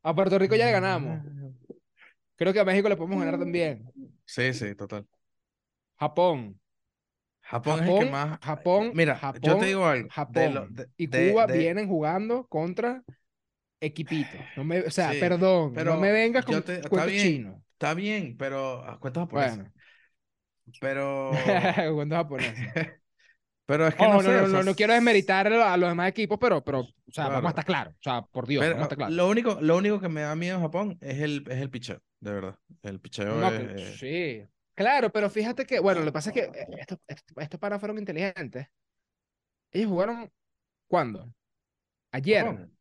A 0.03 0.15
Puerto 0.15 0.39
Rico 0.39 0.55
ya 0.57 0.67
le 0.67 0.73
ganamos. 0.73 1.21
Creo 2.37 2.53
que 2.53 2.61
a 2.61 2.65
México 2.65 2.89
le 2.89 2.97
podemos 2.97 3.19
ganar 3.19 3.39
también. 3.39 3.91
Sí, 4.25 4.53
sí, 4.55 4.75
total. 4.75 5.07
Japón. 5.97 6.59
Japón, 7.43 7.85
es 7.85 7.89
el 7.91 7.99
que 7.99 8.11
más. 8.11 8.39
Japón, 8.41 8.93
Mira, 8.95 9.17
Japón, 9.17 9.41
yo 9.43 9.59
te 9.59 9.67
digo 9.67 9.85
algo. 9.87 10.05
de 10.05 10.11
Japón 10.11 10.55
lo- 10.55 10.67
de- 10.69 10.89
y 10.97 11.07
Cuba 11.09 11.47
de- 11.47 11.59
vienen 11.59 11.89
jugando 11.89 12.47
contra 12.47 13.03
No 14.57 14.65
me, 14.65 14.81
o 14.81 14.91
sea, 14.91 15.13
Sí, 15.13 15.21
perdón, 15.21 15.73
pero 15.75 15.95
no 15.95 16.01
me 16.01 16.13
vengas 16.13 16.45
con 16.45 16.63
te- 16.63 16.75
está 16.77 16.89
cuentos 16.89 17.13
bien, 17.13 17.27
chinos. 17.27 17.63
Está 17.73 17.95
bien, 17.95 18.37
pero. 18.37 18.83
ah, 18.85 18.99
Cuentas 19.01 19.23
japonesas. 19.23 19.57
Bueno, 19.59 19.73
Pero. 20.81 21.31
cuentos 21.95 22.17
japoneses. 22.19 22.55
pero 23.67 23.87
es 23.87 23.95
que 23.95 24.05
Oh, 24.05 24.09
no, 24.09 24.15
no, 24.15 24.23
sé, 24.23 24.29
no, 24.29 24.45
o 24.45 24.49
no, 24.49 24.49
sea, 24.51 24.63
no 24.63 24.75
quiero 24.75 24.93
desmeritar 24.95 25.47
a 25.53 25.77
los 25.77 25.89
demás 25.89 26.09
equipos, 26.11 26.39
pero, 26.41 26.63
pero, 26.65 26.81
o 26.81 26.87
sea, 27.13 27.29
vamos 27.29 27.39
a 27.39 27.41
Claro. 27.41 27.49
estar 27.51 27.65
claros. 27.65 27.95
O 27.95 28.03
sea, 28.03 28.23
por 28.23 28.47
Dios, 28.47 28.61
pero 28.63 28.75
vamos 28.75 28.83
a 28.83 28.85
estar 28.93 28.97
claros. 28.99 29.15
lo, 29.15 29.29
único, 29.29 29.59
lo 29.61 29.77
único 29.77 30.01
que 30.01 30.09
me 30.09 30.23
da 30.23 30.35
miedo 30.37 30.57
en 30.57 30.63
Japón 30.63 30.99
es 31.01 31.21
el, 31.21 31.45
es 31.49 31.59
el 31.61 31.71
picheo, 31.71 32.01
de 32.21 32.33
verdad. 32.33 32.59
El 32.83 33.01
picheo 33.01 33.37
No, 33.37 33.49
es. 33.49 33.75
que- 33.75 33.83
eh, 33.83 33.97
sí. 34.45 34.51
Claro, 34.75 35.11
pero 35.11 35.31
fíjate 35.31 35.65
que, 35.67 35.79
bueno, 35.79 36.01
lo 36.01 36.07
que 36.07 36.13
pasa 36.13 36.31
es 36.31 36.35
que 36.35 36.41
eh, 36.43 36.67
estos, 36.79 36.99
estos, 37.37 37.61
fueron 37.81 37.99
inteligentes. 37.99 38.67
Ellos 39.73 39.89
jugaron, 39.91 40.31
¿cuándo? 40.89 41.33
Ayer. 42.13 42.45
Japón. 42.47 42.74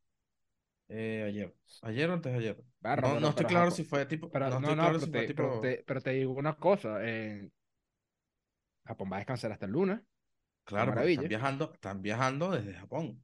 Eh, 0.95 1.23
ayer. 1.27 1.53
Ayer 1.82 2.10
o 2.10 2.13
antes 2.13 2.32
de 2.32 2.38
ayer. 2.38 2.63
Barra, 2.79 3.08
no, 3.10 3.19
no 3.19 3.29
estoy 3.29 3.45
claro 3.45 3.71
si 3.71 3.84
fue 3.84 4.06
tipo. 4.06 4.29
Pero 4.29 4.49
no 4.49 4.60
no, 4.60 4.67
claro 4.75 4.93
pero, 4.93 4.99
si 4.99 5.12
te, 5.12 5.27
tipo. 5.27 5.43
pero, 5.43 5.62
te, 5.62 5.84
pero 5.86 6.01
te 6.01 6.12
digo 6.12 6.34
una 6.34 6.56
cosa. 6.56 6.99
eh, 7.01 7.49
Japón 8.86 9.10
va 9.12 9.15
a 9.15 9.19
descansar 9.19 9.51
hasta 9.51 9.65
el 9.65 9.71
lunes. 9.71 9.99
Claro, 10.65 11.01
están 11.01 11.27
viajando, 11.27 11.71
están 11.73 12.01
viajando 12.01 12.51
desde 12.51 12.73
Japón. 12.73 13.23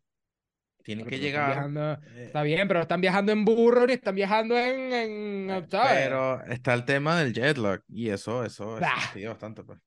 Tienen 0.84 1.06
que 1.06 1.20
llegar. 1.20 1.52
viajando- 1.54 1.94
eh, 2.16 2.24
está 2.26 2.42
bien, 2.42 2.68
pero 2.68 2.82
están 2.82 3.02
viajando 3.02 3.32
en 3.32 3.46
burro 3.46 3.86
ni 3.86 3.94
están 3.94 4.16
viajando 4.16 4.58
en, 4.58 4.94
en 4.94 5.50
eh, 5.52 5.66
¿sabes? 5.70 5.92
pero 6.06 6.42
está 6.46 6.74
el 6.74 6.86
tema 6.86 7.20
del 7.20 7.34
jet 7.34 7.58
lag 7.58 7.84
y 7.88 8.10
eso, 8.10 8.44
eso, 8.44 8.78
eso 8.78 8.86
fastidia 8.86 9.30
bastante, 9.30 9.64
pues. 9.64 9.80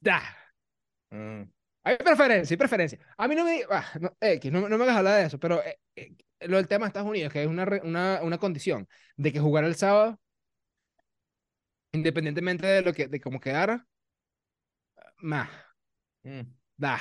Da. 0.00 0.22
Mm, 1.10 1.42
Hay 1.82 1.96
preferencia, 1.96 2.54
hay 2.54 2.58
preferencia. 2.58 2.98
A 3.16 3.26
mí 3.26 3.34
no 3.34 3.44
me, 3.44 3.62
ah, 3.70 3.84
no, 4.00 4.16
X, 4.20 4.52
no, 4.52 4.68
no 4.68 4.78
me 4.78 4.84
hagas 4.84 4.96
hablar 4.98 5.20
de 5.20 5.26
eso, 5.26 5.38
pero 5.40 5.62
eh, 5.64 6.14
lo 6.40 6.56
del 6.56 6.68
tema 6.68 6.86
de 6.86 6.88
Estados 6.88 7.08
Unidos, 7.08 7.32
que 7.32 7.42
es 7.42 7.48
una, 7.48 7.66
una, 7.82 8.20
una 8.22 8.38
condición 8.38 8.88
de 9.16 9.32
que 9.32 9.40
jugar 9.40 9.64
el 9.64 9.74
sábado, 9.76 10.20
independientemente 11.92 12.66
de 12.66 12.82
lo 12.82 12.92
que, 12.92 13.08
de 13.08 13.20
cómo 13.20 13.40
quedara, 13.40 13.86
más, 15.18 15.48
mm. 16.22 16.40
da, 16.76 17.00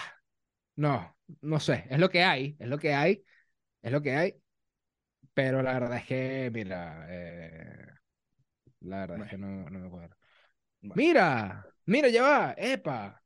no, 0.75 1.17
no 1.41 1.59
sé, 1.59 1.85
es 1.89 1.99
lo 1.99 2.09
que 2.09 2.23
hay, 2.23 2.55
es 2.59 2.67
lo 2.67 2.77
que 2.77 2.93
hay, 2.93 3.23
es 3.81 3.91
lo 3.91 4.01
que 4.01 4.15
hay, 4.15 4.35
pero 5.33 5.61
la 5.61 5.73
verdad 5.73 5.97
es 5.97 6.05
que, 6.05 6.49
mira, 6.53 7.05
eh, 7.09 7.87
la 8.81 8.99
verdad 9.05 9.23
es 9.23 9.29
que 9.31 9.37
no, 9.37 9.69
no 9.69 9.79
me 9.79 9.89
cuadra. 9.89 10.17
Bueno. 10.81 10.95
Mira, 10.95 11.65
mira, 11.85 12.09
ya 12.09 12.23
va, 12.23 12.55
epa. 12.57 13.21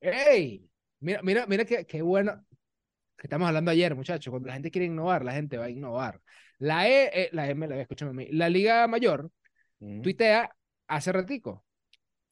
¡Ey! 0.00 0.68
Mira, 1.00 1.22
mira, 1.22 1.46
mira 1.46 1.64
qué, 1.64 1.86
qué 1.86 2.02
bueno 2.02 2.44
que 3.18 3.26
estamos 3.26 3.48
hablando 3.48 3.70
ayer, 3.70 3.94
muchachos. 3.94 4.30
Cuando 4.30 4.46
la 4.48 4.54
gente 4.54 4.70
quiere 4.70 4.86
innovar, 4.86 5.24
la 5.24 5.32
gente 5.32 5.58
va 5.58 5.64
a 5.66 5.70
innovar. 5.70 6.20
La 6.58 6.88
E, 6.88 7.10
eh, 7.12 7.28
la 7.32 7.46
MLB, 7.48 7.80
escúchame 7.80 8.10
a 8.12 8.14
mí. 8.14 8.28
La 8.32 8.48
Liga 8.48 8.86
Mayor 8.86 9.30
Mm. 9.80 10.02
tuitea 10.02 10.54
hace 10.88 11.12
ratico. 11.12 11.64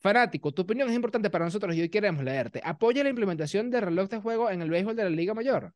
Fanático, 0.01 0.53
tu 0.53 0.63
opinión 0.63 0.89
es 0.89 0.95
importante 0.95 1.31
para 1.31 1.45
nosotros 1.45 1.75
y 1.75 1.81
hoy 1.81 1.89
queremos 1.89 2.23
leerte. 2.23 2.61
Apoya 2.65 3.03
la 3.03 3.09
implementación 3.11 3.71
de 3.71 3.81
reloj 3.81 4.09
de 4.09 4.19
juego 4.21 4.51
en 4.51 4.63
el 4.63 4.71
béisbol 4.71 4.95
de 4.95 5.05
la 5.05 5.11
Liga 5.11 5.35
Mayor. 5.35 5.73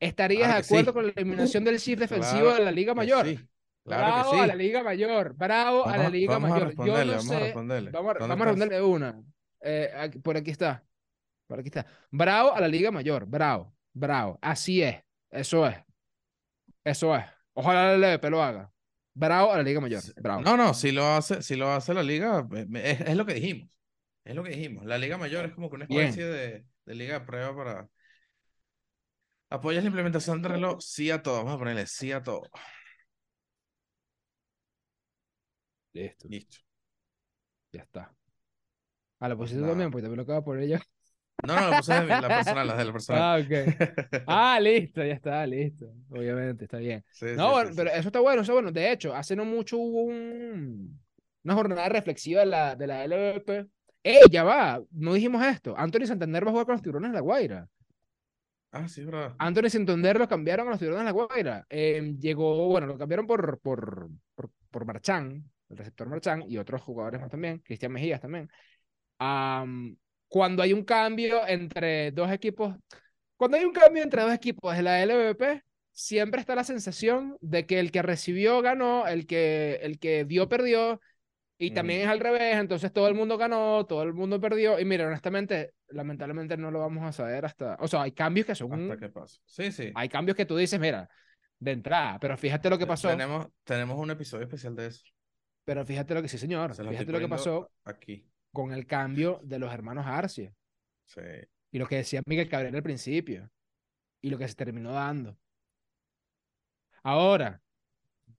¿Estarías 0.00 0.40
Claro 0.48 0.54
de 0.54 0.60
que 0.62 0.64
sí. 0.68 0.74
acuerdo 0.74 0.92
con 0.94 1.06
la 1.06 1.12
eliminación 1.14 1.64
del 1.64 1.76
shift 1.78 2.00
defensivo 2.00 2.40
Claro 2.42 2.56
de 2.56 2.64
la 2.64 2.70
Liga 2.70 2.94
Mayor? 2.94 3.26
sí, 3.26 3.36
claro 3.84 4.02
Bravo 4.04 4.30
que 4.32 4.38
a 4.38 4.42
sí. 4.42 4.48
la 4.48 4.54
Liga 4.54 4.82
Mayor, 4.82 5.34
bravo 5.34 5.80
a 5.82 5.86
Vamos 5.86 5.98
la 5.98 6.06
a- 6.06 6.10
Liga 6.10 6.32
vamos 6.32 6.50
a 6.50 6.52
Mayor. 6.54 6.62
Yo 6.62 6.68
responderle, 6.68 7.04
no 7.12 7.18
vamos 7.18 7.30
a 7.30 7.34
sé, 7.38 7.44
responderle. 7.44 7.90
vamos, 7.90 8.10
a- 8.10 8.18
¿Dónde 8.18 8.28
vamos 8.32 8.46
a 8.46 8.50
responderle 8.50 8.82
una. 8.82 9.22
Eh, 9.60 9.90
aquí- 9.96 10.18
por 10.20 10.36
aquí 10.36 10.50
está, 10.50 10.84
por 11.46 11.58
aquí 11.58 11.68
está. 11.68 11.86
Bravo 12.10 12.54
a 12.54 12.60
la 12.60 12.68
Liga 12.68 12.90
Mayor, 12.90 13.26
bravo, 13.26 13.73
bravo. 13.94 14.38
Así 14.42 14.82
es, 14.82 15.02
eso 15.30 15.66
es, 15.66 15.76
eso 16.84 17.16
es. 17.16 17.24
Ojalá 17.54 17.96
la 17.96 18.08
LVP 18.14 18.30
lo 18.30 18.42
haga. 18.42 18.70
Bravo 19.14 19.52
a 19.52 19.56
la 19.58 19.62
Liga 19.62 19.80
Mayor, 19.80 20.02
bravo. 20.16 20.42
No, 20.42 20.56
no, 20.56 20.74
si 20.74 20.90
lo 20.92 21.06
hace, 21.06 21.42
si 21.42 21.54
lo 21.56 21.70
hace 21.70 21.94
la 21.94 22.02
liga, 22.02 22.46
eh, 22.52 22.66
es, 22.74 23.00
es 23.02 23.16
lo 23.16 23.24
que 23.24 23.34
dijimos. 23.34 23.70
Es 24.24 24.34
lo 24.34 24.42
que 24.42 24.50
dijimos. 24.50 24.86
La 24.86 24.96
liga 24.98 25.18
mayor 25.18 25.44
es 25.44 25.52
como 25.52 25.68
que 25.68 25.76
una 25.76 25.84
especie 25.84 26.24
de, 26.24 26.64
de 26.86 26.94
liga 26.94 27.18
de 27.20 27.26
prueba 27.26 27.54
para. 27.54 27.88
¿Apoyas 29.50 29.84
la 29.84 29.88
implementación 29.88 30.42
del 30.42 30.52
reloj? 30.52 30.80
Sí 30.80 31.10
a 31.10 31.22
todo. 31.22 31.36
Vamos 31.38 31.54
a 31.54 31.58
ponerle 31.58 31.86
sí 31.86 32.10
a 32.12 32.22
todo. 32.22 32.42
Listo, 35.94 36.28
Listo. 36.28 36.58
ya 37.72 37.82
está. 37.82 38.14
A 39.20 39.28
la 39.28 39.36
posición 39.36 39.66
también, 39.66 39.90
porque 39.90 40.02
también 40.02 40.18
lo 40.18 40.22
acabo 40.22 40.38
de 40.40 40.44
poner 40.44 40.68
yo. 40.68 40.93
No, 41.42 41.60
no, 41.60 41.68
la 41.68 41.76
puse 41.76 41.92
la 41.92 42.20
la 42.64 42.76
de 42.76 42.84
la 42.84 42.92
personal. 42.92 43.22
Ah, 43.22 43.38
ok. 43.42 43.50
Ah, 44.26 44.58
listo, 44.60 45.04
ya 45.04 45.14
está, 45.14 45.46
listo. 45.46 45.86
Obviamente, 46.10 46.64
está 46.64 46.78
bien. 46.78 47.04
Sí, 47.10 47.26
sí, 47.28 47.34
No, 47.36 47.52
bueno, 47.52 47.70
sí, 47.70 47.76
pero 47.76 47.90
sí. 47.90 47.96
eso 47.98 48.08
está 48.08 48.20
bueno, 48.20 48.42
eso 48.42 48.52
bueno. 48.54 48.72
De 48.72 48.90
hecho, 48.92 49.14
hace 49.14 49.36
no 49.36 49.44
mucho 49.44 49.76
hubo 49.78 50.02
un, 50.04 51.00
una 51.42 51.54
jornada 51.54 51.88
reflexiva 51.88 52.40
de 52.40 52.46
la, 52.46 52.76
de 52.76 52.86
la 52.86 53.04
LVP. 53.04 53.66
¡Ey, 54.02 54.22
ya 54.30 54.44
va! 54.44 54.82
No 54.90 55.14
dijimos 55.14 55.44
esto. 55.44 55.74
Anthony 55.76 56.06
Santander 56.06 56.44
va 56.44 56.48
a 56.48 56.52
jugar 56.52 56.66
con 56.66 56.74
los 56.74 56.82
tiburones 56.82 57.10
de 57.10 57.14
la 57.14 57.20
Guaira. 57.20 57.68
Ah, 58.72 58.88
sí, 58.88 59.04
verdad. 59.04 59.34
Anthony 59.38 59.68
Santander 59.70 60.18
lo 60.18 60.26
cambiaron 60.28 60.66
a 60.66 60.70
los 60.70 60.78
tiburones 60.80 61.02
de 61.02 61.12
la 61.12 61.12
Guaira. 61.12 61.66
Eh, 61.70 62.16
llegó, 62.18 62.66
bueno, 62.68 62.88
lo 62.88 62.98
cambiaron 62.98 63.26
por, 63.26 63.60
por, 63.60 64.10
por, 64.34 64.50
por 64.70 64.84
Marchán, 64.84 65.44
el 65.68 65.76
receptor 65.76 66.08
Marchán, 66.08 66.42
y 66.48 66.58
otros 66.58 66.82
jugadores 66.82 67.20
más 67.20 67.30
también, 67.30 67.60
Cristian 67.60 67.92
Mejías 67.92 68.20
también. 68.20 68.50
Am, 69.18 69.96
cuando 70.34 70.64
hay 70.64 70.72
un 70.72 70.82
cambio 70.82 71.46
entre 71.46 72.10
dos 72.10 72.28
equipos, 72.32 72.74
cuando 73.36 73.56
hay 73.56 73.64
un 73.64 73.72
cambio 73.72 74.02
entre 74.02 74.20
dos 74.20 74.32
equipos 74.32 74.76
de 74.76 74.82
la 74.82 75.00
LVP, 75.00 75.62
siempre 75.92 76.40
está 76.40 76.56
la 76.56 76.64
sensación 76.64 77.36
de 77.40 77.66
que 77.66 77.78
el 77.78 77.92
que 77.92 78.02
recibió 78.02 78.60
ganó, 78.60 79.06
el 79.06 79.28
que, 79.28 79.78
el 79.82 80.00
que 80.00 80.24
dio 80.24 80.48
perdió, 80.48 81.00
y 81.56 81.70
también 81.70 82.00
es 82.00 82.08
al 82.08 82.18
revés, 82.18 82.56
entonces 82.56 82.92
todo 82.92 83.06
el 83.06 83.14
mundo 83.14 83.38
ganó, 83.38 83.86
todo 83.86 84.02
el 84.02 84.12
mundo 84.12 84.40
perdió, 84.40 84.80
y 84.80 84.84
mira, 84.84 85.06
honestamente, 85.06 85.74
lamentablemente 85.86 86.56
no 86.56 86.72
lo 86.72 86.80
vamos 86.80 87.04
a 87.04 87.12
saber 87.12 87.44
hasta, 87.44 87.76
o 87.78 87.86
sea, 87.86 88.02
hay 88.02 88.10
cambios 88.10 88.44
que 88.44 88.56
son, 88.56 88.72
Hasta 88.72 88.96
que 88.96 89.10
pase. 89.10 89.38
Sí, 89.44 89.70
sí. 89.70 89.92
hay 89.94 90.08
cambios 90.08 90.36
que 90.36 90.46
tú 90.46 90.56
dices, 90.56 90.80
mira, 90.80 91.08
de 91.60 91.70
entrada, 91.70 92.18
pero 92.18 92.36
fíjate 92.36 92.68
lo 92.68 92.76
que 92.76 92.88
pasó, 92.88 93.08
Tenemos, 93.08 93.46
tenemos 93.62 93.96
un 93.96 94.10
episodio 94.10 94.42
especial 94.42 94.74
de 94.74 94.88
eso. 94.88 95.04
pero 95.64 95.86
fíjate 95.86 96.12
lo 96.12 96.22
que 96.22 96.28
sí, 96.28 96.38
señor, 96.38 96.74
Se 96.74 96.82
fíjate 96.82 97.12
lo 97.12 97.20
que 97.20 97.28
pasó 97.28 97.70
Aquí. 97.84 98.26
Con 98.54 98.72
el 98.72 98.86
cambio 98.86 99.40
de 99.42 99.58
los 99.58 99.70
hermanos 99.74 100.06
Arcia. 100.06 100.54
Sí. 101.04 101.20
Y 101.72 101.78
lo 101.78 101.86
que 101.86 101.96
decía 101.96 102.22
Miguel 102.24 102.48
Cabrera 102.48 102.74
al 102.74 102.82
principio. 102.82 103.50
Y 104.22 104.30
lo 104.30 104.38
que 104.38 104.48
se 104.48 104.54
terminó 104.54 104.92
dando. 104.92 105.36
Ahora, 107.02 107.60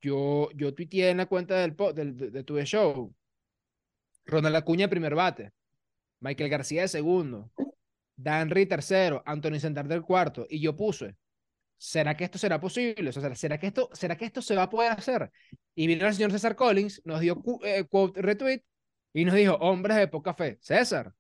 yo, 0.02 0.50
yo 0.56 0.74
tuiteé 0.74 1.12
en 1.12 1.18
la 1.18 1.28
cuenta 1.28 1.58
del, 1.58 1.76
del, 1.94 2.18
de, 2.18 2.32
de 2.32 2.44
tu 2.44 2.60
show. 2.62 3.14
Ronald 4.26 4.56
Acuña 4.56 4.88
primer 4.88 5.14
bate. 5.14 5.52
Michael 6.22 6.50
García 6.50 6.82
de 6.82 6.88
segundo. 6.88 7.52
Danry 8.16 8.66
tercero. 8.66 9.22
Anthony 9.26 9.60
Santander 9.60 10.02
cuarto. 10.02 10.48
Y 10.50 10.62
yo 10.62 10.76
puse. 10.76 11.16
¿Será 11.78 12.16
que 12.16 12.24
esto 12.24 12.38
será 12.38 12.60
posible? 12.60 13.10
O 13.10 13.12
sea, 13.12 13.36
¿será 13.36 13.60
que 13.60 13.68
esto, 13.68 13.90
será 13.92 14.16
que 14.16 14.26
esto 14.26 14.42
se 14.42 14.56
va 14.56 14.64
a 14.64 14.70
poder 14.70 14.94
hacer? 14.94 15.30
Y 15.76 15.88
vino 15.88 16.08
el 16.08 16.14
señor 16.14 16.32
César 16.32 16.56
Collins, 16.56 17.02
nos 17.04 17.20
dio 17.20 17.44
eh, 17.64 17.84
quote 17.84 18.22
retweet 18.22 18.64
y 19.16 19.26
nos 19.26 19.36
dijo, 19.36 19.56
hombres 19.56 19.98
de 19.98 20.10
poca 20.10 20.36
fe. 20.36 20.60
César, 20.62 21.16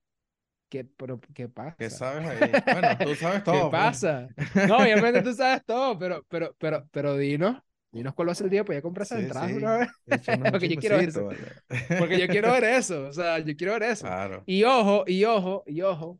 ¿qué, 0.69 0.85
pero, 0.85 1.19
¿qué 1.33 1.49
pasa? 1.49 1.77
¿Qué 1.77 1.89
sabes 1.89 2.25
ahí? 2.27 2.61
Bueno, 2.69 2.97
tú 3.01 3.15
sabes 3.15 3.43
todo. 3.43 3.55
¿Qué 3.55 3.65
pues. 3.71 3.71
pasa? 3.71 4.29
No, 4.61 4.77
obviamente 4.79 5.21
tú 5.21 5.33
sabes 5.33 5.63
todo, 5.65 5.97
pero, 5.99 6.25
pero, 6.29 6.55
pero, 6.59 6.87
pero 6.91 7.17
dinos, 7.17 7.57
dinos 7.91 8.13
cuál 8.13 8.29
va 8.29 8.31
a 8.33 8.35
ser 8.35 8.45
el 8.45 8.51
día 8.51 8.65
para 8.65 8.79
ya 8.79 8.81
comprar 8.81 9.03
esas 9.05 9.19
Sí, 9.19 9.21
entradas 9.21 9.51
sí. 9.51 9.53
una 9.53 9.77
vez. 9.77 9.89
Porque 10.51 10.69
yo 10.69 10.77
quiero 10.79 10.97
ver 10.97 11.11
vale. 11.13 11.53
Porque 11.97 12.19
yo 12.19 12.29
quiero 12.29 12.51
ver 12.51 12.63
eso, 12.65 13.07
o 13.07 13.13
sea, 13.13 13.39
yo 13.39 13.55
quiero 13.55 13.73
ver 13.73 13.83
eso. 13.83 14.05
Claro. 14.05 14.43
Y 14.45 14.63
ojo, 14.63 15.03
y 15.07 15.23
ojo, 15.25 15.63
y 15.67 15.81
ojo, 15.81 16.19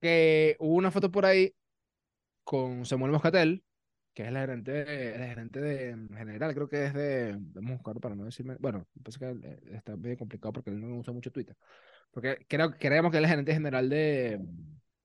que 0.00 0.56
hubo 0.60 0.74
una 0.76 0.90
foto 0.92 1.10
por 1.10 1.26
ahí 1.26 1.54
con 2.44 2.86
Samuel 2.86 3.12
Moscatel, 3.12 3.64
que 4.14 4.22
es 4.22 4.28
el 4.28 4.36
gerente, 4.36 5.14
el 5.14 5.28
gerente 5.28 5.60
de 5.60 5.90
en 5.90 6.08
general, 6.08 6.54
creo 6.54 6.68
que 6.68 6.86
es 6.86 6.94
de, 6.94 7.36
vamos 7.38 7.72
a 7.72 7.74
buscarlo 7.74 8.00
para 8.00 8.14
no 8.14 8.24
decirme, 8.24 8.56
bueno, 8.60 8.86
pasa 9.02 9.18
que 9.18 9.30
eh, 9.48 9.60
está 9.72 9.96
medio 9.96 10.18
complicado 10.18 10.52
porque 10.52 10.70
él 10.70 10.80
no 10.80 10.98
usa 10.98 11.12
mucho 11.12 11.30
Twitter, 11.32 11.56
porque 12.10 12.44
creo, 12.48 12.72
creemos 12.78 13.12
que 13.12 13.18
es 13.18 13.26
gerente 13.26 13.52
general 13.54 13.88
de, 13.88 14.40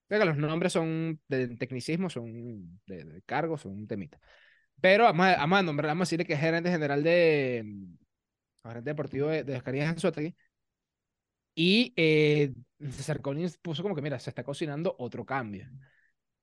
creo 0.08 0.20
que 0.20 0.26
los 0.26 0.38
nombres 0.38 0.74
son 0.74 1.20
de 1.28 1.50
tecnicismo, 1.58 2.10
son 2.10 2.80
de, 2.86 3.04
de 3.06 3.22
cargos, 3.24 3.62
son 3.62 3.74
un 3.74 3.88
temita. 3.88 4.20
Pero 4.82 5.06
vamos 5.06 5.28
a, 5.28 5.38
vamos 5.38 5.60
a 5.60 5.64
nombrar, 5.64 5.90
vamos 5.92 6.08
a 6.08 6.08
decirle 6.08 6.26
que 6.26 6.34
es 6.34 6.40
gerente 6.40 6.70
general 6.72 7.04
de, 7.04 7.66
gerente 8.64 8.90
deportivo 8.90 9.30
de, 9.30 9.44
de 9.44 9.56
Oscarías 9.58 9.90
Anzuategui, 9.90 10.36
Y 11.54 11.94
eh, 11.96 12.54
César 12.80 13.22
Collins 13.22 13.58
puso 13.58 13.82
como 13.84 13.96
que, 13.96 14.02
mira, 14.02 14.20
se 14.20 14.30
está 14.30 14.44
cocinando 14.44 14.96
otro 15.00 15.26
cambio. 15.26 15.70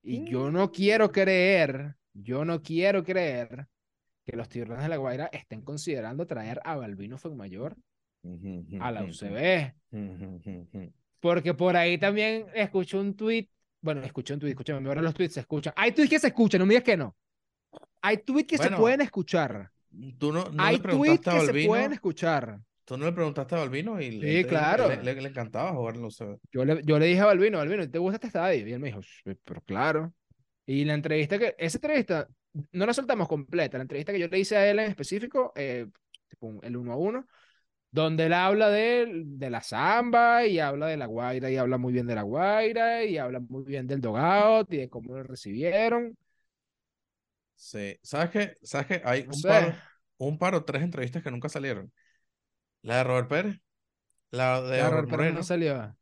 Y 0.01 0.29
yo 0.29 0.51
no 0.51 0.71
quiero 0.71 1.11
creer, 1.11 1.95
yo 2.13 2.45
no 2.45 2.61
quiero 2.61 3.03
creer 3.03 3.67
que 4.25 4.35
los 4.37 4.47
tiburones 4.47 4.83
de 4.83 4.89
la 4.89 4.97
Guaira 4.97 5.29
estén 5.33 5.61
considerando 5.61 6.25
traer 6.25 6.59
a 6.63 6.75
Balbino 6.77 7.17
Fuenmayor 7.17 7.75
a 8.79 8.91
la 8.91 9.03
UCB. 9.03 9.73
Porque 11.19 11.53
por 11.53 11.75
ahí 11.75 11.97
también 11.97 12.45
escuché 12.53 12.97
un 12.97 13.15
tweet, 13.15 13.47
bueno, 13.81 14.01
escuché 14.01 14.33
un 14.33 14.39
tweet, 14.39 14.51
escúchame, 14.51 14.87
ahora 14.87 15.01
los 15.01 15.13
tweets 15.13 15.33
se 15.35 15.39
escuchan. 15.41 15.73
Hay 15.75 15.91
tweets 15.91 16.09
que 16.09 16.19
se 16.19 16.27
escuchan, 16.27 16.59
no 16.59 16.65
me 16.65 16.73
digas 16.73 16.83
que 16.83 16.97
no. 16.97 17.15
Hay 18.01 18.17
tweets 18.17 18.47
que 18.47 18.57
se 18.57 18.69
pueden 18.71 19.01
escuchar. 19.01 19.69
Tú 20.17 20.31
no, 20.33 20.49
no 20.49 20.63
Hay 20.63 20.77
le 20.77 20.83
tweets 20.83 21.21
que 21.23 21.31
se 21.31 21.45
Balbino. 21.45 21.67
pueden 21.67 21.93
escuchar. 21.93 22.59
Tú 22.85 22.97
no 22.97 23.05
le 23.05 23.13
preguntaste 23.13 23.55
a 23.55 23.59
Balbino 23.59 24.01
y 24.01 24.11
Sí, 24.11 24.17
le, 24.19 24.45
claro. 24.47 24.89
le, 24.89 25.01
le- 25.01 25.21
le 25.21 25.29
encantaba 25.29 25.71
jugar 25.71 25.95
en 25.95 26.01
la 26.01 26.07
UCB. 26.07 26.37
Yo 26.51 26.65
le, 26.65 26.81
yo 26.83 26.99
le 26.99 27.05
dije 27.05 27.21
a 27.21 27.25
Balbino, 27.27 27.57
Balbino, 27.59 27.89
¿te 27.89 27.97
gusta 27.97 28.15
este 28.15 28.27
estadio? 28.27 28.67
Y 28.67 28.73
él 28.73 28.79
me 28.79 28.87
dijo, 28.87 29.01
"Sí, 29.01 29.33
pero 29.45 29.61
claro. 29.61 30.13
Y 30.65 30.85
la 30.85 30.93
entrevista 30.93 31.37
que, 31.37 31.55
esa 31.57 31.77
entrevista, 31.77 32.27
no 32.71 32.85
la 32.85 32.93
soltamos 32.93 33.27
completa, 33.27 33.77
la 33.77 33.83
entrevista 33.83 34.13
que 34.13 34.19
yo 34.19 34.27
le 34.27 34.39
hice 34.39 34.55
a 34.55 34.69
él 34.69 34.79
en 34.79 34.89
específico, 34.89 35.51
eh, 35.55 35.87
el 36.61 36.77
uno 36.77 36.93
a 36.93 36.95
uno, 36.95 37.27
donde 37.91 38.25
él 38.25 38.33
habla 38.33 38.69
de, 38.69 39.23
de 39.25 39.49
la 39.49 39.61
samba 39.61 40.45
y 40.45 40.59
habla 40.59 40.87
de 40.87 40.97
la 40.97 41.05
Guaira 41.05 41.51
y 41.51 41.57
habla 41.57 41.77
muy 41.77 41.93
bien 41.93 42.07
de 42.07 42.15
la 42.15 42.23
Guaira 42.23 43.03
y 43.03 43.17
habla 43.17 43.39
muy 43.39 43.63
bien 43.63 43.87
del 43.87 44.01
dogout 44.01 44.71
y 44.73 44.77
de 44.77 44.89
cómo 44.89 45.15
lo 45.15 45.23
recibieron. 45.23 46.17
Sí. 47.55 47.97
¿Sabes 48.01 48.29
qué? 48.31 48.57
¿Sabes 48.63 48.87
qué? 48.87 49.01
Hay 49.05 49.23
No 49.23 49.33
un 49.35 49.41
par, 49.41 49.83
un 50.17 50.37
par 50.37 50.55
o 50.55 50.65
tres 50.65 50.81
entrevistas 50.81 51.21
que 51.21 51.31
nunca 51.31 51.49
salieron. 51.49 51.91
La 52.81 52.97
de 52.97 53.03
Robert 53.03 53.29
Pérez, 53.29 53.61
la 54.31 54.61
de 54.61 54.77
La 54.79 54.89
Robert 54.89 55.09
Pérez 55.09 55.33
no 55.33 55.43
salió. 55.43 55.95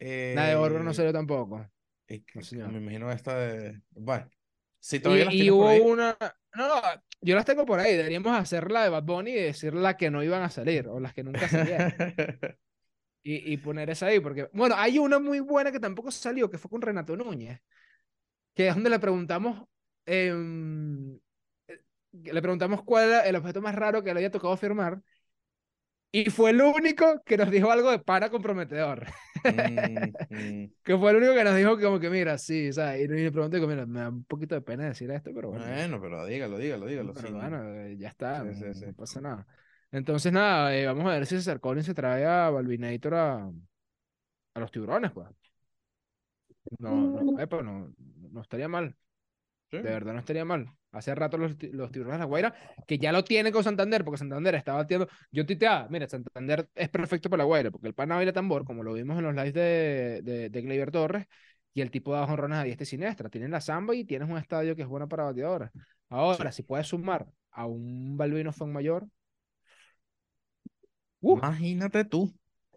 La 0.00 0.46
de 0.46 0.54
Bárbaro 0.54 0.82
no 0.82 0.92
eh, 0.92 0.94
salió 0.94 1.12
tampoco. 1.12 1.66
Y 2.10 2.24
no, 2.56 2.70
me 2.70 2.78
imagino 2.78 3.10
esta 3.12 3.36
de. 3.38 3.82
Bueno, 3.90 4.30
si 4.80 5.00
Y, 5.00 5.00
todavía 5.00 5.24
las 5.26 5.34
y 5.34 5.36
tienes 5.36 5.54
por 5.54 5.66
hubo 5.66 5.68
ahí. 5.68 5.80
una. 5.80 6.16
No, 6.54 6.68
no, 6.68 6.82
yo 7.20 7.34
las 7.36 7.44
tengo 7.44 7.66
por 7.66 7.80
ahí. 7.80 7.96
Deberíamos 7.96 8.32
hacer 8.36 8.70
la 8.70 8.82
de 8.84 8.90
Bad 8.90 9.04
Bunny 9.04 9.30
y 9.32 9.34
decir 9.34 9.74
la 9.74 9.96
que 9.96 10.10
no 10.10 10.22
iban 10.22 10.42
a 10.42 10.50
salir 10.50 10.88
o 10.88 11.00
las 11.00 11.14
que 11.14 11.22
nunca 11.24 11.48
salieron. 11.48 11.94
y, 13.22 13.52
y 13.54 13.56
poner 13.58 13.90
esa 13.90 14.06
ahí, 14.06 14.20
porque. 14.20 14.48
Bueno, 14.52 14.74
hay 14.78 14.98
una 14.98 15.18
muy 15.18 15.40
buena 15.40 15.72
que 15.72 15.80
tampoco 15.80 16.10
salió, 16.10 16.50
que 16.50 16.58
fue 16.58 16.70
con 16.70 16.82
Renato 16.82 17.16
Núñez. 17.16 17.60
Que 18.54 18.68
es 18.68 18.74
donde 18.74 18.90
le 18.90 18.98
preguntamos. 19.00 19.68
em, 20.06 21.16
eh, 21.68 21.80
le 22.12 22.42
preguntamos 22.42 22.82
cuál 22.84 23.08
era 23.08 23.20
el 23.28 23.36
objeto 23.36 23.62
más 23.62 23.74
raro 23.74 24.02
que 24.02 24.12
le 24.14 24.20
había 24.20 24.30
tocado 24.30 24.56
firmar. 24.56 25.00
Y 26.12 26.28
fue 26.30 26.50
el 26.50 26.60
único 26.60 27.22
que 27.24 27.36
nos 27.36 27.50
dijo 27.50 27.70
algo 27.70 27.90
de 27.90 28.00
pana 28.00 28.30
comprometedor. 28.30 29.06
Mm, 29.44 30.12
mm. 30.28 30.72
Que 30.82 30.98
fue 30.98 31.10
el 31.10 31.16
único 31.18 31.34
que 31.34 31.44
nos 31.44 31.56
dijo 31.56 31.76
que 31.76 31.84
como 31.84 32.00
que 32.00 32.10
mira, 32.10 32.36
sí, 32.36 32.68
o 32.68 32.72
sea, 32.72 32.98
y 33.00 33.06
me 33.08 33.30
pregunté 33.30 33.60
que 33.60 33.66
mira, 33.66 33.86
me 33.86 34.00
da 34.00 34.08
un 34.08 34.24
poquito 34.24 34.54
de 34.54 34.60
pena 34.62 34.84
decir 34.86 35.10
esto, 35.10 35.30
pero 35.34 35.50
bueno. 35.50 35.64
Bueno, 35.64 36.00
pero 36.00 36.26
dígalo, 36.26 36.58
dígalo, 36.58 36.86
dígalo. 36.86 37.14
Pero 37.14 37.32
bueno, 37.32 37.64
eh, 37.74 37.96
ya 37.96 38.08
está, 38.08 38.42
Sí, 38.42 38.48
no, 38.48 38.54
sí, 38.54 38.64
no 38.64 38.74
sí. 38.74 38.92
pasa 38.92 39.20
nada. 39.20 39.46
Entonces, 39.92 40.32
nada, 40.32 40.74
eh, 40.76 40.86
vamos 40.86 41.06
a 41.06 41.10
ver 41.10 41.26
si 41.26 41.36
César 41.36 41.60
Collins 41.60 41.86
se 41.86 41.94
trae 41.94 42.24
a 42.26 42.50
Balvinator 42.50 43.14
a, 43.14 43.50
a 44.54 44.60
los 44.60 44.70
tiburones, 44.70 45.10
pues. 45.12 45.26
No, 46.78 46.94
no, 47.22 47.40
epa, 47.40 47.62
no, 47.62 47.92
no 48.32 48.40
estaría 48.40 48.68
mal. 48.68 48.96
Sí. 49.70 49.78
De 49.78 49.90
verdad 49.90 50.14
no 50.14 50.20
estaría 50.20 50.44
mal. 50.44 50.70
Hace 50.92 51.14
rato 51.14 51.38
los, 51.38 51.56
los 51.72 51.90
tiburones 51.92 52.18
de 52.18 52.20
la 52.20 52.24
Guaira, 52.24 52.54
que 52.86 52.98
ya 52.98 53.12
lo 53.12 53.22
tienen 53.22 53.52
con 53.52 53.62
Santander, 53.62 54.04
porque 54.04 54.18
Santander 54.18 54.54
está 54.56 54.74
batiendo. 54.74 55.08
Yo 55.30 55.46
tuiteaba, 55.46 55.88
mira, 55.88 56.08
Santander 56.08 56.68
es 56.74 56.88
perfecto 56.88 57.30
para 57.30 57.42
la 57.42 57.44
Guaira, 57.44 57.70
porque 57.70 57.86
el 57.86 57.94
pana 57.94 58.16
baila 58.16 58.32
tambor, 58.32 58.64
como 58.64 58.82
lo 58.82 58.94
vimos 58.94 59.16
en 59.18 59.24
los 59.24 59.34
lives 59.34 59.54
de, 59.54 60.20
de, 60.22 60.50
de 60.50 60.62
Gleyber 60.62 60.90
Torres, 60.90 61.26
y 61.72 61.80
el 61.80 61.90
tipo 61.90 62.12
da 62.12 62.26
jonrones 62.26 62.58
a 62.58 62.64
diestra 62.64 62.82
y 62.82 62.86
siniestra. 62.86 63.28
Tienes 63.28 63.50
la 63.50 63.60
samba 63.60 63.94
y 63.94 64.04
tienes 64.04 64.28
un 64.28 64.36
estadio 64.36 64.74
que 64.74 64.82
es 64.82 64.88
bueno 64.88 65.08
para 65.08 65.24
bateadores. 65.24 65.70
Ahora, 66.08 66.50
si 66.50 66.62
puedes 66.62 66.88
sumar 66.88 67.26
a 67.52 67.66
un 67.66 68.16
Balbino 68.16 68.52
mayor 68.66 69.06
uh, 71.20 71.38
Imagínate 71.38 72.04
tú. 72.04 72.32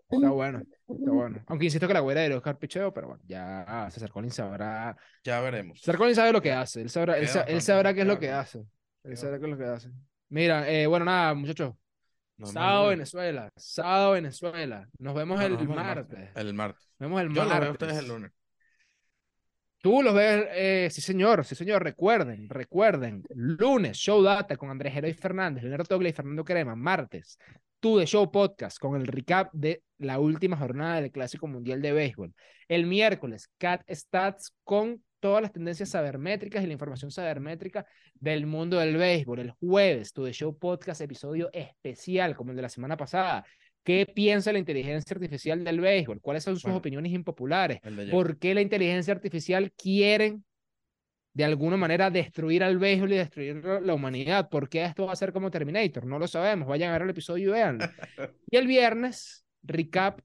Está 0.09 0.29
bueno, 0.29 0.59
está 0.59 1.11
bueno. 1.11 1.43
Aunque 1.47 1.65
insisto 1.65 1.87
que 1.87 1.93
la 1.93 1.99
Guaira 2.01 2.21
de 2.21 2.35
Oscar 2.35 2.57
Picheo, 2.59 2.93
pero 2.93 3.07
bueno, 3.07 3.23
ya 3.25 3.87
César 3.91 4.11
Collins 4.11 4.35
sabrá. 4.35 4.95
Ya 5.23 5.39
veremos. 5.41 5.79
César 5.79 5.97
Collins 5.97 6.17
sabe 6.17 6.31
lo 6.31 6.41
que 6.41 6.51
hace, 6.51 6.81
él 6.81 6.89
sabrá, 6.89 7.17
él, 7.17 7.27
sa- 7.27 7.45
sabrá 7.61 7.93
qué 7.93 8.01
es 8.01 8.07
lo 8.07 8.19
que 8.19 8.31
hace. 8.31 8.63
Él 9.03 9.17
sabrá 9.17 9.39
qué 9.39 9.45
es 9.45 9.51
lo 9.51 9.57
que 9.57 9.65
hace. 9.65 9.89
Mira, 10.29 10.69
eh, 10.69 10.87
bueno, 10.87 11.05
nada, 11.05 11.33
muchachos. 11.33 11.73
El 12.39 12.47
Sábado. 12.47 12.87
Venezuela, 12.89 13.51
sábado 13.55 14.11
Venezuela. 14.13 14.89
Nos 14.97 15.13
vemos 15.13 15.39
No, 15.39 15.45
el 15.45 15.53
nos 15.53 15.67
martes. 15.75 16.29
El 16.35 16.53
martes. 16.53 16.83
Nos 16.99 17.09
vemos 17.09 17.21
el 17.21 17.27
Yo 17.29 17.43
lo 17.43 17.49
martes. 17.49 17.59
veo 17.61 17.69
a 17.69 17.71
ustedes 17.73 17.97
el 17.97 18.07
lunes. 18.07 18.31
Tú 19.81 20.01
los 20.01 20.13
ves, 20.15 20.45
eh, 20.51 20.87
sí 20.91 21.01
señor, 21.01 21.43
sí 21.43 21.55
señor, 21.55 21.83
recuerden, 21.83 22.47
recuerden, 22.49 23.23
lunes, 23.35 23.97
Show 23.97 24.23
Data 24.23 24.55
con 24.55 24.69
Andrés 24.69 24.93
Geroy 24.93 25.13
Fernández, 25.13 25.61
Leonardo 25.61 25.83
Toglia 25.83 26.09
y 26.09 26.13
Fernando 26.13 26.45
Crema, 26.45 26.73
martes, 26.73 27.37
tú 27.83 27.97
de 27.97 28.05
Show 28.05 28.31
Podcast 28.31 28.77
con 28.79 28.95
el 28.95 29.05
recap 29.05 29.49
de 29.51 29.83
la 29.97 30.17
última 30.17 30.55
jornada 30.55 31.01
del 31.01 31.11
Clásico 31.11 31.47
Mundial 31.47 31.81
de 31.81 31.91
Béisbol, 31.91 32.33
el 32.69 32.85
miércoles, 32.85 33.49
Cat 33.57 33.81
Stats 33.91 34.55
con 34.63 35.03
todas 35.19 35.41
las 35.41 35.51
tendencias 35.51 35.89
sabermétricas 35.89 36.63
y 36.63 36.67
la 36.67 36.71
información 36.71 37.11
sabermétrica 37.11 37.85
del 38.13 38.45
mundo 38.45 38.79
del 38.79 38.95
béisbol, 38.95 39.39
el 39.39 39.51
jueves, 39.51 40.13
tú 40.13 40.23
de 40.23 40.31
Show 40.31 40.57
Podcast, 40.57 41.01
episodio 41.01 41.49
especial 41.51 42.37
como 42.37 42.51
el 42.51 42.55
de 42.55 42.61
la 42.61 42.69
semana 42.69 42.95
pasada, 42.95 43.45
¿Qué 43.83 44.05
piensa 44.05 44.53
la 44.53 44.59
inteligencia 44.59 45.13
artificial 45.13 45.61
del 45.61 45.81
béisbol? 45.81 46.21
¿Cuáles 46.21 46.45
son 46.45 46.55
sus 46.55 46.63
Bueno. 46.63 46.77
opiniones 46.77 47.11
impopulares? 47.11 47.79
¿Por 48.09 48.37
qué 48.39 48.55
la 48.55 48.61
inteligencia 48.61 49.13
artificial 49.13 49.73
quieren 49.73 50.45
de 51.33 51.43
alguna 51.43 51.77
manera 51.77 52.09
destruir 52.11 52.63
al 52.63 52.77
béisbol 52.77 53.13
y 53.13 53.17
destruir 53.17 53.55
la- 53.81 53.93
humanidad? 53.93 54.49
¿Por 54.49 54.69
qué 54.69 54.83
esto 54.85 55.07
va 55.07 55.13
a 55.13 55.15
ser 55.15 55.33
como 55.33 55.49
Terminator? 55.51 56.05
No 56.05 56.19
lo 56.19 56.27
sabemos. 56.27 56.67
Vayan 56.67 56.89
a 56.89 56.93
ver 56.93 57.01
el 57.03 57.09
episodio 57.09 57.49
y 57.49 57.51
véanlo. 57.53 57.85
Y 58.51 58.57
el 58.57 58.67
viernes, 58.67 59.45
recap 59.63 60.19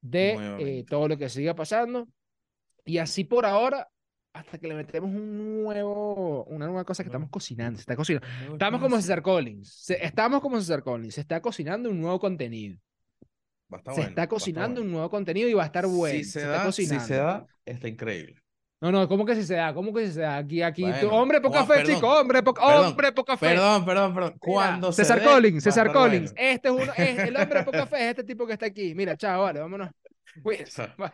de 0.00 0.36
eh, 0.60 0.84
todo 0.88 1.08
lo 1.08 1.16
que 1.18 1.28
siga 1.28 1.54
pasando. 1.54 2.08
Y 2.84 2.98
así 2.98 3.24
por 3.24 3.46
ahora, 3.46 3.88
hasta 4.32 4.58
que 4.58 4.68
le 4.68 4.74
metemos 4.74 5.10
un 5.10 5.62
nuevo, 5.62 6.44
una 6.44 6.66
nueva 6.66 6.84
cosa 6.84 7.02
que 7.02 7.08
estamos 7.08 7.30
cocinando. 7.30 7.78
Se 7.78 7.82
está 7.82 7.96
cocinando. 7.96 8.28
Estamos 8.52 8.80
como. 8.80 8.96
César 8.96 9.22
Collins. 9.22 9.90
Estamos 9.90 10.40
como 10.40 10.60
César 10.60 10.82
Collins. 10.82 11.14
Se 11.14 11.20
está 11.22 11.40
cocinando 11.40 11.90
un 11.90 12.00
nuevo 12.00 12.20
contenido. 12.20 12.76
Se 13.70 13.90
bueno, 13.90 14.02
está 14.08 14.28
cocinando 14.28 14.74
bueno. 14.80 14.86
un 14.86 14.92
nuevo 14.92 15.10
contenido 15.10 15.48
y 15.48 15.54
va 15.54 15.64
a 15.64 15.66
estar 15.66 15.86
bueno. 15.86 16.18
Si 16.18 16.24
se, 16.24 16.40
está 16.40 16.50
da, 16.50 16.58
si 16.60 16.82
cocinando. 16.82 17.06
se 17.06 17.14
da, 17.16 17.46
está 17.64 17.88
increíble. 17.88 18.36
No, 18.84 18.92
no, 18.92 19.08
¿cómo 19.08 19.24
que 19.24 19.34
si 19.34 19.44
se 19.44 19.54
da? 19.54 19.72
¿Cómo 19.72 19.94
que 19.94 20.06
si 20.06 20.12
se 20.12 20.20
da? 20.20 20.36
Aquí, 20.36 20.60
aquí, 20.60 20.84
tú- 21.00 21.08
hombre, 21.08 21.40
poca 21.40 21.62
oh, 21.62 21.66
fe, 21.66 21.76
perdón, 21.76 21.94
chico, 21.94 22.20
hombre, 22.20 22.42
poca, 22.42 22.66
perdón, 22.66 22.86
hombre, 22.88 23.12
poca 23.12 23.36
fe. 23.38 23.46
Perdón, 23.46 23.84
perdón, 23.86 24.14
perdón. 24.14 24.34
Cuando 24.38 24.92
se 24.92 25.04
César 25.04 25.20
dé, 25.20 25.24
Collins, 25.24 25.64
César 25.64 25.90
Collins. 25.90 26.34
bueno. 26.34 26.50
Este 26.50 26.68
es 26.68 26.74
uno, 26.74 26.92
es 26.94 27.18
el 27.18 27.34
hombre 27.34 27.62
poca 27.62 27.86
fe, 27.86 27.96
es 27.96 28.10
este 28.10 28.24
tipo 28.24 28.46
que 28.46 28.52
está 28.52 28.66
aquí. 28.66 28.94
Mira, 28.94 29.16
chao, 29.16 29.44
vale, 29.44 29.60
vámonos. 29.60 29.88
Chao. 30.66 30.88
bye. 30.98 31.10